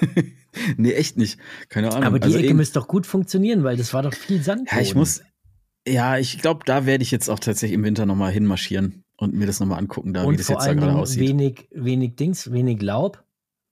[0.76, 1.38] nee, echt nicht.
[1.68, 2.04] Keine Ahnung.
[2.04, 4.70] Aber die Also Ecke müsste doch gut funktionieren, weil das war doch viel Sand.
[4.70, 5.22] Ja, ich muss.
[5.86, 9.46] Ja, ich glaube, da werde ich jetzt auch tatsächlich im Winter nochmal hinmarschieren und mir
[9.46, 11.20] das nochmal angucken, da, wie und das vor jetzt da gerade aussieht.
[11.20, 13.24] wenig, wenig Dings, wenig Laub.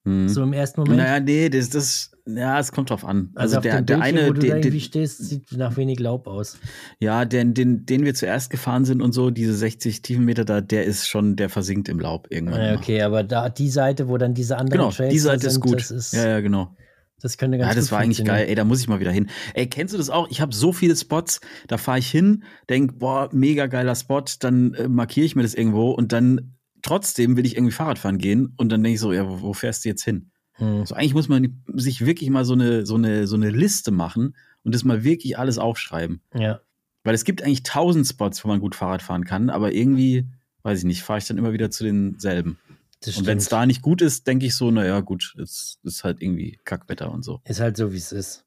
[0.04, 0.28] Hm.
[0.28, 0.98] So im ersten Moment.
[0.98, 3.30] Naja, nee, das, das, ja, es kommt drauf an.
[3.34, 5.76] also, Also, der, der Bildchen, eine, wo du da den, irgendwie den, stehst, sieht nach
[5.76, 6.58] wenig Laub aus.
[7.00, 10.84] ja, den, den, den wir zuerst gefahren sind und so, diese 60 Tiefenmeter da, der
[10.84, 12.60] ist schon, der versinkt im Laub irgendwann.
[12.60, 12.78] Ja, immer.
[12.78, 15.62] okay, aber da die Seite, wo dann diese anderen Genau, Trails die Seite ist sind,
[15.62, 15.80] gut.
[15.80, 16.76] Das, ist, ja, ja, genau.
[17.22, 18.46] das könnte ganz Ja, das gut war eigentlich geil.
[18.48, 19.30] Ey, da muss ich mal wieder hin.
[19.54, 20.28] Ey, kennst du das auch?
[20.30, 24.74] Ich habe so viele Spots, da fahre ich hin, denk, boah, mega geiler Spot, dann
[24.74, 28.52] äh, markiere ich mir das irgendwo und dann trotzdem will ich irgendwie Fahrrad fahren gehen
[28.56, 30.30] und dann denke ich so, ja, wo, wo fährst du jetzt hin?
[30.58, 30.86] Hm.
[30.86, 34.36] So eigentlich muss man sich wirklich mal so eine so eine so eine Liste machen
[34.64, 36.60] und das mal wirklich alles aufschreiben, Ja,
[37.04, 40.26] weil es gibt eigentlich tausend Spots, wo man gut Fahrrad fahren kann, aber irgendwie
[40.62, 42.58] weiß ich nicht, fahre ich dann immer wieder zu denselben.
[43.00, 46.04] das Und wenn es da nicht gut ist, denke ich so, naja, gut, es ist
[46.04, 47.40] halt irgendwie Kackwetter und so.
[47.44, 48.44] Ist halt so, wie es ist.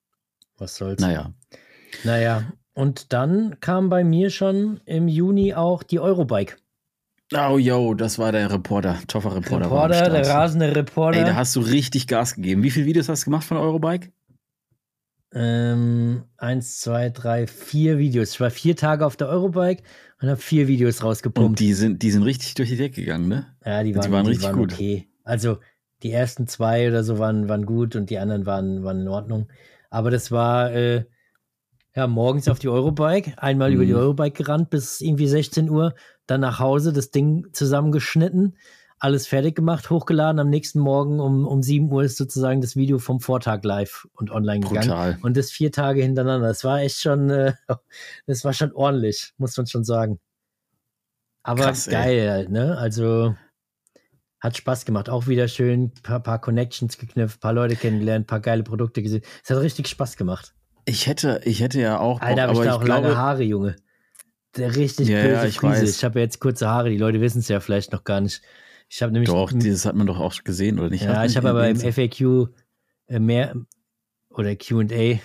[0.57, 1.01] Was soll's.
[1.01, 1.33] Naja.
[2.03, 6.57] Naja, und dann kam bei mir schon im Juni auch die Eurobike.
[7.33, 9.65] Oh, yo, das war der Reporter, Toffer Reporter.
[9.65, 11.19] Reporter, der rasende Reporter.
[11.19, 12.61] Ey, da hast du richtig Gas gegeben.
[12.63, 14.11] Wie viele Videos hast du gemacht von Eurobike?
[15.33, 18.31] ähm, eins, zwei, drei, vier Videos.
[18.33, 19.81] Ich war vier Tage auf der Eurobike
[20.21, 21.59] und habe vier Videos Und rausgepumpt.
[21.59, 23.47] die sind, die sind richtig durch die Decke gegangen, ne?
[23.65, 24.73] ja, die die waren, waren die richtig waren gut.
[24.73, 25.07] okay.
[25.23, 25.59] Also
[26.03, 29.47] die ersten zwei oder so waren, waren gut und die anderen waren, waren in Ordnung.
[29.89, 31.05] Aber das war äh,
[31.95, 33.99] ja morgens auf die Eurobike, einmal über die Mhm.
[33.99, 35.93] Eurobike gerannt bis irgendwie 16 Uhr,
[36.25, 38.57] dann nach Hause, das Ding zusammengeschnitten,
[38.99, 40.39] alles fertig gemacht, hochgeladen.
[40.39, 44.29] Am nächsten Morgen um, um 7 Uhr ist sozusagen das Video vom Vortag live und
[44.29, 44.89] online gegangen.
[44.89, 45.17] Brutal.
[45.23, 46.47] Und das vier Tage hintereinander.
[46.47, 47.53] Das war echt schon, äh,
[48.27, 50.19] das war schon ordentlich, muss man schon sagen.
[51.43, 52.77] Aber Krass, geil halt, ne?
[52.77, 53.35] Also
[54.39, 55.09] hat Spaß gemacht.
[55.09, 59.23] Auch wieder schön, paar, paar Connections geknüpft, paar Leute kennengelernt, paar geile Produkte gesehen.
[59.43, 60.53] Es hat richtig Spaß gemacht.
[60.85, 63.01] Ich hätte, ich hätte ja auch, Bock, Alter, habe ich aber da ich auch lange
[63.03, 63.75] glaube, Haare, Junge.
[64.57, 65.83] Der richtig Ja, böse ja, ich Friese.
[65.83, 65.95] weiß.
[65.97, 68.41] Ich habe ja jetzt kurze Haare, die Leute wissen es ja vielleicht noch gar nicht.
[68.89, 69.29] Ich habe nämlich.
[69.29, 71.03] doch, das hat man doch auch gesehen, oder nicht?
[71.03, 72.49] ja, ich habe aber im FAQ
[73.07, 73.55] äh, mehr
[74.29, 74.85] oder QA,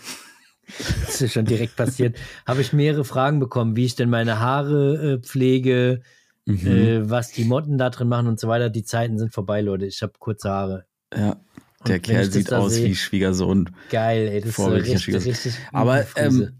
[1.07, 5.15] das ist schon direkt passiert, habe ich mehrere Fragen bekommen, wie ich denn meine Haare
[5.15, 6.03] äh, pflege,
[6.49, 6.67] Mhm.
[6.69, 8.71] äh, was die Motten da drin machen und so weiter.
[8.71, 9.87] Die Zeiten sind vorbei, Leute.
[9.87, 10.87] Ich habe kurze Haare.
[11.13, 11.37] ja,
[11.89, 13.71] der Kerl ich sieht aus sehe- wie Schwiegersohn.
[13.91, 15.55] Geil, ey, das ist so richtig, richtig.
[15.73, 16.53] Aber ähm,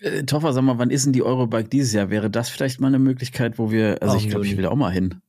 [0.00, 2.10] äh, Toffer, sag mal, wann ist denn die Eurobike dieses Jahr?
[2.10, 4.70] Wäre das vielleicht mal eine Möglichkeit, wo wir, also Auch ich glaube, ich will da
[4.70, 5.20] auch mal hin.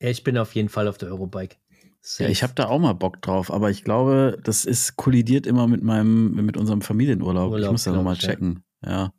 [0.00, 1.56] ja, ich bin auf jeden Fall auf der Eurobike.
[1.80, 2.30] Ja, Safe.
[2.30, 5.82] ich habe da auch mal Bock drauf, aber ich glaube, das ist kollidiert immer mit
[5.82, 7.48] meinem, mit unserem Familienurlaub.
[7.48, 8.28] ich Urlaub, muss da nochmal ich, ja.
[8.30, 8.62] checken.
[8.84, 9.12] Ja.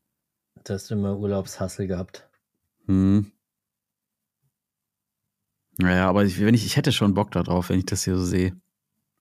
[0.63, 2.29] Da hast du immer Urlaubshassel gehabt.
[2.85, 3.31] Hm.
[5.79, 8.15] Naja, aber ich, wenn ich, ich hätte schon Bock da drauf, wenn ich das hier
[8.17, 8.55] so sehe.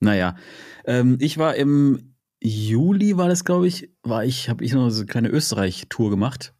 [0.01, 0.37] Naja,
[0.85, 5.01] ähm, ich war im Juli war das, glaube ich, war ich, habe ich noch so
[5.01, 6.53] eine kleine Österreich-Tour gemacht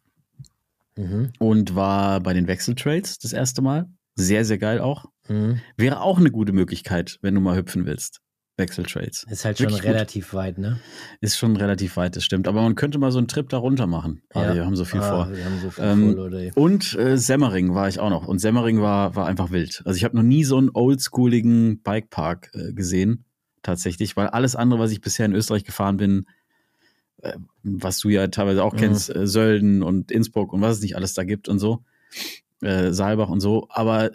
[0.97, 1.29] Mhm.
[1.39, 3.87] und war bei den Wechseltrades das erste Mal.
[4.15, 5.05] Sehr, sehr geil auch.
[5.29, 5.61] Mhm.
[5.77, 8.19] Wäre auch eine gute Möglichkeit, wenn du mal hüpfen willst.
[8.59, 9.23] Wechseltrades.
[9.29, 9.91] Ist halt schon Wirklich gut.
[9.91, 10.79] relativ weit, ne?
[11.21, 12.47] Ist schon relativ weit, das stimmt.
[12.47, 14.23] Aber man könnte mal so einen Trip da runter machen.
[14.33, 14.55] Aber Ja.
[14.55, 15.31] wir haben so viel ah, vor.
[15.31, 16.51] Wir haben so viel Ähm, vor, Leute.
[16.59, 18.27] Und äh, Semmering war ich auch noch.
[18.27, 19.83] Und Semmering war, war einfach wild.
[19.85, 23.25] Also ich habe noch nie so einen oldschooligen Bikepark äh, gesehen,
[23.67, 26.25] tatsächlich, weil alles andere, was ich bisher in Österreich gefahren bin,
[27.21, 28.77] äh, was du ja teilweise auch Mhm.
[28.77, 31.83] kennst, äh, Sölden und Innsbruck und was es nicht alles da gibt und so,
[32.61, 33.67] äh, Saalbach und so.
[33.69, 34.11] Aber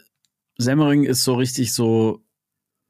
[0.59, 2.23] Semmering ist so richtig so,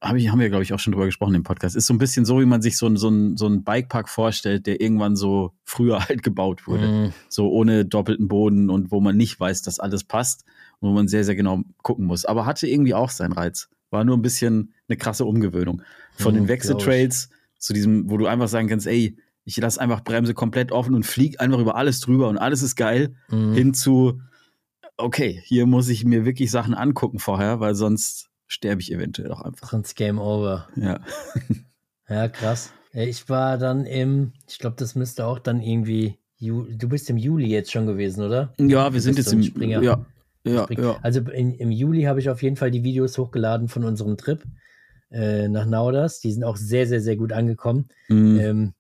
[0.01, 1.99] hab ich, haben wir, glaube ich, auch schon drüber gesprochen im Podcast, ist so ein
[1.99, 5.15] bisschen so, wie man sich so, ein- so, ein, so einen Bikepark vorstellt, der irgendwann
[5.17, 7.13] so früher halt gebaut wurde Mhm.
[7.29, 10.45] so ohne doppelten Boden und wo man nicht weiß, dass alles passt
[10.81, 12.25] und wo man sehr, sehr genau gucken muss.
[12.25, 13.69] Aber hatte irgendwie auch seinen Reiz.
[13.93, 15.83] War nur ein bisschen eine krasse Umgewöhnung.
[16.17, 19.81] Von Mhm, den glaub Wechseltrades zu diesem, wo du einfach sagen kannst, ey, ich lasse
[19.81, 23.53] einfach Bremse komplett offen und flieg einfach über alles drüber und alles ist geil, Mhm.
[23.55, 24.21] hin zu,
[24.97, 29.41] okay, hier muss ich mir wirklich Sachen angucken vorher, weil sonst sterbe ich eventuell auch
[29.43, 29.71] einfach.
[29.71, 30.69] Sonst Game Over.
[30.77, 31.01] Ja.
[32.09, 32.73] Ja, krass.
[32.93, 37.47] Ich war dann im, ich glaube, das müsste auch dann irgendwie, du bist im Juli
[37.47, 38.53] jetzt schon gewesen, oder?
[38.59, 39.81] Ja, wir sind jetzt im, Springer.
[39.83, 40.05] ja,
[40.45, 40.97] ja, ja.
[41.03, 44.43] Also in, im Juli habe ich auf jeden Fall die Videos hochgeladen von unserem Trip
[45.11, 46.21] äh, nach Nauders.
[46.21, 47.89] Die sind auch sehr, sehr, sehr gut angekommen.
[48.09, 48.41] Mhm.
[48.41, 48.73] Ähm,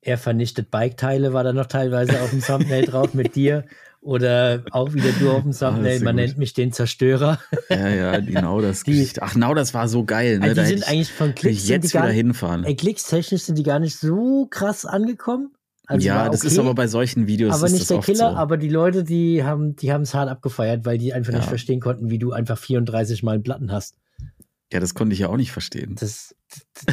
[0.00, 3.64] er vernichtet Bike-Teile, war da noch teilweise auf dem Thumbnail drauf mit dir.
[4.00, 5.96] Oder auch wieder du auf dem Thumbnail.
[5.98, 6.24] sehr Man gut.
[6.24, 7.40] nennt mich den Zerstörer.
[7.68, 9.22] Ja, ja, genau das Die- Geschichte.
[9.22, 10.38] Ach, das war so geil.
[10.38, 10.44] Ne?
[10.44, 12.62] Also Da die hätte sind ich- eigentlich von Klicks jetzt wieder nicht, hinfahren.
[12.64, 15.52] ey, klickstechnisch sind die gar nicht so krass angekommen.
[15.88, 18.36] Also ja, war das ist okay, aber bei solchen Videos aber nicht der Killer, so.
[18.36, 21.38] aber die Leute, die haben die haben es hart abgefeiert, weil die einfach Ja.
[21.38, 23.96] nicht verstehen konnten, wie du einfach 34 Mal einen Platten hast.
[24.70, 25.96] Ja, das konnte ich ja auch nicht verstehen.
[25.98, 26.34] Das,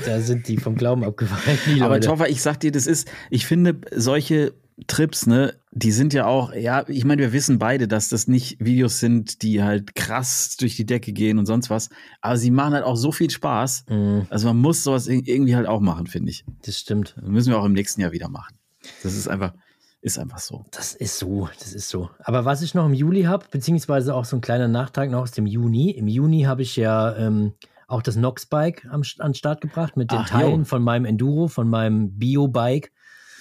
[0.06, 2.00] da sind die vom Glauben abgefallen, Aber.
[2.00, 4.54] Toffer, ich sag dir, das ist, ich finde, solche
[4.88, 8.58] Trips, ne, die sind ja auch, ja, ich meine, wir wissen beide, dass das nicht
[8.64, 11.90] Videos sind, die halt krass durch die Decke gehen und sonst was,
[12.22, 13.86] aber sie machen halt auch so viel Spaß.
[13.90, 16.46] Mhm, Also man muss sowas ir- irgendwie halt auch machen, finde ich.
[16.66, 17.16] das stimmt.
[17.20, 18.56] Das müssen wir auch im nächsten Jahr wieder machen.
[19.04, 19.54] Das ist einfach,
[20.02, 20.66] ist einfach so.
[20.72, 22.10] Das ist so, das ist so.
[22.20, 25.32] Aber was ich noch im Juli habe, beziehungsweise auch so ein kleiner Nachtrag noch aus
[25.32, 25.92] dem Juni.
[25.92, 27.54] Im Juni habe ich ja ähm,
[27.88, 30.66] auch das Nox-Bike am, an den Start gebracht mit den Ach, Teilen jo.
[30.66, 32.92] von meinem Enduro, von meinem Bio-Bike,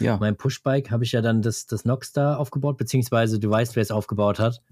[0.01, 0.17] Ja.
[0.19, 3.83] meinem Push-Bike, habe ich ja dann das, das Nox da aufgebaut, beziehungsweise du weißt, wer
[3.83, 4.63] es aufgebaut hat.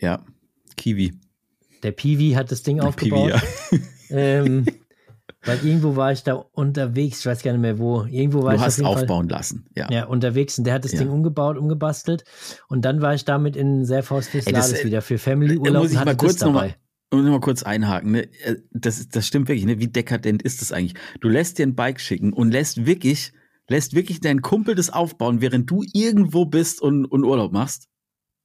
[0.00, 0.24] Ja.
[0.76, 1.18] Kiwi.
[1.82, 3.32] Der Piwi hat das Ding aufgebaut.
[3.70, 4.16] Piwi, ja.
[4.16, 4.66] ähm,
[5.44, 8.04] weil irgendwo war ich da unterwegs, ich weiß gar nicht mehr wo.
[8.04, 9.66] Irgendwo war Du ich hast auf jeden Fall- aufbauen lassen.
[9.76, 9.90] Ja.
[9.90, 10.98] Ja, unterwegs und der hat das Ja.
[11.00, 12.24] Ding umgebaut, umgebastelt
[12.68, 15.60] und dann war ich damit in Serfaus fürs Ey, das, äh, wieder für Family Da
[15.60, 16.68] Urlaub muss ich mal kurz das noch dabei.
[16.68, 18.12] mal, und noch mal kurz einhaken.
[18.12, 18.22] Ne?
[18.44, 19.66] Äh, Das, das stimmt wirklich.
[19.66, 19.78] Ne?
[19.78, 20.94] Wie dekadent ist das eigentlich?
[21.20, 23.32] Du lässt dir ein Bike schicken und lässt wirklich,
[23.68, 27.88] lässt wirklich deinen Kumpel das aufbauen, während du irgendwo bist und, und Urlaub machst.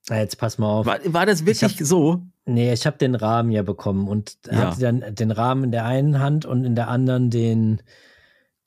[0.09, 0.85] Na, jetzt pass mal auf.
[0.85, 2.21] War, war das wirklich so?
[2.45, 4.71] Nee, ich habe den Rahmen ja bekommen und Ja.
[4.71, 7.81] hatte dann den Rahmen in der einen Hand und in der anderen den,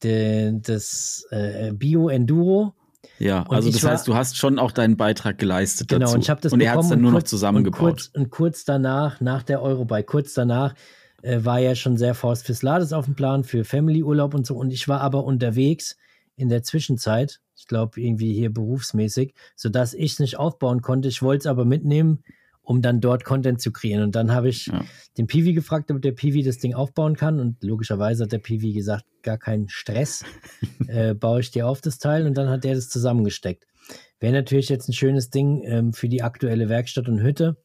[0.02, 2.74] den das äh, Bio Enduro.
[3.18, 6.14] Ja, Und also das war- heißt, du hast schon auch deinen Beitrag geleistet Genau, dazu.
[6.16, 7.78] und ich habe das und er hat es dann nur noch kurz- Und zusammengebaut.
[7.80, 10.74] kurz, und kurz danach, nach der Eurobike, kurz danach
[11.22, 14.56] äh, war ja schon sehr Faust fürs Lades auf dem Plan, für Family-Urlaub und so.
[14.56, 15.96] Und ich war aber unterwegs
[16.40, 21.08] in der Zwischenzeit, ich glaube irgendwie hier berufsmäßig, sodass ich es nicht aufbauen konnte.
[21.08, 22.24] Ich wollte es aber mitnehmen,
[22.62, 24.02] um dann dort Content zu kreieren.
[24.04, 24.84] Und dann habe ich Ja.
[25.18, 27.40] den Piwi gefragt, ob der Piwi das Ding aufbauen kann.
[27.40, 30.24] Und logischerweise hat der Piwi gesagt, gar keinen Stress,
[30.88, 32.26] äh, baue ich dir auf das Teil.
[32.26, 33.66] Und dann hat er das zusammengesteckt.
[34.20, 37.56] Wäre natürlich jetzt ein schönes Ding ähm, für die aktuelle Werkstatt und Hütte.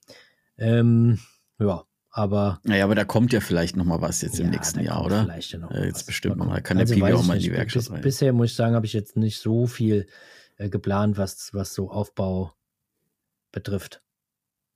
[0.57, 1.19] Ähm,
[1.59, 1.83] ja,
[2.17, 4.85] aber Naja, aber da kommt ja vielleicht noch mal was jetzt im ja, nächsten da
[4.85, 5.23] Jahr, oder?
[5.23, 6.03] Vielleicht ja noch Äh, jetzt was.
[6.05, 6.55] bestimmt Mal noch mal.
[6.57, 6.63] gucken.
[6.63, 7.51] Kann Also der weiß auch mal in die.
[7.51, 8.01] Werkstatt Bis, rein.
[8.01, 10.07] Bisher muss ich sagen, habe ich jetzt nicht so viel
[10.57, 12.53] äh, geplant, was, was so Aufbau
[13.51, 14.01] betrifft.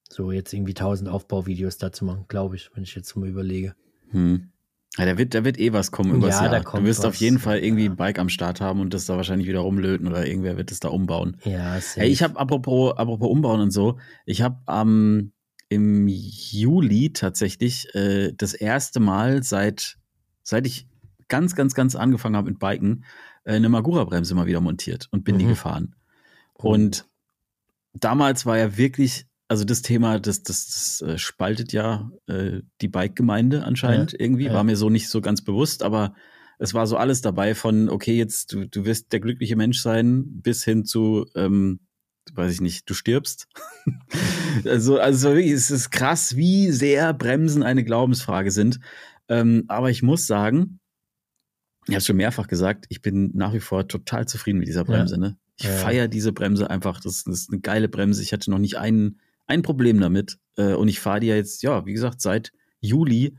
[0.09, 3.75] So jetzt irgendwie 1000 Aufbauvideos dazu machen, glaube ich, wenn ich jetzt mal überlege.
[4.11, 4.49] Hm.
[4.97, 6.63] Ja, da wird, da wird eh was kommen übers Ja, da Jahr.
[6.63, 7.19] kommt Du wirst auf was.
[7.21, 7.91] jeden Fall irgendwie Ja.
[7.91, 10.79] ein Bike am Start haben und das da wahrscheinlich wieder rumlöten oder irgendwer wird es
[10.79, 11.37] da umbauen.
[11.45, 12.01] Ja, safe.
[12.01, 15.31] Hey, ich habe apropos, apropos umbauen und so, ich habe am
[15.69, 19.97] im Juli tatsächlich äh, das erste Mal seit
[20.43, 20.87] seit ich
[21.27, 23.05] ganz ganz ganz angefangen habe mit Biken
[23.43, 25.49] äh, eine Magura Bremse mal wieder montiert und bin die Mhm.
[25.49, 25.95] gefahren.
[26.55, 26.73] Oh.
[26.73, 27.05] Und
[27.93, 32.87] damals war ja wirklich also das Thema, das, das, das äh, spaltet ja äh, die
[32.87, 34.53] Bike-Gemeinde anscheinend irgendwie, ja.
[34.53, 36.13] war mir so nicht so ganz bewusst, aber
[36.59, 40.25] es war so alles dabei von, okay, jetzt du, du wirst der glückliche Mensch sein,
[40.41, 41.79] bis hin zu, ähm,
[42.31, 43.47] weiß ich nicht, du stirbst.
[44.65, 48.79] Also, also wirklich, es ist krass, wie sehr Bremsen eine Glaubensfrage sind.
[49.27, 50.79] Ähm, aber ich muss sagen,
[51.87, 55.17] Ich habe schon mehrfach gesagt, ich bin nach wie vor total zufrieden mit dieser Bremse.
[55.19, 55.37] Ne?
[55.57, 55.71] Ich Ja.
[55.71, 56.99] feiere diese Bremse einfach.
[56.99, 58.21] Das, das ist eine geile Bremse.
[58.21, 60.37] Ich hatte noch nicht ein, ein Problem damit.
[60.55, 63.37] Äh, und ich fahre die ja jetzt, ja, wie gesagt, seit Juli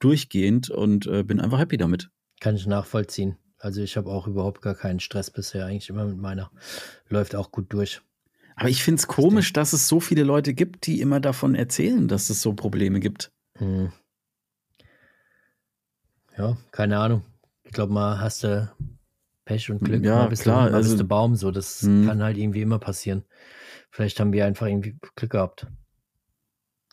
[0.00, 2.10] durchgehend und äh, bin einfach happy damit.
[2.40, 3.36] Kann ich nachvollziehen.
[3.58, 6.50] Also ich habe auch überhaupt gar keinen Stress bisher, eigentlich immer mit meiner.
[7.08, 8.02] Läuft auch gut durch.
[8.56, 12.06] Aber ich finde es komisch, dass es so viele Leute gibt, die immer davon erzählen,
[12.08, 13.32] dass es so Probleme gibt.
[13.58, 13.92] Hm.
[16.36, 17.22] Ja, keine Ahnung.
[17.64, 18.70] Ich glaube mal, hast du
[19.44, 20.04] Pech und Glück.
[20.04, 21.50] Ja, bist klar, Du, mal also- bist du Baum so.
[21.50, 22.06] Das Hm.
[22.06, 23.24] kann halt irgendwie immer passieren.
[23.90, 25.66] Vielleicht haben wir einfach irgendwie Glück gehabt.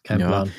[0.04, 0.28] Kein Ja.
[0.28, 0.52] Plan.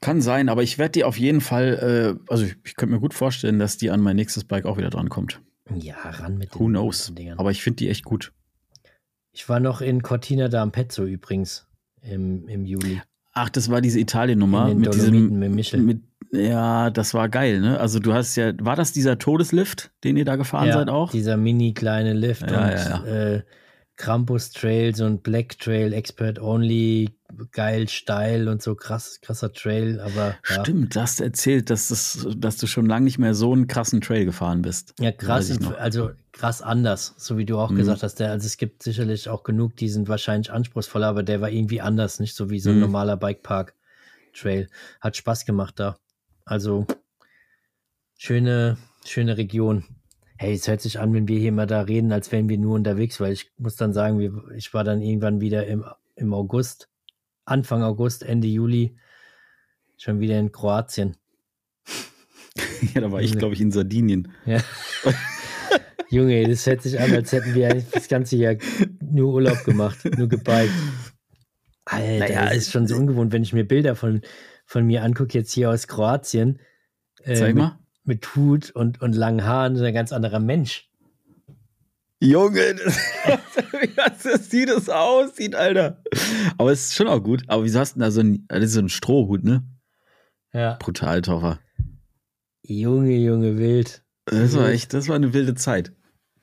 [0.00, 3.00] Kann sein, aber ich werde die auf jeden Fall, äh, also ich, ich könnte mir
[3.00, 5.40] gut vorstellen, dass die an mein nächstes Bike auch wieder drankommt.
[5.74, 7.12] Ja, ran mit den, Who knows?
[7.14, 7.38] Dingern.
[7.38, 8.32] Aber ich finde die echt gut.
[9.38, 11.68] Ich war noch in Cortina d'Ampezzo übrigens
[12.02, 13.00] im, im Juli.
[13.34, 15.38] Ach, das war diese Italien-Nummer mit diesem.
[15.38, 15.80] mit Michel.
[15.80, 17.78] Mit, ja, das war geil, ne?
[17.78, 21.12] Also du hast ja, war das dieser Todeslift, den ihr da gefahren seid auch?
[21.12, 23.42] Dieser mini kleine Lift Ja, und ja, Äh,
[23.94, 27.10] Krampus Trails und Black Trail, Expert Only,
[27.52, 32.26] geil, steil und so krass, krasser Trail, aber ja, Stimmt, du hast erzählt, dass, das,
[32.36, 34.94] dass du schon lange nicht mehr so einen krassen Trail gefahren bist.
[34.98, 37.76] ja krass, also krass anders, so wie du auch Mhm.
[37.76, 38.16] gesagt hast.
[38.20, 41.80] Der, also es gibt sicherlich auch genug, die sind wahrscheinlich anspruchsvoller, aber der war irgendwie
[41.80, 42.82] anders, nicht so wie so ein Mhm.
[42.82, 43.74] normaler Bikepark
[44.34, 44.68] Trail.
[45.00, 45.96] Hat Spaß gemacht da.
[46.44, 46.86] Also
[48.16, 49.84] schöne, schöne Region.
[50.36, 52.76] Hey, es hört sich an, wenn wir hier mal da reden, als wären wir nur
[52.76, 55.84] unterwegs, weil ich muss dann sagen, ich war dann irgendwann wieder im,
[56.14, 56.88] im August,
[57.48, 58.96] Anfang August, Ende Juli,
[59.96, 61.16] schon wieder in Kroatien.
[62.94, 64.32] ja, da war ich, glaube ich, in Sardinien.
[64.46, 64.62] Ja.
[66.10, 68.56] Junge, das hört sich an, als hätten wir das ganze Jahr
[69.00, 70.72] nur Urlaub gemacht, nur gebiked.
[71.84, 74.22] Alter, Naja, das ist schon so ungewohnt, wenn ich mir Bilder von,
[74.64, 76.60] von mir angucke, jetzt hier aus Kroatien.
[77.24, 77.78] äh, Zeig mit, mal.
[78.04, 80.88] mit Hut und, und langen Haaren, so ein ganz anderer Mensch.
[82.20, 82.98] Junge, das,
[83.96, 86.02] das, das sieht es aussieht, Alter.
[86.56, 87.42] Aber es ist schon auch gut.
[87.46, 89.64] Aber wieso hast du denn da so ein, das ist so ein Strohhut, ne?
[90.52, 90.76] Ja.
[90.80, 91.58] Brutal, Toffer.
[92.62, 94.02] Junge, Junge, wild.
[94.26, 95.92] Das war echt, das war eine wilde Zeit.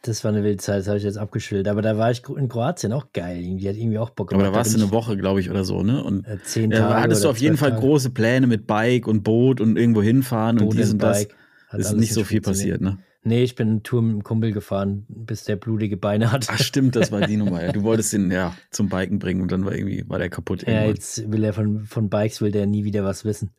[0.02, 1.68] Das war eine wilde Zeit, das habe ich jetzt abgeschildert.
[1.68, 3.42] Aber da war ich in Kroatien auch geil.
[3.42, 4.54] Irgendwie hat irgendwie auch Bock Aber gemacht.
[4.54, 6.04] da warst du eine Woche, glaube ich, oder so, ne?
[6.04, 6.84] Und äh, zehn Tage.
[6.84, 7.82] da hattest du auf jeden Fall Tage.
[7.82, 11.28] große Pläne mit Bike und Boot und irgendwo hinfahren und Boot dies und und das.
[11.28, 11.36] Bike.
[11.70, 13.00] Hat Ist nicht so viel passiert, ne?
[13.28, 16.48] Nee, ich bin eine Tour mit einem Kumpel gefahren, bis der blutige Beine hatte.
[16.52, 17.64] Ach stimmt, das war die Nummer.
[17.66, 17.72] Ja.
[17.72, 20.62] Du wolltest ihn ja zum Biken bringen und dann war irgendwie war der kaputt.
[20.62, 20.90] ja, irgendwann.
[20.96, 23.50] jetzt will er von, von Bikes, will der nie wieder was wissen.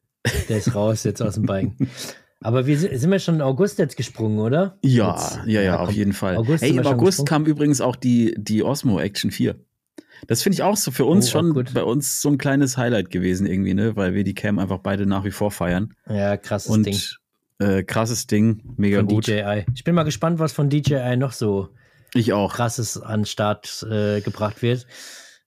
[0.49, 1.77] Der ist raus jetzt aus dem Biken.
[2.41, 4.79] Aber wir sind, sind wir schon im August jetzt gesprungen, oder?
[4.83, 6.37] Ja, Jetzt- ja, ja, auf jeden Fall.
[6.37, 9.57] August hey, im August kam übrigens auch die, die Osmo Action 4.
[10.29, 13.11] Das finde ich auch so für uns Oh, schon bei uns so ein kleines Highlight
[13.11, 13.97] gewesen irgendwie, ne?
[13.97, 15.95] Weil wir die Cam einfach beide nach wie vor feiern.
[16.09, 16.99] Ja, krasses Und Ding.
[17.59, 19.27] Äh, krasses Ding, mega Von gut.
[19.29, 19.65] DJI.
[19.75, 21.69] Ich bin mal gespannt, was von DJI noch so
[22.15, 22.55] Ich auch.
[22.55, 24.87] krasses an den Start äh, gebracht wird.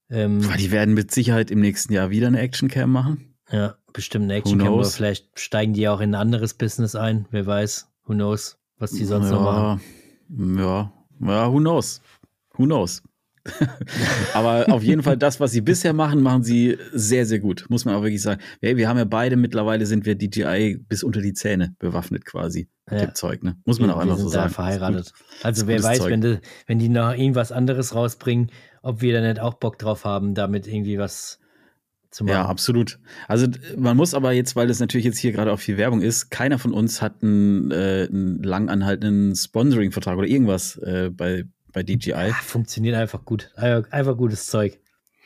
[0.09, 3.35] Ähm, die werden mit Sicherheit im nächsten Jahr wieder eine Action Cam machen.
[3.51, 4.95] ja, bestimmt eine Who Action Cam, aber knows?
[4.95, 7.27] vielleicht steigen die auch in ein anderes Business ein.
[7.31, 7.87] Wer weiß.
[8.05, 9.81] Who knows, was die sonst ja, noch machen.
[10.57, 10.91] Ja,
[11.21, 12.01] ja, who knows?
[12.55, 13.03] Who knows?
[14.33, 17.65] Aber auf jeden Fall das, was sie bisher machen, machen sie sehr, sehr gut.
[17.69, 18.41] Muss man auch wirklich sagen.
[18.61, 22.69] Hey, wir haben ja beide mittlerweile sind wir DJI bis unter die Zähne bewaffnet quasi.
[22.89, 23.05] Mit Ja.
[23.07, 23.55] dem Zeug, ne?
[23.65, 24.51] Muss man Wir- auch einfach so sagen.
[24.51, 25.13] verheiratet.
[25.43, 26.09] Also wer weiß, Zeug.
[26.11, 30.05] wenn, die, wenn die noch irgendwas anderes rausbringen, ob wir da nicht auch Bock drauf
[30.05, 31.39] haben, damit irgendwie was
[32.11, 32.33] zu machen.
[32.33, 32.97] Ja, absolut.
[33.27, 33.45] Also
[33.77, 36.57] man muss aber jetzt, weil das natürlich jetzt hier gerade auch viel Werbung ist, keiner
[36.57, 41.43] von uns hat einen, äh, einen lang anhaltenden Sponsoring-Vertrag oder irgendwas äh, bei,
[41.73, 42.13] bei DJI.
[42.13, 43.51] Ah, funktioniert einfach gut.
[43.55, 44.79] Einfach gutes Zeug.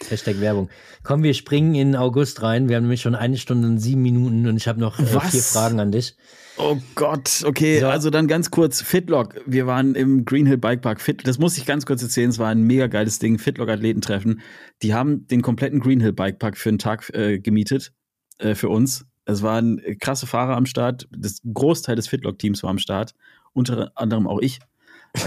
[0.10, 0.70] Hashtag Werbung.
[1.04, 2.68] Komm, wir springen in August rein.
[2.68, 5.42] Wir haben nämlich schon eine Stunde und sieben Minuten und ich habe noch äh, vier
[5.42, 6.16] Fragen an dich.
[6.58, 7.88] Oh Gott, okay, So.
[7.88, 11.58] also dann ganz kurz, Fitlock, wir waren im Green Hill Bike Park, Fit, das muss
[11.58, 14.42] ich ganz kurz erzählen, es war ein mega geiles Ding, Fitlock Athletentreffen,
[14.84, 17.92] die haben den kompletten Green Hill Bike Park für einen Tag äh, gemietet,
[18.38, 19.06] äh, für uns.
[19.26, 23.16] Es waren äh, krasse Fahrer am Start, das Großteil des Fitlock Teams war am Start,
[23.54, 24.60] unter anderem auch ich.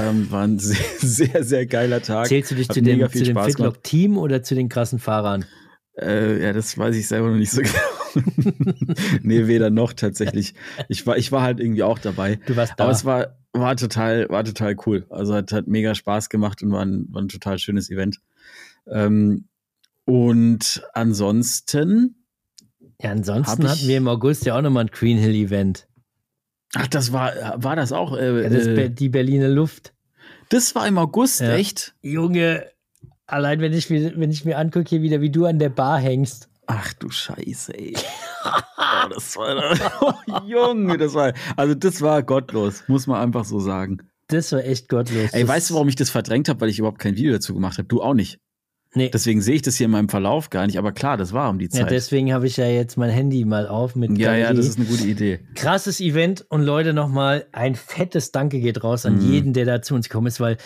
[0.01, 2.27] Ähm, war ein sehr, sehr, sehr geiler Tag.
[2.27, 3.39] Zählst du dich Hat zu dem, zu dem.
[3.39, 5.45] Fitlock-Team oder zu den krassen Fahrern?
[5.99, 7.63] Äh, ja, das weiß ich selber noch nicht so
[8.15, 8.75] genau.
[9.23, 10.55] nee, weder noch tatsächlich.
[10.89, 12.39] Ich war, ich war halt irgendwie auch dabei.
[12.47, 12.85] Du warst da.
[12.85, 15.07] Aber es war, war total, war total cool.
[15.09, 18.21] Also hat, hat mega Spaß gemacht und war ein, war ein total schönes Event.
[18.89, 19.49] Ähm,
[20.05, 22.27] und ansonsten,
[23.01, 25.89] ja, ansonsten hatten wir im August ja auch nochmal ein Green Hill Event.
[26.75, 29.93] Ach, das war, war das auch, äh, Ja, das äh, die Berliner Luft.
[30.49, 31.55] das war im August, Ja.
[31.55, 31.95] echt?
[32.03, 32.67] Junge,
[33.27, 35.99] allein wenn ich, mir- wenn ich mir angucke, hier wieder, wie du an der Bar
[35.99, 37.95] hängst Ach du Scheiße, ey.
[38.45, 43.61] oh, das war, oh, Junge, das war, also das war gottlos, muss man einfach so
[43.61, 43.99] sagen.
[44.27, 45.31] Das war echt gottlos.
[45.33, 46.61] Ey, das, weißt du, warum ich das verdrängt habe?
[46.61, 47.87] Weil ich überhaupt kein Video dazu gemacht habe.
[47.87, 48.41] Du auch nicht.
[48.95, 49.11] Nee.
[49.13, 50.79] Deswegen sehe ich das hier in meinem Verlauf gar nicht.
[50.79, 51.91] Aber klar, das war um die ja, Zeit.
[51.91, 54.57] deswegen habe ich ja jetzt mein Handy mal auf mit Ja, ja, Galerie.
[54.57, 55.41] das ist eine gute Idee.
[55.55, 59.33] krasses Event und Leute nochmal ein fettes Danke geht raus an Mhm.
[59.33, 60.57] jeden, der da zu uns gekommen ist, weil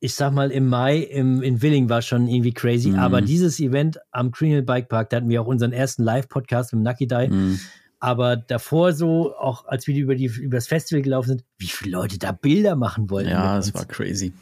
[0.00, 2.98] ich sag mal, im Mai im, in Willing war schon irgendwie crazy, Mhm.
[2.98, 6.74] aber dieses Event am Green Hill Bike Park, da hatten wir auch unseren ersten Live-Podcast
[6.74, 7.60] mit Nucky Die, Mhm.
[8.00, 11.92] aber davor so, auch als wir über, die, über das Festival gelaufen sind, wie viele
[11.92, 13.30] Leute da Bilder machen wollten.
[13.30, 13.72] Ja, uns.
[13.72, 14.32] war crazy.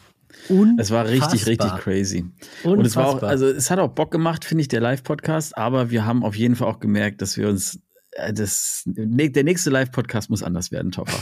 [0.48, 0.76] Unfassbar.
[0.78, 2.24] Es war richtig, richtig crazy.
[2.64, 3.30] Und es war auch, Unfassbar.
[3.30, 6.56] also es hat auch Bock gemacht, finde ich, der Live-Podcast, aber wir haben auf jeden
[6.56, 7.80] Fall auch gemerkt, dass wir uns,
[8.12, 11.18] äh, das, ne, der nächste Live-Podcast muss anders werden, Topper.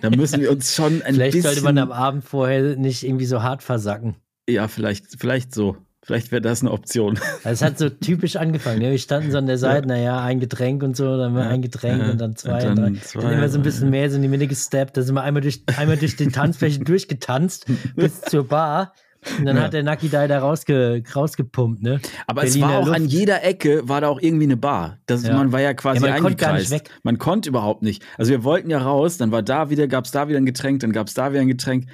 [0.00, 1.42] Da müssen wir uns schon ein Vielleicht bisschen.
[1.42, 4.16] sollte man am Abend vorher nicht irgendwie so hart versacken.
[4.48, 5.76] ja, vielleicht, vielleicht so.
[6.10, 7.18] Vielleicht wäre das eine Option.
[7.44, 8.80] Also es hat so typisch angefangen.
[8.80, 12.02] Wir standen so an der Seite, naja, ein Getränk und so, dann mal ein Getränk
[12.02, 12.10] ja.
[12.10, 13.00] und dann zwei Und und, dann drei.
[13.00, 13.90] zwei, dann immer so ein bisschen ja.
[13.90, 14.96] mehr so in die Mitte gesteppt.
[14.96, 17.66] Da sind wir einmal durch, einmal durch die Tanzfläche durchgetanzt
[17.96, 18.92] bis zur Bar.
[19.38, 19.64] Und dann Ja.
[19.64, 22.00] hat der Nucky da da rausge, rausgepumpt, ne?
[22.26, 23.12] Aber es Berliner war auch an Luft.
[23.12, 24.98] jeder Ecke war da auch irgendwie eine Bar.
[25.06, 25.34] Das, Ja.
[25.36, 26.90] Man war ja quasi Ja, man konnte gar nicht weg.
[27.02, 28.02] Man konnte überhaupt nicht.
[28.16, 30.80] Also wir wollten ja raus, dann war da wieder, gab es da wieder ein Getränk,
[30.80, 31.86] dann gab es da wieder ein Getränk.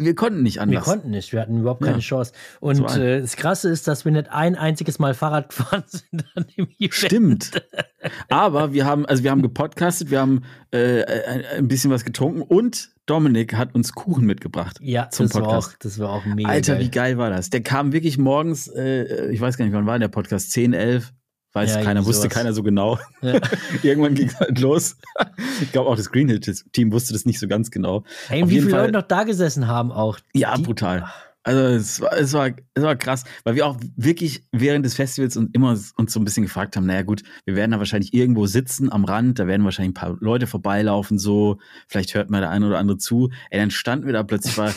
[0.00, 0.84] Wir konnten nicht Wir anders.
[0.84, 2.00] konnten nicht, wir hatten überhaupt keine Ja.
[2.00, 2.32] Chance.
[2.60, 6.24] Und ein- äh, das Krasse ist, dass wir nicht ein einziges Mal Fahrrad gefahren sind
[6.36, 6.94] an dem Event.
[6.94, 7.50] Stimmt.
[8.28, 12.42] Aber wir haben, also wir haben gepodcastet, wir haben äh, ein, ein bisschen was getrunken
[12.42, 14.78] und Dominik hat uns Kuchen mitgebracht.
[14.80, 15.84] Ja, Zum das war, auch, Podcast.
[15.84, 16.84] das war auch mega Alter, geil.
[16.84, 17.50] wie geil war das?
[17.50, 20.52] Der kam wirklich morgens, äh, ich weiß gar nicht, wann war der Podcast?
[20.52, 21.12] 10, 11?
[21.58, 22.98] Weiß Ja, keiner, wusste keiner so genau.
[23.22, 23.40] Ja.
[23.82, 24.96] Irgendwann ging es halt los.
[25.60, 28.04] Ich glaube auch das Green Hill Team wusste das nicht so ganz genau.
[28.28, 30.18] Hey, Auf wie viele Fall- Leute noch da gesessen haben auch.
[30.34, 31.06] Ja, Die- brutal.
[31.44, 35.34] Also es war, es, war, es war krass, weil wir auch wirklich während des Festivals
[35.36, 38.46] und immer uns so ein bisschen gefragt haben, naja gut, wir werden da wahrscheinlich irgendwo
[38.46, 41.56] sitzen am Rand, da werden wahrscheinlich ein paar Leute vorbeilaufen, so,
[41.86, 43.30] vielleicht hört mal der eine oder andere zu.
[43.50, 44.74] Ey, dann standen wir da plötzlich, war,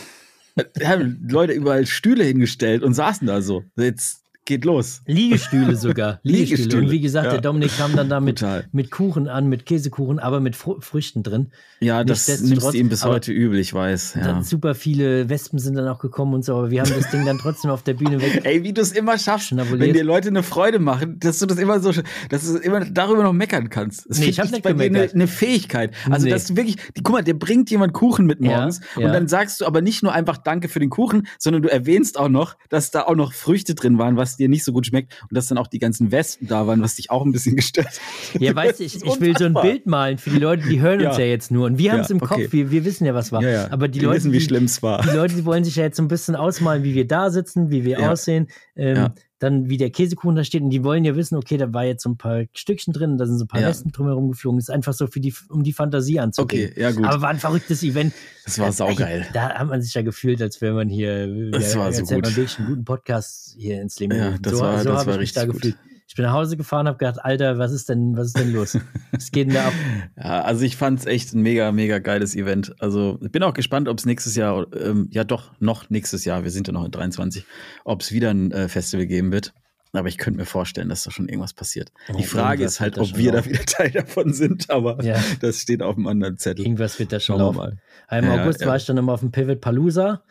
[0.84, 3.64] haben Leute überall Stühle hingestellt und saßen da so.
[3.76, 5.02] Jetzt geht los.
[5.06, 6.20] Liegestühle sogar.
[6.24, 6.42] Liegestühle.
[6.48, 7.32] Liegestühle, Und wie gesagt, ja.
[7.34, 11.24] der Dominik kam dann da mit, mit Kuchen an, mit Käsekuchen, aber mit Fr Früchten
[11.24, 11.52] drin.
[11.80, 14.16] Ja, das nimmst du ihm bis heute übel, ich weiß.
[14.16, 14.44] Ja.
[14.44, 17.38] Super viele Wespen sind dann auch gekommen und so, aber wir haben das Ding dann
[17.38, 18.42] trotzdem auf der Bühne weg.
[18.44, 21.58] Ey, wie du es immer schaffst, wenn dir Leute eine Freude machen, dass du das
[21.58, 21.92] immer so,
[22.30, 24.10] dass du immer darüber noch meckern kannst.
[24.10, 25.16] Das Nee, ich hab nicht bei dir eine, gemeckert.
[25.16, 25.94] eine Fähigkeit.
[26.10, 26.32] Also, Nee.
[26.32, 29.06] dass du wirklich, guck mal, dir bringt jemand Kuchen mit morgens ja.
[29.06, 32.18] und dann sagst du aber nicht nur einfach Danke für den Kuchen, sondern du erwähnst
[32.18, 35.14] auch noch, dass da auch noch Früchte drin waren, was dir nicht so gut schmeckt
[35.24, 37.88] und dass dann auch die ganzen Wespen da waren, was dich auch ein bisschen gestört
[37.88, 38.41] hat.
[38.41, 39.53] Ja, weißt du, ich, ich will so ein.
[39.53, 41.24] Bild malen für die Leute, die hören uns Ja.
[41.24, 41.66] ja jetzt nur.
[41.66, 42.48] Und wir haben es Ja, im Kopf, okay.
[42.52, 43.41] wir, wir wissen ja, was war.
[43.44, 43.68] Ja, ja.
[43.72, 45.02] Aber die Wir Leute, wissen, wie schlimm es war.
[45.02, 47.70] die Leute, die wollen sich ja jetzt so ein bisschen ausmalen, wie wir da sitzen,
[47.70, 48.12] wie wir Ja.
[48.12, 48.48] aussehen.
[48.76, 49.14] Ähm, Ja.
[49.42, 50.62] Dann, wie der Käsekuchen da steht.
[50.62, 53.26] Und die wollen ja wissen, okay, da war jetzt so ein paar Stückchen drin, da
[53.26, 53.70] sind so ein paar Ja.
[53.70, 54.60] Wespen drumherum geflogen.
[54.60, 56.70] Das ist einfach so für die, um die Fantasie anzugehen.
[56.72, 57.04] Okay, ja gut.
[57.06, 58.14] Aber war ein verrücktes Event.
[58.46, 59.26] Das war saugeil.
[59.34, 62.12] Da hat man sich ja gefühlt, als wäre man hier, Das ja, war so gut.
[62.12, 65.08] man wirklich einen guten Podcast hier ins Leben Ja, das so war- so das habe
[65.08, 65.62] war ich mich da richtig gut.
[65.64, 65.91] gefühlt.
[66.12, 68.78] Ich bin nach Hause gefahren, habe gedacht, Alter, was ist denn, was ist denn los?
[69.14, 69.74] Was geht denn da ab?
[70.18, 72.76] Ja, also ich fand es echt ein mega, mega geiles Event.
[72.82, 76.44] Also ich bin auch gespannt, ob es nächstes Jahr, ähm, ja doch, noch nächstes Jahr,
[76.44, 77.46] wir sind ja noch in 23,
[77.86, 79.54] ob es wieder ein äh, Festival geben wird.
[79.94, 81.94] Aber ich könnte mir vorstellen, dass da schon irgendwas passiert.
[82.14, 83.50] Oh, Die Frage ist halt, da ob wir da laufen.
[83.52, 85.18] wieder Teil davon sind, aber Ja.
[85.40, 86.66] das steht auf dem anderen Zettel.
[86.66, 87.78] Irgendwas wird da schon Schauen laufen.
[88.10, 88.18] mal.
[88.20, 88.68] Im Ja, August ja.
[88.68, 90.24] war ich dann nochmal auf dem Pivot Palooza,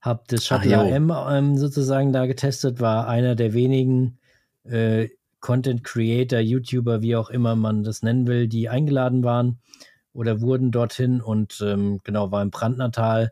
[0.00, 0.94] habe das Shuttle Ach, jo.
[0.94, 4.18] AM ähm, sozusagen da getestet, war einer der wenigen
[4.64, 5.08] äh,
[5.44, 9.58] Content Creator, YouTuber, wie auch immer man das nennen will, die eingeladen waren
[10.14, 13.30] oder wurden dorthin und ähm, genau war im Brandnertal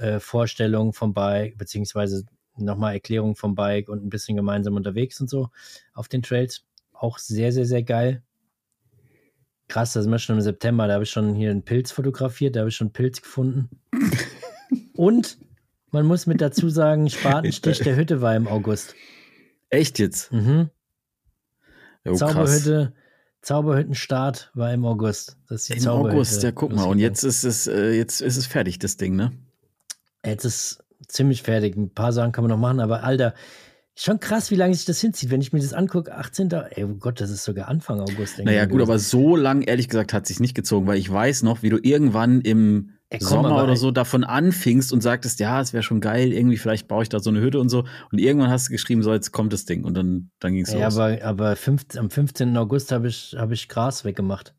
[0.00, 2.24] äh, Vorstellung vom Bike, beziehungsweise
[2.56, 5.50] nochmal Erklärung vom Bike und ein bisschen gemeinsam unterwegs und so
[5.94, 6.64] auf den Trails.
[6.94, 8.24] Auch sehr, sehr, sehr geil.
[9.68, 12.56] Krass, das ist mir schon im September, da habe ich schon hier einen Pilz fotografiert,
[12.56, 13.70] da habe ich schon einen Pilz gefunden.
[14.94, 15.38] Und
[15.92, 18.96] man muss mit dazu sagen, Spatenstich der Hütte war im August.
[19.70, 20.32] Echt jetzt?
[20.32, 20.68] Mhm.
[22.04, 22.20] Jo, krass.
[22.20, 22.92] Zauberhütte,
[23.42, 25.36] Zauberhüttenstart war im August.
[25.48, 25.90] Das ist Im.
[25.90, 26.84] August, ja, guck mal.
[26.84, 29.32] Und jetzt ist es, äh, jetzt ist es fertig, das Ding, ne?
[30.24, 31.76] Jetzt ist ziemlich fertig.
[31.76, 33.34] Ein paar Sachen kann man noch machen, aber Alter,
[33.94, 35.30] schon krass, wie lange sich das hinzieht.
[35.30, 36.50] Wenn ich mir das angucke, 18.
[36.52, 38.38] Ey, oh Gott, das ist sogar Anfang August.
[38.38, 41.62] Naja, gut, aber so lang, ehrlich gesagt, hat sich nicht gezogen, weil ich weiß noch,
[41.62, 45.60] wie du irgendwann im Ey, komm, Sommer aber- oder so davon anfingst und sagtest, ja,
[45.60, 47.84] es wäre schon geil, irgendwie vielleicht baue ich da so eine Hütte und so.
[48.10, 50.72] Und irgendwann hast du geschrieben, so jetzt kommt das Ding und dann, dann ging es
[50.72, 50.96] Ja, los.
[50.96, 52.56] aber, aber 15, am 15.
[52.56, 54.54] August habe ich, hab ich Gras weggemacht.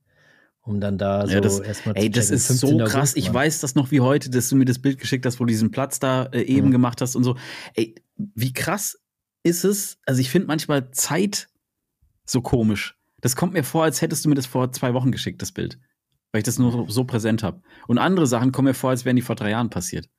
[0.66, 2.78] Um dann da so Ja, das- erstmal Ey, das ist so 15.
[2.86, 2.96] krass.
[2.96, 3.34] August, ich Mann.
[3.34, 5.72] weiß das noch wie heute, dass du mir das Bild geschickt hast, wo du diesen
[5.72, 6.72] Platz da äh, eben Mhm.
[6.72, 7.36] gemacht hast und so.
[7.74, 8.98] Ey, wie krass
[9.44, 9.98] ist es?
[10.06, 11.50] Also ich finde manchmal Zeit
[12.26, 12.96] so komisch.
[13.20, 15.80] Das kommt mir vor, als hättest du mir das vor zwei Wochen geschickt, das Bild.
[16.34, 17.62] Weil ich das nur so, präsent habe.
[17.88, 20.10] Und andere Sachen kommen mir vor, als wären die vor drei Jahren passiert.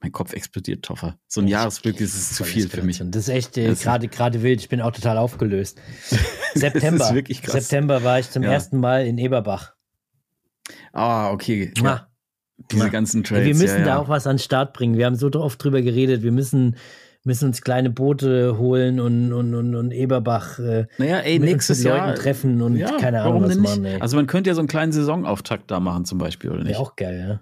[0.00, 1.18] Mein Kopf explodiert, Toffer.
[1.26, 2.98] So ein Jahresblick ist zu viel für mich.
[2.98, 4.60] Das ist echt äh, gerade gerade wild.
[4.60, 5.78] Ich bin auch total aufgelöst.
[6.54, 7.04] September.
[7.04, 8.52] September war ich zum Ja.
[8.52, 9.74] ersten Mal in Eberbach.
[10.92, 11.72] Ah, okay.
[11.82, 12.08] Ja,
[12.70, 13.46] diese ganzen Ey, Trails.
[13.46, 14.96] wir müssen ja, da auch was an den Start bringen.
[14.96, 16.22] Wir haben so oft drüber geredet.
[16.22, 16.76] Wir müssen,
[17.24, 21.78] müssen uns kleine Boote holen und, und, und, und Eberbach äh, Naja, ey, mit nächstes
[21.78, 22.14] mit Leuten Jahr.
[22.14, 23.84] treffen und ja, keine Ahnung was machen.
[23.84, 24.00] Ey.
[24.00, 26.70] Also man könnte ja so einen kleinen Saisonauftakt da machen zum Beispiel, oder nicht?
[26.70, 27.40] Wäre auch geil,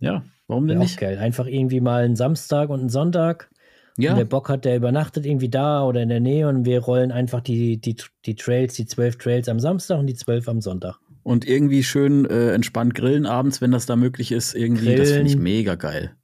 [0.00, 0.10] ja.
[0.12, 1.00] Ja, warum denn Wäre auch nicht?
[1.00, 1.18] geil.
[1.18, 3.50] Einfach irgendwie mal einen Samstag und einen Sonntag.
[3.96, 6.80] Ja, Und wer Bock hat, der übernachtet irgendwie da oder in der Nähe und wir
[6.80, 7.96] rollen einfach die, die,
[8.26, 10.96] die Trails, die zwölf Trails am Samstag und die zwölf am Sonntag.
[11.22, 14.54] und irgendwie schön äh, entspannt grillen abends, wenn das da möglich ist.
[14.54, 15.42] Irgendwie, das finde ich Grillen.
[15.44, 16.16] mega geil.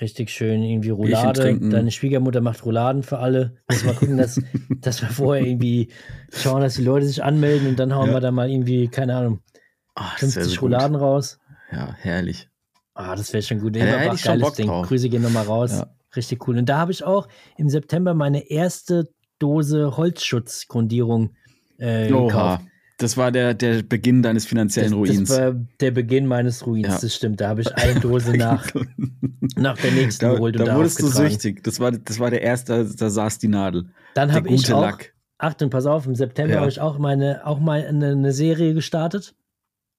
[0.00, 1.58] Richtig schön irgendwie Roulade.
[1.58, 3.56] Deine Schwiegermutter macht Rouladen für alle.
[3.70, 4.40] Muss mal gucken, dass,
[4.80, 5.90] dass wir vorher irgendwie
[6.32, 8.14] schauen, dass die Leute sich anmelden und dann hauen Ja.
[8.14, 9.40] wir da mal irgendwie, keine Ahnung,
[9.94, 10.62] Ah, das wär 50 so gut.
[10.62, 11.38] Rouladen raus.
[11.72, 12.48] Ja, herrlich.
[12.92, 13.74] Ah, das wäre schon gut.
[13.76, 14.66] Ja, ich schon geiles Ding.
[14.66, 14.86] drauf.
[14.86, 15.72] Grüße gehen nochmal raus.
[15.72, 15.86] Ja.
[16.14, 16.58] Richtig cool.
[16.58, 19.08] Und da habe ich auch im September meine erste
[19.38, 21.34] Dose Holzschutzgrundierung
[21.78, 22.62] äh, gekauft.
[22.98, 25.28] Das war der, der Beginn deines finanziellen Das, Ruins.
[25.28, 26.98] das war der Beginn meines Ruins, Ja.
[26.98, 27.40] das stimmt.
[27.42, 28.66] Da habe ich eine Dose nach,
[29.56, 31.62] nach der nächsten da geholt und da da wurdest du süchtig.
[31.62, 33.90] Das war, das war der erste, da saß die Nadel.
[34.14, 35.12] Dann Der habe ich gute auch, Lack.
[35.38, 36.60] Achtung, pass auf, im September Ja.
[36.60, 39.34] habe ich auch meine, auch mal eine, eine Serie gestartet.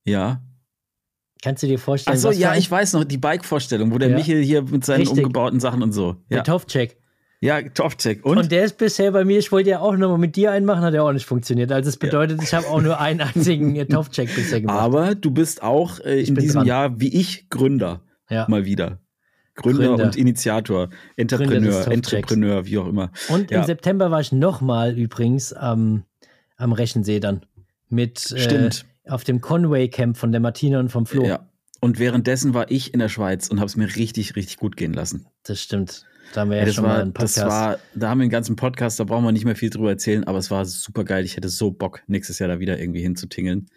[0.05, 0.41] Ja.
[1.43, 4.15] Kannst du dir vorstellen, Achso, ja, ich weiß noch, die Bike-Vorstellung, wo der Ja.
[4.17, 5.19] Michel hier mit seinen Richtig.
[5.19, 6.13] umgebauten Sachen und so.
[6.31, 6.97] der Ja, Topcheck.
[7.39, 8.25] Ja Top-Check.
[8.25, 8.37] Und?
[8.37, 8.51] Und?
[8.51, 10.93] der ist bisher bei mir, ich wollte ja auch nochmal mit dir einen machen, hat
[10.93, 11.71] ja auch nicht funktioniert.
[11.71, 14.79] Also es bedeutet, ich habe auch nur einen einzigen Topcheck bisher gemacht.
[14.79, 16.67] Aber du bist auch äh, in diesem dran.
[16.67, 18.01] Jahr, wie ich, Gründer.
[18.29, 18.45] ja.
[18.49, 18.99] Mal wieder.
[19.55, 20.03] Gründer, Gründer.
[20.05, 21.87] und Initiator, Entrepreneur.
[21.87, 23.11] Entrepreneur, wie auch immer.
[23.29, 23.59] Und Ja.
[23.61, 26.03] im September war ich nochmal übrigens am,
[26.57, 27.41] am Rechensee dann.
[27.89, 28.69] Mit äh,
[29.07, 31.25] auf dem Conway Camp von der Martina und vom Flo.
[31.25, 31.47] Ja.
[31.79, 34.93] Und währenddessen war ich in der Schweiz und habe es mir richtig, richtig gut gehen
[34.93, 35.25] lassen.
[35.43, 36.05] Das stimmt.
[36.33, 37.51] Da haben wir ja, Ja, das, schon mal war, einen das Podcast.
[37.51, 40.23] war, da haben wir einen ganzen Podcast, da brauchen wir nicht mehr viel drüber erzählen,
[40.25, 41.23] aber es war super geil.
[41.25, 43.67] Ich hätte so Bock, nächstes Jahr da wieder irgendwie hinzutingeln.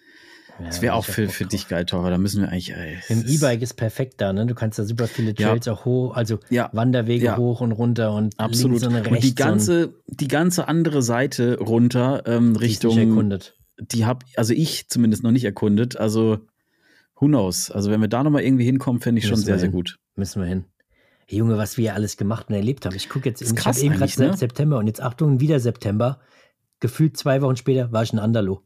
[0.59, 2.11] Ja, Das wäre auch für, für dich geil, Taucher.
[2.11, 2.75] Da müssen wir eigentlich.
[2.75, 4.45] Ey, Im E-Bike ist perfekt da, ne?
[4.45, 5.49] Du kannst da super viele Ja.
[5.51, 7.37] Trails auch hoch, also Ja, Wanderwege Ja.
[7.39, 8.83] hoch und runter und absolut.
[8.83, 9.07] und.
[9.07, 12.99] Und die ganze, die ganze andere Seite runter ähm, und die Richtung.
[12.99, 13.57] erkundet.
[13.79, 15.97] Die hab, also ich zumindest noch nicht erkundet.
[15.97, 16.41] Also,
[17.19, 17.71] who knows?
[17.71, 19.73] Also, wenn wir da nochmal irgendwie hinkommen, fände ich schon Müssen wir sehr, sehr hin.
[19.73, 19.97] gut.
[20.17, 20.65] Müssen wir hin.
[21.31, 22.97] Hey, Junge, was wir alles gemacht und erlebt haben.
[22.97, 24.37] Ich gucke jetzt, Ist ich habe eben gerade ne?
[24.37, 26.19] September und jetzt Achtung, wieder September.
[26.81, 28.63] Gefühlt zwei Wochen später war ich in Andalo.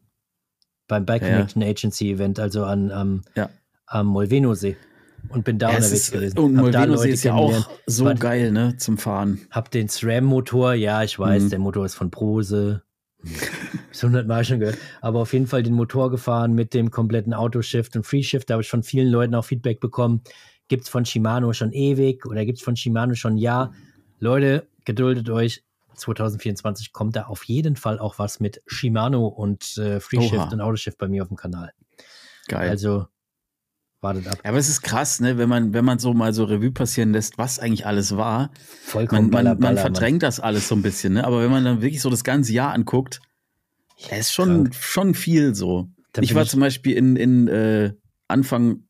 [0.88, 1.34] Beim Bike Ja, ja.
[1.34, 3.50] Connection Agency Event, also an, am, Ja.
[3.84, 4.78] am Molveno-See.
[5.28, 6.38] Und bin da Ja, es unterwegs ist, gewesen.
[6.38, 8.78] und Hab da Molveno Leute ist ja auch so War- geil, ne?
[8.78, 9.40] Zum Fahren.
[9.50, 11.50] Hab den SRAM-Motor, ja, ich weiß, Mhm.
[11.50, 12.82] der Motor ist von Prose.
[13.90, 14.78] Das hundertmal schon gehört.
[15.02, 18.48] Aber auf jeden Fall den Motor gefahren mit dem kompletten Autoshift und Freeshift.
[18.48, 20.22] Da habe ich von vielen Leuten auch Feedback bekommen.
[20.74, 23.72] Gibt es von Shimano schon ewig oder gibt es von Shimano schon Jahr?
[24.18, 25.62] Leute, geduldet euch.
[25.94, 30.98] 2024 kommt da auf jeden Fall auch was mit Shimano und äh, Freeshift und Autoshift
[30.98, 31.70] bei mir auf dem Kanal.
[32.48, 32.68] Geil.
[32.68, 33.06] Also
[34.00, 34.40] wartet ab.
[34.42, 37.12] Ja, aber es ist krass, ne, wenn man, wenn man so mal so Revue passieren
[37.12, 38.50] lässt, was eigentlich alles war.
[38.82, 41.24] Vollkommen Man, man, baller, man baller, verdrängt das alles so ein bisschen, ne?
[41.24, 43.20] Aber wenn man dann wirklich so das ganze Jahr anguckt,
[43.96, 45.88] ja, ist schon, schon viel so.
[46.12, 47.92] Da ich war ich- zum Beispiel in, in äh,
[48.26, 48.83] Anfang,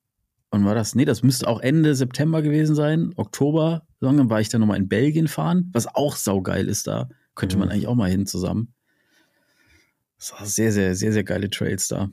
[0.55, 0.95] wann war das?
[0.95, 3.83] Nee, das müsste auch Ende September gewesen sein, Oktober.
[4.01, 7.09] Dann war ich dann nochmal in Belgien fahren, was auch saugeil ist da.
[7.35, 7.73] Könnte man Mhm.
[7.73, 8.73] eigentlich auch mal hin zusammen.
[10.19, 12.09] Das war sehr, sehr, sehr, sehr geile Trails da.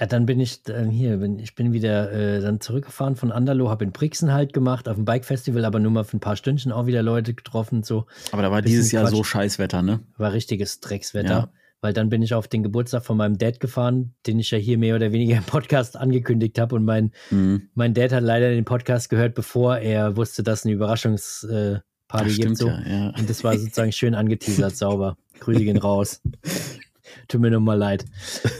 [0.00, 3.68] Ja, dann bin ich dann hier, bin, ich bin wieder äh, dann zurückgefahren von Anderlo,
[3.68, 6.72] habe in Brixen halt gemacht, auf dem Bike-Festival, aber nur mal für ein paar Stündchen
[6.72, 7.82] auch wieder Leute getroffen.
[7.82, 9.14] So Aber da war dieses Jahr Quatsch.
[9.14, 10.00] so Scheißwetter, ne?
[10.16, 11.28] war richtiges Dreckswetter.
[11.28, 11.52] Ja.
[11.82, 14.78] Weil dann bin ich auf den Geburtstag von meinem Dad gefahren, den ich ja hier
[14.78, 16.76] mehr oder weniger im Podcast angekündigt habe.
[16.76, 17.68] Und mein, Mhm.
[17.74, 22.30] mein Dad hat leider den Podcast gehört, bevor er wusste, dass es eine Überraschungsparty Party
[22.30, 22.56] Ach, gibt.
[22.58, 22.68] So.
[22.68, 23.06] ja, ja.
[23.18, 25.16] Und das war sozusagen schön angeteasert, sauber.
[25.40, 26.22] Grüße gehen raus.
[27.28, 28.04] Tut mir nochmal leid.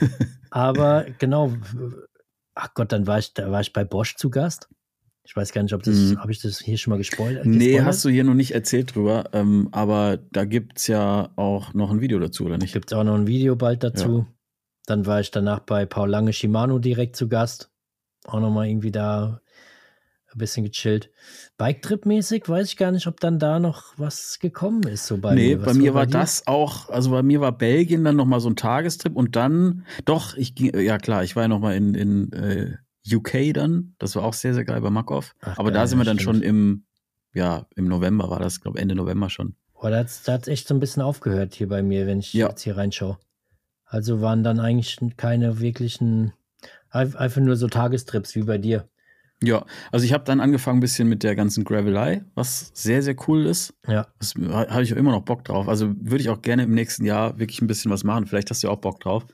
[0.50, 1.52] Aber genau,
[2.54, 4.68] ach Gott, dann war ich, da war ich bei Bosch zu Gast.
[5.24, 6.18] Ich weiß gar nicht, ob das, Mhm.
[6.18, 7.46] habe ich das hier schon mal gespoilert?
[7.46, 7.86] Nee, gespoilert?
[7.86, 12.00] hast du hier noch nicht erzählt drüber, ähm, aber da gibt's ja auch noch ein
[12.00, 12.72] Video dazu, oder nicht?
[12.72, 14.26] Gibt es auch noch ein Video bald dazu.
[14.86, 17.70] Dann war ich danach bei Paul Lange Shimano direkt zu Gast.
[18.24, 19.40] Auch nochmal irgendwie da
[20.32, 21.10] ein bisschen gechillt.
[21.58, 25.06] Bike-Trip-mäßig weiß ich gar nicht, ob dann da noch was gekommen ist.
[25.06, 25.62] So bei nee, mir.
[25.62, 26.12] bei mir war dir?
[26.12, 29.84] das auch, also bei mir war Belgien dann noch mal so ein Tagestrip und dann,
[30.04, 32.76] doch, ich ging, ja klar, ich war ja noch mal in, in äh,
[33.10, 36.04] UK dann, das war auch sehr, sehr geil bei Makov, aber geil, da sind wir
[36.04, 36.36] ja, dann stimmt.
[36.36, 36.84] schon im,
[37.34, 39.56] ja, im November war das, glaube Ende November schon.
[39.74, 42.48] Boah, da hat es echt so ein bisschen aufgehört hier bei mir, wenn ich Ja.
[42.50, 43.18] jetzt hier reinschaue.
[43.84, 46.32] Also waren dann eigentlich keine wirklichen,
[46.90, 48.88] einfach nur so Tagestrips wie bei dir.
[49.42, 53.16] Ja, also ich habe dann angefangen ein bisschen mit der ganzen Gravelei, was sehr, sehr
[53.26, 53.74] cool ist.
[53.88, 54.06] Ja.
[54.20, 55.68] Das habe ich auch immer noch Bock drauf.
[55.68, 58.26] Also würde ich auch gerne im nächsten Jahr wirklich ein bisschen was machen.
[58.26, 59.26] Vielleicht hast du auch Bock drauf.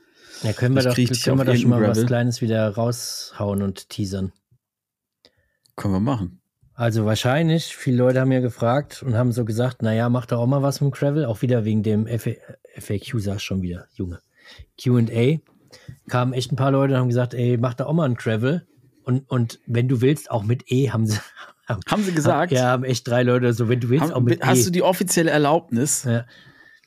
[0.43, 2.05] Ja, können wir Ich doch, können wir doch schon mal irgendein was Gravel.
[2.07, 4.31] Kleines wieder raushauen und teasern.
[5.75, 6.41] Können wir machen.
[6.73, 10.47] Also wahrscheinlich, viele Leute haben ja gefragt und haben so gesagt, naja, mach doch auch
[10.47, 12.31] mal was mit dem Gravel, auch wieder wegen dem FA
[12.77, 14.21] FAQ, sag schon wieder, Junge.
[14.81, 15.39] Q&A
[16.07, 18.65] kamen echt ein paar Leute und haben gesagt, ey, mach doch auch mal ein Gravel.
[19.03, 21.17] Und, und wenn du willst, auch mit E, haben sie.
[21.67, 22.51] Haben, Haben sie gesagt?
[22.51, 24.63] Ja, haben echt drei Leute so, wenn du willst, auch Haben, mit hast E.
[24.63, 26.03] du die offizielle Erlaubnis?
[26.05, 26.25] ja.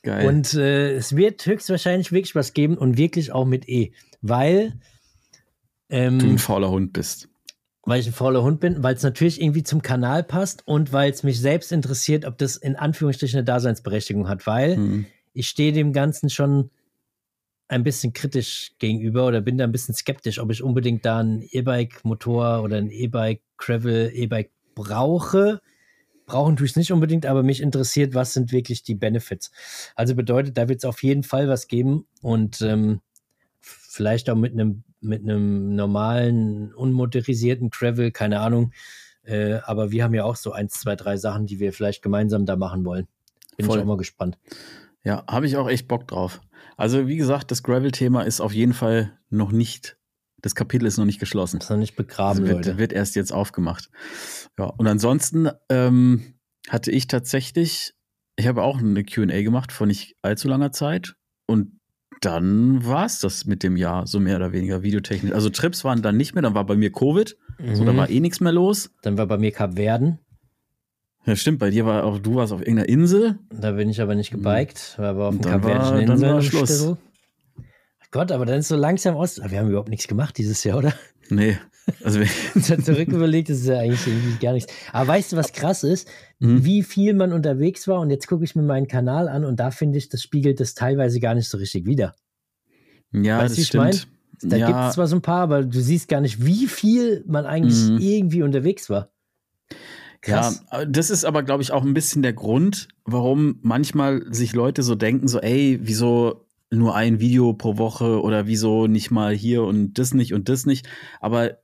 [0.02, 0.26] Geil.
[0.26, 3.92] Und äh, es wird höchstwahrscheinlich wirklich was geben und wirklich auch mit E.
[4.20, 4.74] Weil,
[5.90, 7.28] ähm, du ein fauler Hund bist.
[7.84, 11.10] weil ich ein fauler Hund bin, weil es natürlich irgendwie zum Kanal passt und weil
[11.10, 15.06] es mich selbst interessiert, ob das in Anführungsstrichen eine Daseinsberechtigung hat, weil Hm.
[15.34, 16.70] ich stehe dem Ganzen schon
[17.68, 21.42] ein bisschen kritisch gegenüber oder bin da ein bisschen skeptisch, ob ich unbedingt da ein
[21.50, 25.60] E-Bike-Motor oder ein E-Bike-Gravel, E-Bike brauche.
[26.26, 29.50] Brauchen tue ich es nicht unbedingt, aber mich interessiert, was sind wirklich die Benefits.
[29.96, 33.00] Also bedeutet, da wird es auf jeden Fall was geben und ähm,
[33.60, 38.72] vielleicht auch mit einem mit einem normalen, unmotorisierten Gravel, keine Ahnung.
[39.24, 42.46] Äh, aber wir haben ja auch so eins, zwei, drei Sachen, die wir vielleicht gemeinsam
[42.46, 43.08] da machen wollen.
[43.56, 43.78] Bin Voll.
[43.78, 44.38] ich auch mal gespannt.
[45.04, 46.40] Ja, habe ich auch echt Bock drauf.
[46.76, 49.96] Also, wie gesagt, das Gravel-Thema ist auf jeden Fall noch nicht,
[50.43, 51.59] das Kapitel ist noch nicht geschlossen.
[51.59, 52.78] Das ist noch nicht begraben, Also wird, Leute.
[52.78, 53.90] wird erst jetzt aufgemacht.
[54.59, 56.35] Ja, und ansonsten ähm,
[56.69, 57.94] hatte ich tatsächlich,
[58.36, 61.14] ich habe auch eine QA gemacht vor nicht allzu langer Zeit.
[61.47, 61.78] Und
[62.20, 65.32] dann war es das mit dem Jahr, so mehr oder weniger videotechnisch.
[65.32, 67.36] Also Trips waren dann nicht mehr, dann war bei mir Covid,
[67.74, 67.97] so da Mhm.
[67.97, 68.90] war eh nichts mehr los.
[69.02, 70.19] Dann war bei mir Kap Verden.
[71.24, 73.39] Ja, stimmt, bei dir war auch, du warst auf irgendeiner Insel.
[73.51, 75.43] Da bin ich aber nicht gebiked, war aber auf Mhm.
[75.43, 76.74] Dem Kap Verdischen war- dann war Schluss.
[76.77, 76.98] Stereo.
[78.12, 79.40] Gott, aber dann ist so langsam aus.
[79.44, 80.94] Wir haben überhaupt nichts gemacht dieses Jahr, oder?
[81.30, 81.59] Nee,
[82.05, 82.20] also
[82.55, 84.72] So zurück überlegt, das ist ja eigentlich irgendwie gar nichts.
[84.93, 86.06] Aber weißt du, was krass ist?
[86.39, 86.64] Mhm.
[86.64, 89.70] Wie viel man unterwegs war und jetzt gucke ich mir meinen Kanal an und da
[89.70, 92.14] finde ich, das spiegelt das teilweise gar nicht so richtig wider.
[93.12, 93.93] ja, Weißt das ich mein?
[93.94, 94.09] stimmt.
[94.44, 97.24] Da ja, gibt es zwar so ein paar, aber du siehst gar nicht, wie viel
[97.26, 97.98] man eigentlich Mhm.
[97.98, 99.10] irgendwie unterwegs war.
[100.20, 100.64] Krass.
[100.70, 104.82] Ja, das ist aber, glaube ich, auch ein bisschen der Grund, warum manchmal sich Leute
[104.82, 109.62] so denken, so, ey, wieso nur ein Video pro Woche oder wieso nicht mal hier
[109.64, 110.88] und das nicht und das nicht.
[111.20, 111.58] Aber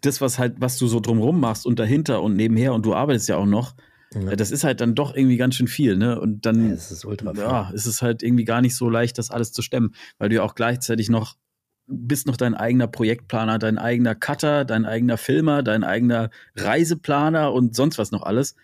[0.00, 3.28] das, was halt, was du so drumrum machst und dahinter und nebenher und du arbeitest
[3.28, 3.74] ja auch noch,
[4.14, 4.30] Ja.
[4.32, 6.20] äh, das ist halt dann doch irgendwie ganz schön viel, ne?
[6.20, 7.42] Und dann Ja, ist ultra viel.
[7.42, 10.36] ja, ist es halt irgendwie gar nicht so leicht, das alles zu stemmen, weil du
[10.36, 11.36] ja auch gleichzeitig noch
[11.86, 17.74] bist noch dein eigener Projektplaner, dein eigener Cutter, dein eigener Filmer, dein eigener Reiseplaner und
[17.76, 18.56] sonst was noch alles.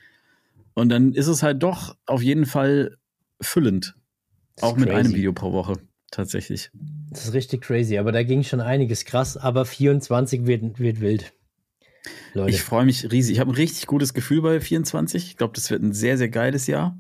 [0.75, 2.97] Und dann ist es halt doch auf jeden Fall
[3.41, 3.97] füllend.
[4.61, 5.01] Auch mit crazy.
[5.01, 5.75] einem Video pro Woche,
[6.11, 6.71] tatsächlich.
[7.11, 11.33] Das ist richtig crazy, aber da ging schon einiges krass, aber 24 wird, wird wild.
[12.35, 12.51] Leute.
[12.51, 13.35] Ich freue mich riesig.
[13.35, 15.27] Ich habe ein richtig gutes Gefühl bei 24.
[15.27, 16.99] Ich glaube, das wird ein sehr, sehr geiles Jahr.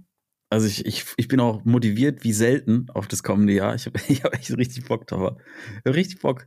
[0.50, 3.74] Also ich, ich, ich bin auch motiviert wie selten auf das kommende Jahr.
[3.74, 5.36] Ich habe ich hab echt richtig Bock drauf.
[5.86, 6.46] Richtig Bock.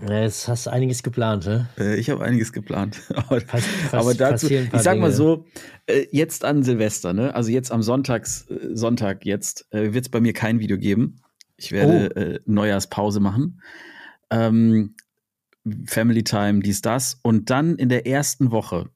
[0.00, 1.68] Jetzt hast du einiges geplant, ne?
[1.96, 3.00] Ich habe einiges geplant.
[3.14, 5.12] Aber, Pass- aber dazu, ich sag mal Dinge.
[5.12, 5.44] so,
[5.86, 7.34] äh, jetzt an Silvester, ne?
[7.34, 11.20] Also jetzt am Sonntags, äh, Sonntag jetzt, wird es bei mir kein Video geben.
[11.56, 12.50] Ich werde Oh.
[12.50, 13.60] Neujahrspause machen.
[14.30, 14.96] Ähm,
[15.86, 17.20] Family Time, dies, das.
[17.22, 18.90] Und dann in der ersten Woche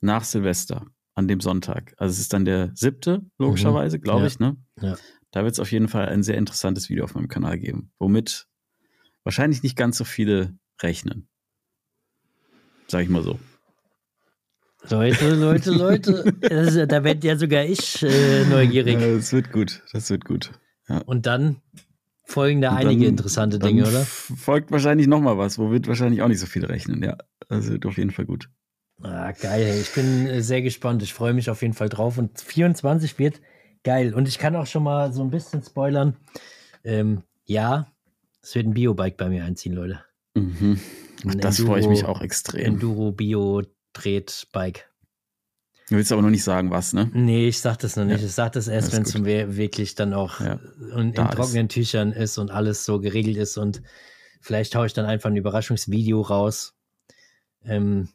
[0.00, 4.24] nach Silvester, an dem Sonntag, also es ist dann der siebte, logischerweise, glaube Mhm.
[4.24, 4.28] Ja.
[4.28, 4.56] ich, ne?
[4.80, 4.96] Ja.
[5.32, 8.46] Da wird es auf jeden Fall ein sehr interessantes Video auf meinem Kanal geben, womit
[9.26, 11.28] wahrscheinlich nicht ganz so viele rechnen.
[12.88, 13.38] Sag ich mal so.
[14.88, 16.32] Leute, Leute, Leute.
[16.40, 18.94] Das ist, ja- da werde ja sogar ich äh, neugierig.
[19.00, 19.82] Ja, das wird gut.
[19.92, 20.52] Das wird gut.
[21.06, 21.60] Und dann
[22.24, 24.04] folgen da Und einige dann- interessante dann Dinge, oder?
[24.04, 27.02] Folgt wahrscheinlich noch mal was, wo wird wahrscheinlich auch nicht so viel rechnen.
[27.02, 27.16] Ja,
[27.48, 28.48] also wird auf jeden Fall gut.
[29.02, 29.76] Ah, geil.
[29.80, 31.02] Ich bin äh, sehr gespannt.
[31.02, 32.16] Ich freue mich auf jeden Fall drauf.
[32.16, 33.40] Und 24 wird
[33.82, 34.14] geil.
[34.14, 36.16] Und ich kann auch schon mal so ein bisschen spoilern.
[36.84, 37.92] Ähm, ja,
[38.46, 40.04] es wird ein Biobike bei mir einziehen, Leute.
[40.34, 40.78] Mhm.
[41.26, 42.74] Ach, das freue ich mich auch extrem.
[42.74, 43.62] Enduro Bio
[43.92, 44.88] Dreht Bike.
[45.88, 47.10] Du willst aber noch nicht sagen, was, ne?
[47.12, 48.20] Nee, ich sag das noch nicht.
[48.20, 49.14] Ja, Ich sag das erst, wenn es
[49.56, 50.60] wirklich dann auch Ja,
[50.96, 51.34] in, da in ist.
[51.34, 53.82] trockenen Tüchern ist und alles so geregelt ist und
[54.40, 56.74] vielleicht haue ich dann einfach ein Überraschungsvideo raus.
[57.64, 58.08] Ähm,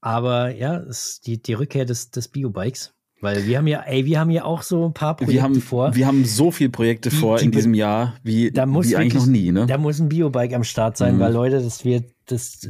[0.00, 2.94] aber ja, es die, die Rückkehr des, des Biobikes.
[3.22, 5.60] Weil wir haben ja, ey, wir haben ja auch so ein paar Projekte Wir haben,
[5.60, 5.94] vor.
[5.94, 8.96] wir haben so viele Projekte Die- vor die in diesem Jahr, wie, Da muss wie
[8.96, 9.66] eigentlich wirklich- noch nie, ne?
[9.66, 11.20] Da muss ein Biobike am Start sein, Mhm.
[11.20, 12.68] weil Leute, das wird, das,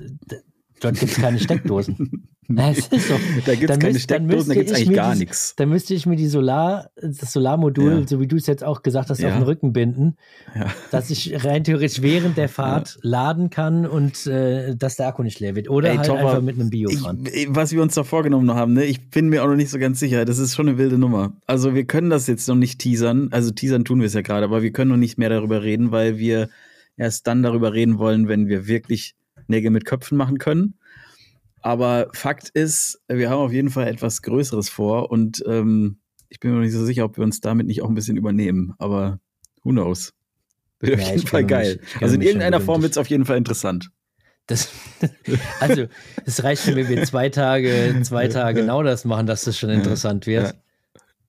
[0.81, 2.29] dort gibt es keine Steckdosen.
[2.71, 3.15] Es ist so.
[3.47, 5.55] Da gibt es Dann keine müsst- Steckdosen, da müsste gibt es ich eigentlich gar nichts.
[5.57, 8.07] Dann müsste ich mir die Solar, das Solarmodul, Ja.
[8.09, 9.29] so wie du es jetzt auch gesagt hast, Ja.
[9.29, 10.17] auf den Rücken binden,
[10.55, 10.67] Ja.
[10.91, 15.41] dass ich rein theoretisch während der Fahrt laden kann und äh, dass der Akku nicht
[15.41, 15.69] leer wird.
[15.71, 17.25] Oder Ey, halt Topper, einfach mit einem Bio fahren.
[17.33, 18.85] Ich, was wir uns da vorgenommen haben, ne?
[18.85, 20.25] ich bin mir auch noch nicht so ganz sicher.
[20.25, 21.33] Das ist schon eine wilde Nummer.
[21.47, 23.29] Also wir können das jetzt noch nicht teasern.
[23.33, 25.91] Also teasern tun wir es ja gerade, aber wir können noch nicht mehr darüber reden,
[25.93, 26.49] weil wir
[26.97, 29.15] erst dann darüber reden wollen, wenn wir wirklich
[29.49, 30.75] Nägel mit Köpfen machen können.
[31.63, 35.99] Aber Fakt ist, wir haben auf jeden Fall etwas Größeres vor und ähm,
[36.29, 38.17] ich bin mir noch nicht so sicher, ob wir uns damit nicht auch ein bisschen
[38.17, 38.75] übernehmen.
[38.79, 39.21] Aber
[39.63, 40.13] who knows?
[40.81, 41.79] Wird auf Ja, jeden ich Fall geil.
[41.81, 43.91] mich- also in irgendeiner Form wird es auf jeden Fall interessant.
[44.47, 44.69] Das,
[45.61, 45.87] also,
[46.27, 49.71] es reicht schon, wenn wir zwei Tage, zwei Tage genau das machen, dass das schon
[49.71, 50.57] interessant wird.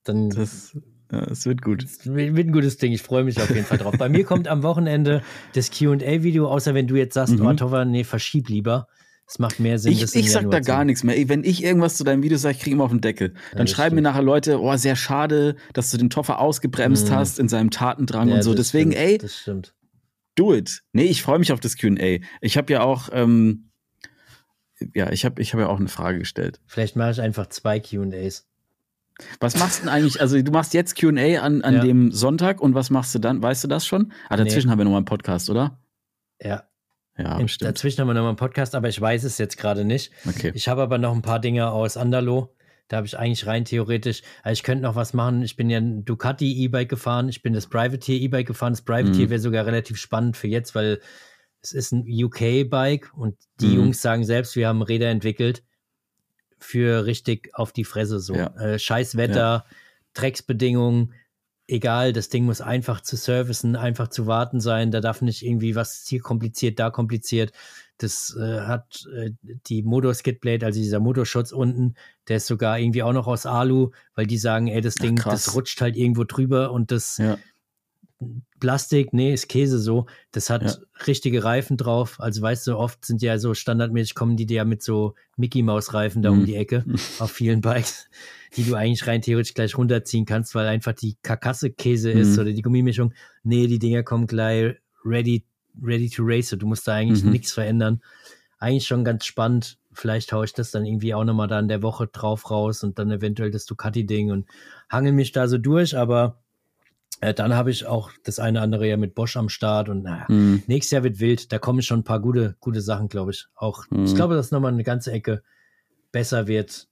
[0.03, 0.75] Dann Das,
[1.11, 1.85] ja, es wird gut.
[2.05, 2.91] wird ein gutes Ding.
[2.91, 3.95] Ich freue mich auf jeden Fall drauf.
[3.99, 5.21] Bei mir kommt am Wochenende
[5.53, 7.45] das QA-Video, außer wenn du jetzt sagst, Mhm.
[7.45, 8.87] oh, Tova, nee, verschieb lieber.
[9.25, 9.93] Es macht mehr Sinn.
[9.93, 11.15] Ich, ich sag da gar nichts mehr.
[11.29, 13.33] Wenn ich irgendwas zu deinem Video sage, ich kriege immer auf den Deckel.
[13.51, 14.13] Dann das schreiben mir stimmt.
[14.15, 17.15] nachher Leute, oh, sehr schade, dass du den Toffer ausgebremst Mhm.
[17.15, 18.53] hast in seinem Tatendrang Ja, und so.
[18.53, 19.73] Deswegen, stimmt, ey, Das stimmt.
[20.35, 20.83] do it.
[20.91, 22.19] Nee, ich freue mich auf das Q&A.
[22.41, 23.69] Ich habe ja auch, ähm,
[24.93, 26.59] ja, ich habe ich hab ja auch eine Frage gestellt.
[26.67, 28.45] Vielleicht mache ich einfach zwei QAs.
[29.39, 31.81] Was machst du denn eigentlich, also du machst jetzt Q&A an, an Ja.
[31.83, 33.41] dem Sonntag und was machst du dann?
[33.41, 34.11] Weißt du das schon?
[34.27, 34.71] Ah, dazwischen Nee.
[34.71, 35.79] haben wir nochmal einen Podcast, oder?
[36.41, 36.63] Ja,
[37.17, 37.69] Ja, in, bestimmt.
[37.69, 40.11] dazwischen haben wir nochmal einen Podcast, aber ich weiß es jetzt gerade nicht.
[40.27, 40.51] Okay.
[40.55, 42.55] Ich habe aber noch ein paar Dinge aus Andalo.
[42.89, 45.41] Da habe ich eigentlich rein theoretisch, also ich könnte noch was machen.
[45.41, 48.73] Ich bin ja ein Ducati E-Bike gefahren, ich bin das Privateer E-Bike gefahren.
[48.73, 49.29] Das Privateer Mhm.
[49.29, 50.99] wäre sogar relativ spannend für jetzt, weil
[51.61, 53.75] es ist ein UK-Bike und die Mhm.
[53.75, 55.63] Jungs sagen selbst, wir haben Räder entwickelt
[56.59, 58.35] für richtig auf die Fresse so.
[58.35, 58.47] Ja.
[58.57, 59.65] Äh, scheiß Wetter,
[60.13, 61.13] Drecksbedingungen,
[61.67, 64.91] egal, das Ding muss einfach zu servicen, einfach zu warten sein.
[64.91, 67.51] Da darf nicht irgendwie was hier kompliziert, da kompliziert.
[67.97, 69.31] Das äh, hat äh,
[69.67, 71.93] die Motor Skidblade, also dieser Motorschutz unten,
[72.27, 75.15] der ist sogar irgendwie auch noch aus Alu, weil die sagen, ey, das Ach, Ding,
[75.15, 75.45] krass.
[75.45, 77.37] das rutscht halt irgendwo drüber und das Ja.
[78.59, 80.05] Plastik, nee, ist Käse so.
[80.31, 80.75] Das hat Ja.
[81.07, 82.19] richtige Reifen drauf.
[82.19, 85.61] Also weißt du, oft sind ja so standardmäßig kommen die dir ja mit so Mickey
[85.63, 86.45] Maus Reifen da um Mhm.
[86.45, 86.85] die Ecke
[87.19, 88.07] auf vielen Bikes,
[88.55, 92.41] die du eigentlich rein theoretisch gleich runterziehen kannst, weil einfach die Karkasse Käse ist Mhm.
[92.41, 93.13] oder die Gummimischung.
[93.43, 95.43] Nee, die Dinger kommen gleich ready,
[95.81, 96.49] ready to race.
[96.57, 97.31] Du musst da eigentlich Mhm.
[97.31, 98.01] nichts verändern.
[98.59, 99.77] Eigentlich schon ganz spannend.
[99.91, 102.97] Vielleicht haue ich das dann irgendwie auch nochmal da in der Woche drauf raus und
[102.97, 104.45] dann eventuell das Ducati-Ding und
[104.89, 106.39] hangel mich da so durch, aber
[107.21, 110.25] äh, dann habe ich auch das eine andere ja mit Bosch am Start und naja,
[110.29, 110.63] Mhm.
[110.67, 111.51] nächstes Jahr wird wild.
[111.51, 113.47] Da kommen schon ein paar gute, gute Sachen, glaube ich.
[113.55, 114.15] Auch, ich Mhm.
[114.15, 115.43] glaube, dass nochmal eine ganze Ecke
[116.11, 116.87] besser wird.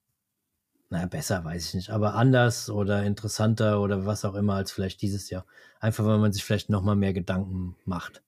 [0.89, 5.01] Naja, besser weiß ich nicht, aber anders oder interessanter oder was auch immer als vielleicht
[5.01, 5.45] dieses Jahr.
[5.79, 8.21] Einfach, weil man sich vielleicht nochmal mehr Gedanken macht.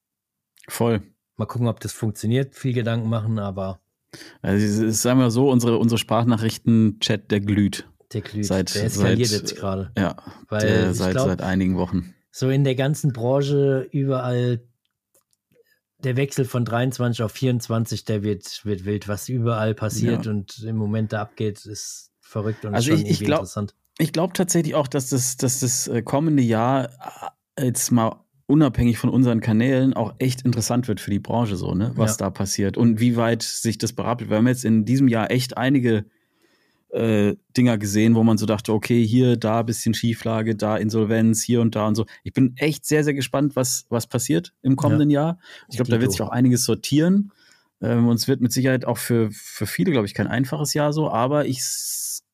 [0.69, 1.01] Voll.
[1.35, 2.55] Mal gucken, ob das funktioniert.
[2.55, 3.81] Viel Gedanken machen, aber
[4.41, 7.89] Also, es ist, sagen wir so, unsere, unsere Sprachnachrichten-Chat, der glüht.
[8.13, 8.45] Der glüht.
[8.45, 9.91] Seit- der eskaliert seit- jetzt gerade.
[9.97, 10.15] Ja,
[10.49, 12.13] Weil der, seit, glaub- seit einigen Wochen.
[12.31, 14.61] so in der ganzen Branche überall
[16.03, 20.31] der Wechsel von 23 auf 24, der wird, wird wild, was überall passiert Ja.
[20.31, 23.73] und im Moment da abgeht, ist verrückt und Also schon ich- ich glaub- interessant.
[23.99, 26.89] Ich glaube tatsächlich auch, dass das, dass das äh, kommende Jahr
[27.55, 31.73] äh, jetzt mal unabhängig von unseren Kanälen auch echt interessant wird für die Branche so,
[31.75, 31.91] ne?
[31.95, 32.25] Was Ja.
[32.25, 34.29] da passiert und wie weit sich das berappelt.
[34.31, 36.05] Wir haben jetzt in diesem Jahr echt einige
[36.93, 41.41] äh, Dinger gesehen, wo man so dachte, okay, hier, da ein bisschen Schieflage, da Insolvenz,
[41.43, 42.05] hier und da und so.
[42.23, 45.39] Ich bin echt sehr, sehr gespannt, was, was passiert im kommenden Jahr.
[45.69, 47.31] Ich glaube, da wird sich auch einiges sortieren.
[47.81, 50.93] Ähm, und es wird mit Sicherheit auch für, für viele, glaube ich, kein einfaches Jahr
[50.93, 51.61] so, aber ich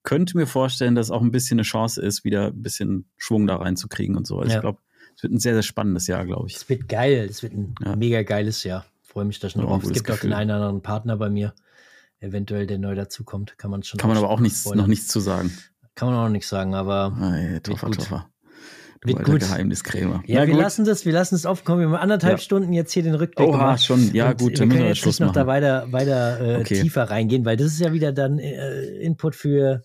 [0.03, 3.55] könnte mir vorstellen, dass auch ein bisschen eine Chance ist, wieder ein bisschen Schwung da
[3.57, 4.39] reinzukriegen und so.
[4.39, 4.55] Also Ja.
[4.57, 4.79] ich glaube,
[5.15, 6.55] es wird ein sehr, sehr spannendes Jahr, glaube ich.
[6.55, 7.95] Es wird geil, es wird ein Ja.
[7.95, 8.85] mega geiles Jahr.
[9.03, 9.83] Freue mich da schon Ja, drauf.
[9.83, 10.29] Es gibt auch Gefühl.
[10.31, 11.53] den einen oder anderen Partner bei mir,
[12.19, 13.97] eventuell der neu dazukommt, kann man schon.
[13.99, 15.51] Kann man aber auch nichts, noch nichts zu sagen.
[15.95, 17.95] Kann man auch noch nichts sagen, aber Ey, Toffer, gut.
[17.97, 18.29] Toffer.
[19.01, 19.39] Du Wird gut.
[19.39, 20.23] Geheimniskrämer.
[20.25, 20.61] ja, Na wir gut.
[20.61, 21.79] lassen das, wir lassen es aufkommen.
[21.79, 22.43] Wir haben anderthalb Ja.
[22.43, 23.83] Stunden jetzt hier den Rückblick Oha, gemacht.
[23.85, 24.13] schon.
[24.13, 25.47] Ja, Und gut, wir dann müssen können wir jetzt Schluss nicht noch da machen.
[25.47, 26.81] weiter, weiter äh, Okay.
[26.81, 29.83] tiefer reingehen, weil das ist ja wieder dann äh, Input für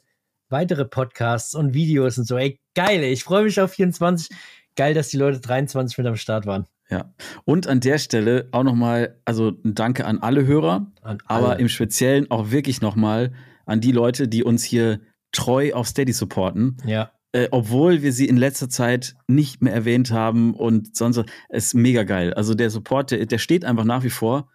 [0.48, 2.36] weitere Podcasts und Videos und so.
[2.36, 4.28] Ey, geil, ich freue mich auf 24.
[4.76, 6.66] Geil, dass die Leute 23 mit am Start waren.
[6.90, 7.12] Ja.
[7.44, 11.60] Und an der Stelle auch nochmal, also ein Danke an alle Hörer, An aber alle.
[11.60, 13.32] im Speziellen auch wirklich nochmal
[13.66, 15.00] an die Leute, die uns hier
[15.32, 16.76] treu auf Steady supporten.
[16.86, 21.16] ja, Äh, obwohl wir sie in letzter Zeit nicht mehr erwähnt haben und sonst.
[21.48, 22.32] Es ist mega geil.
[22.34, 24.48] Also der Support, der, der steht einfach nach wie vor.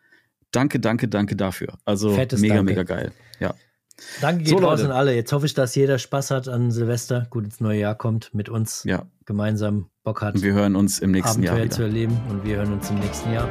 [0.52, 1.78] Danke, danke, danke dafür.
[1.84, 2.72] Also Fettes mega, Danke.
[2.72, 3.12] mega geil.
[3.40, 3.54] Ja.
[4.22, 4.86] danke geht So, raus Leute.
[4.86, 5.14] an alle.
[5.14, 8.48] Jetzt hoffe ich, dass jeder Spaß hat an Silvester, gut ins neue Jahr kommt, mit
[8.50, 9.06] uns Ja.
[9.30, 11.88] Gemeinsam Bock hat, wir hören uns im nächsten Abenteuer Jahr zu wieder.
[11.88, 13.48] erleben und wir hören uns im nächsten Jahr.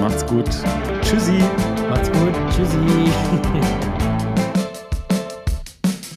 [0.00, 0.50] Macht's gut.
[1.02, 1.38] Tschüssi.
[1.88, 2.32] Macht's gut.
[2.50, 2.76] Tschüssi.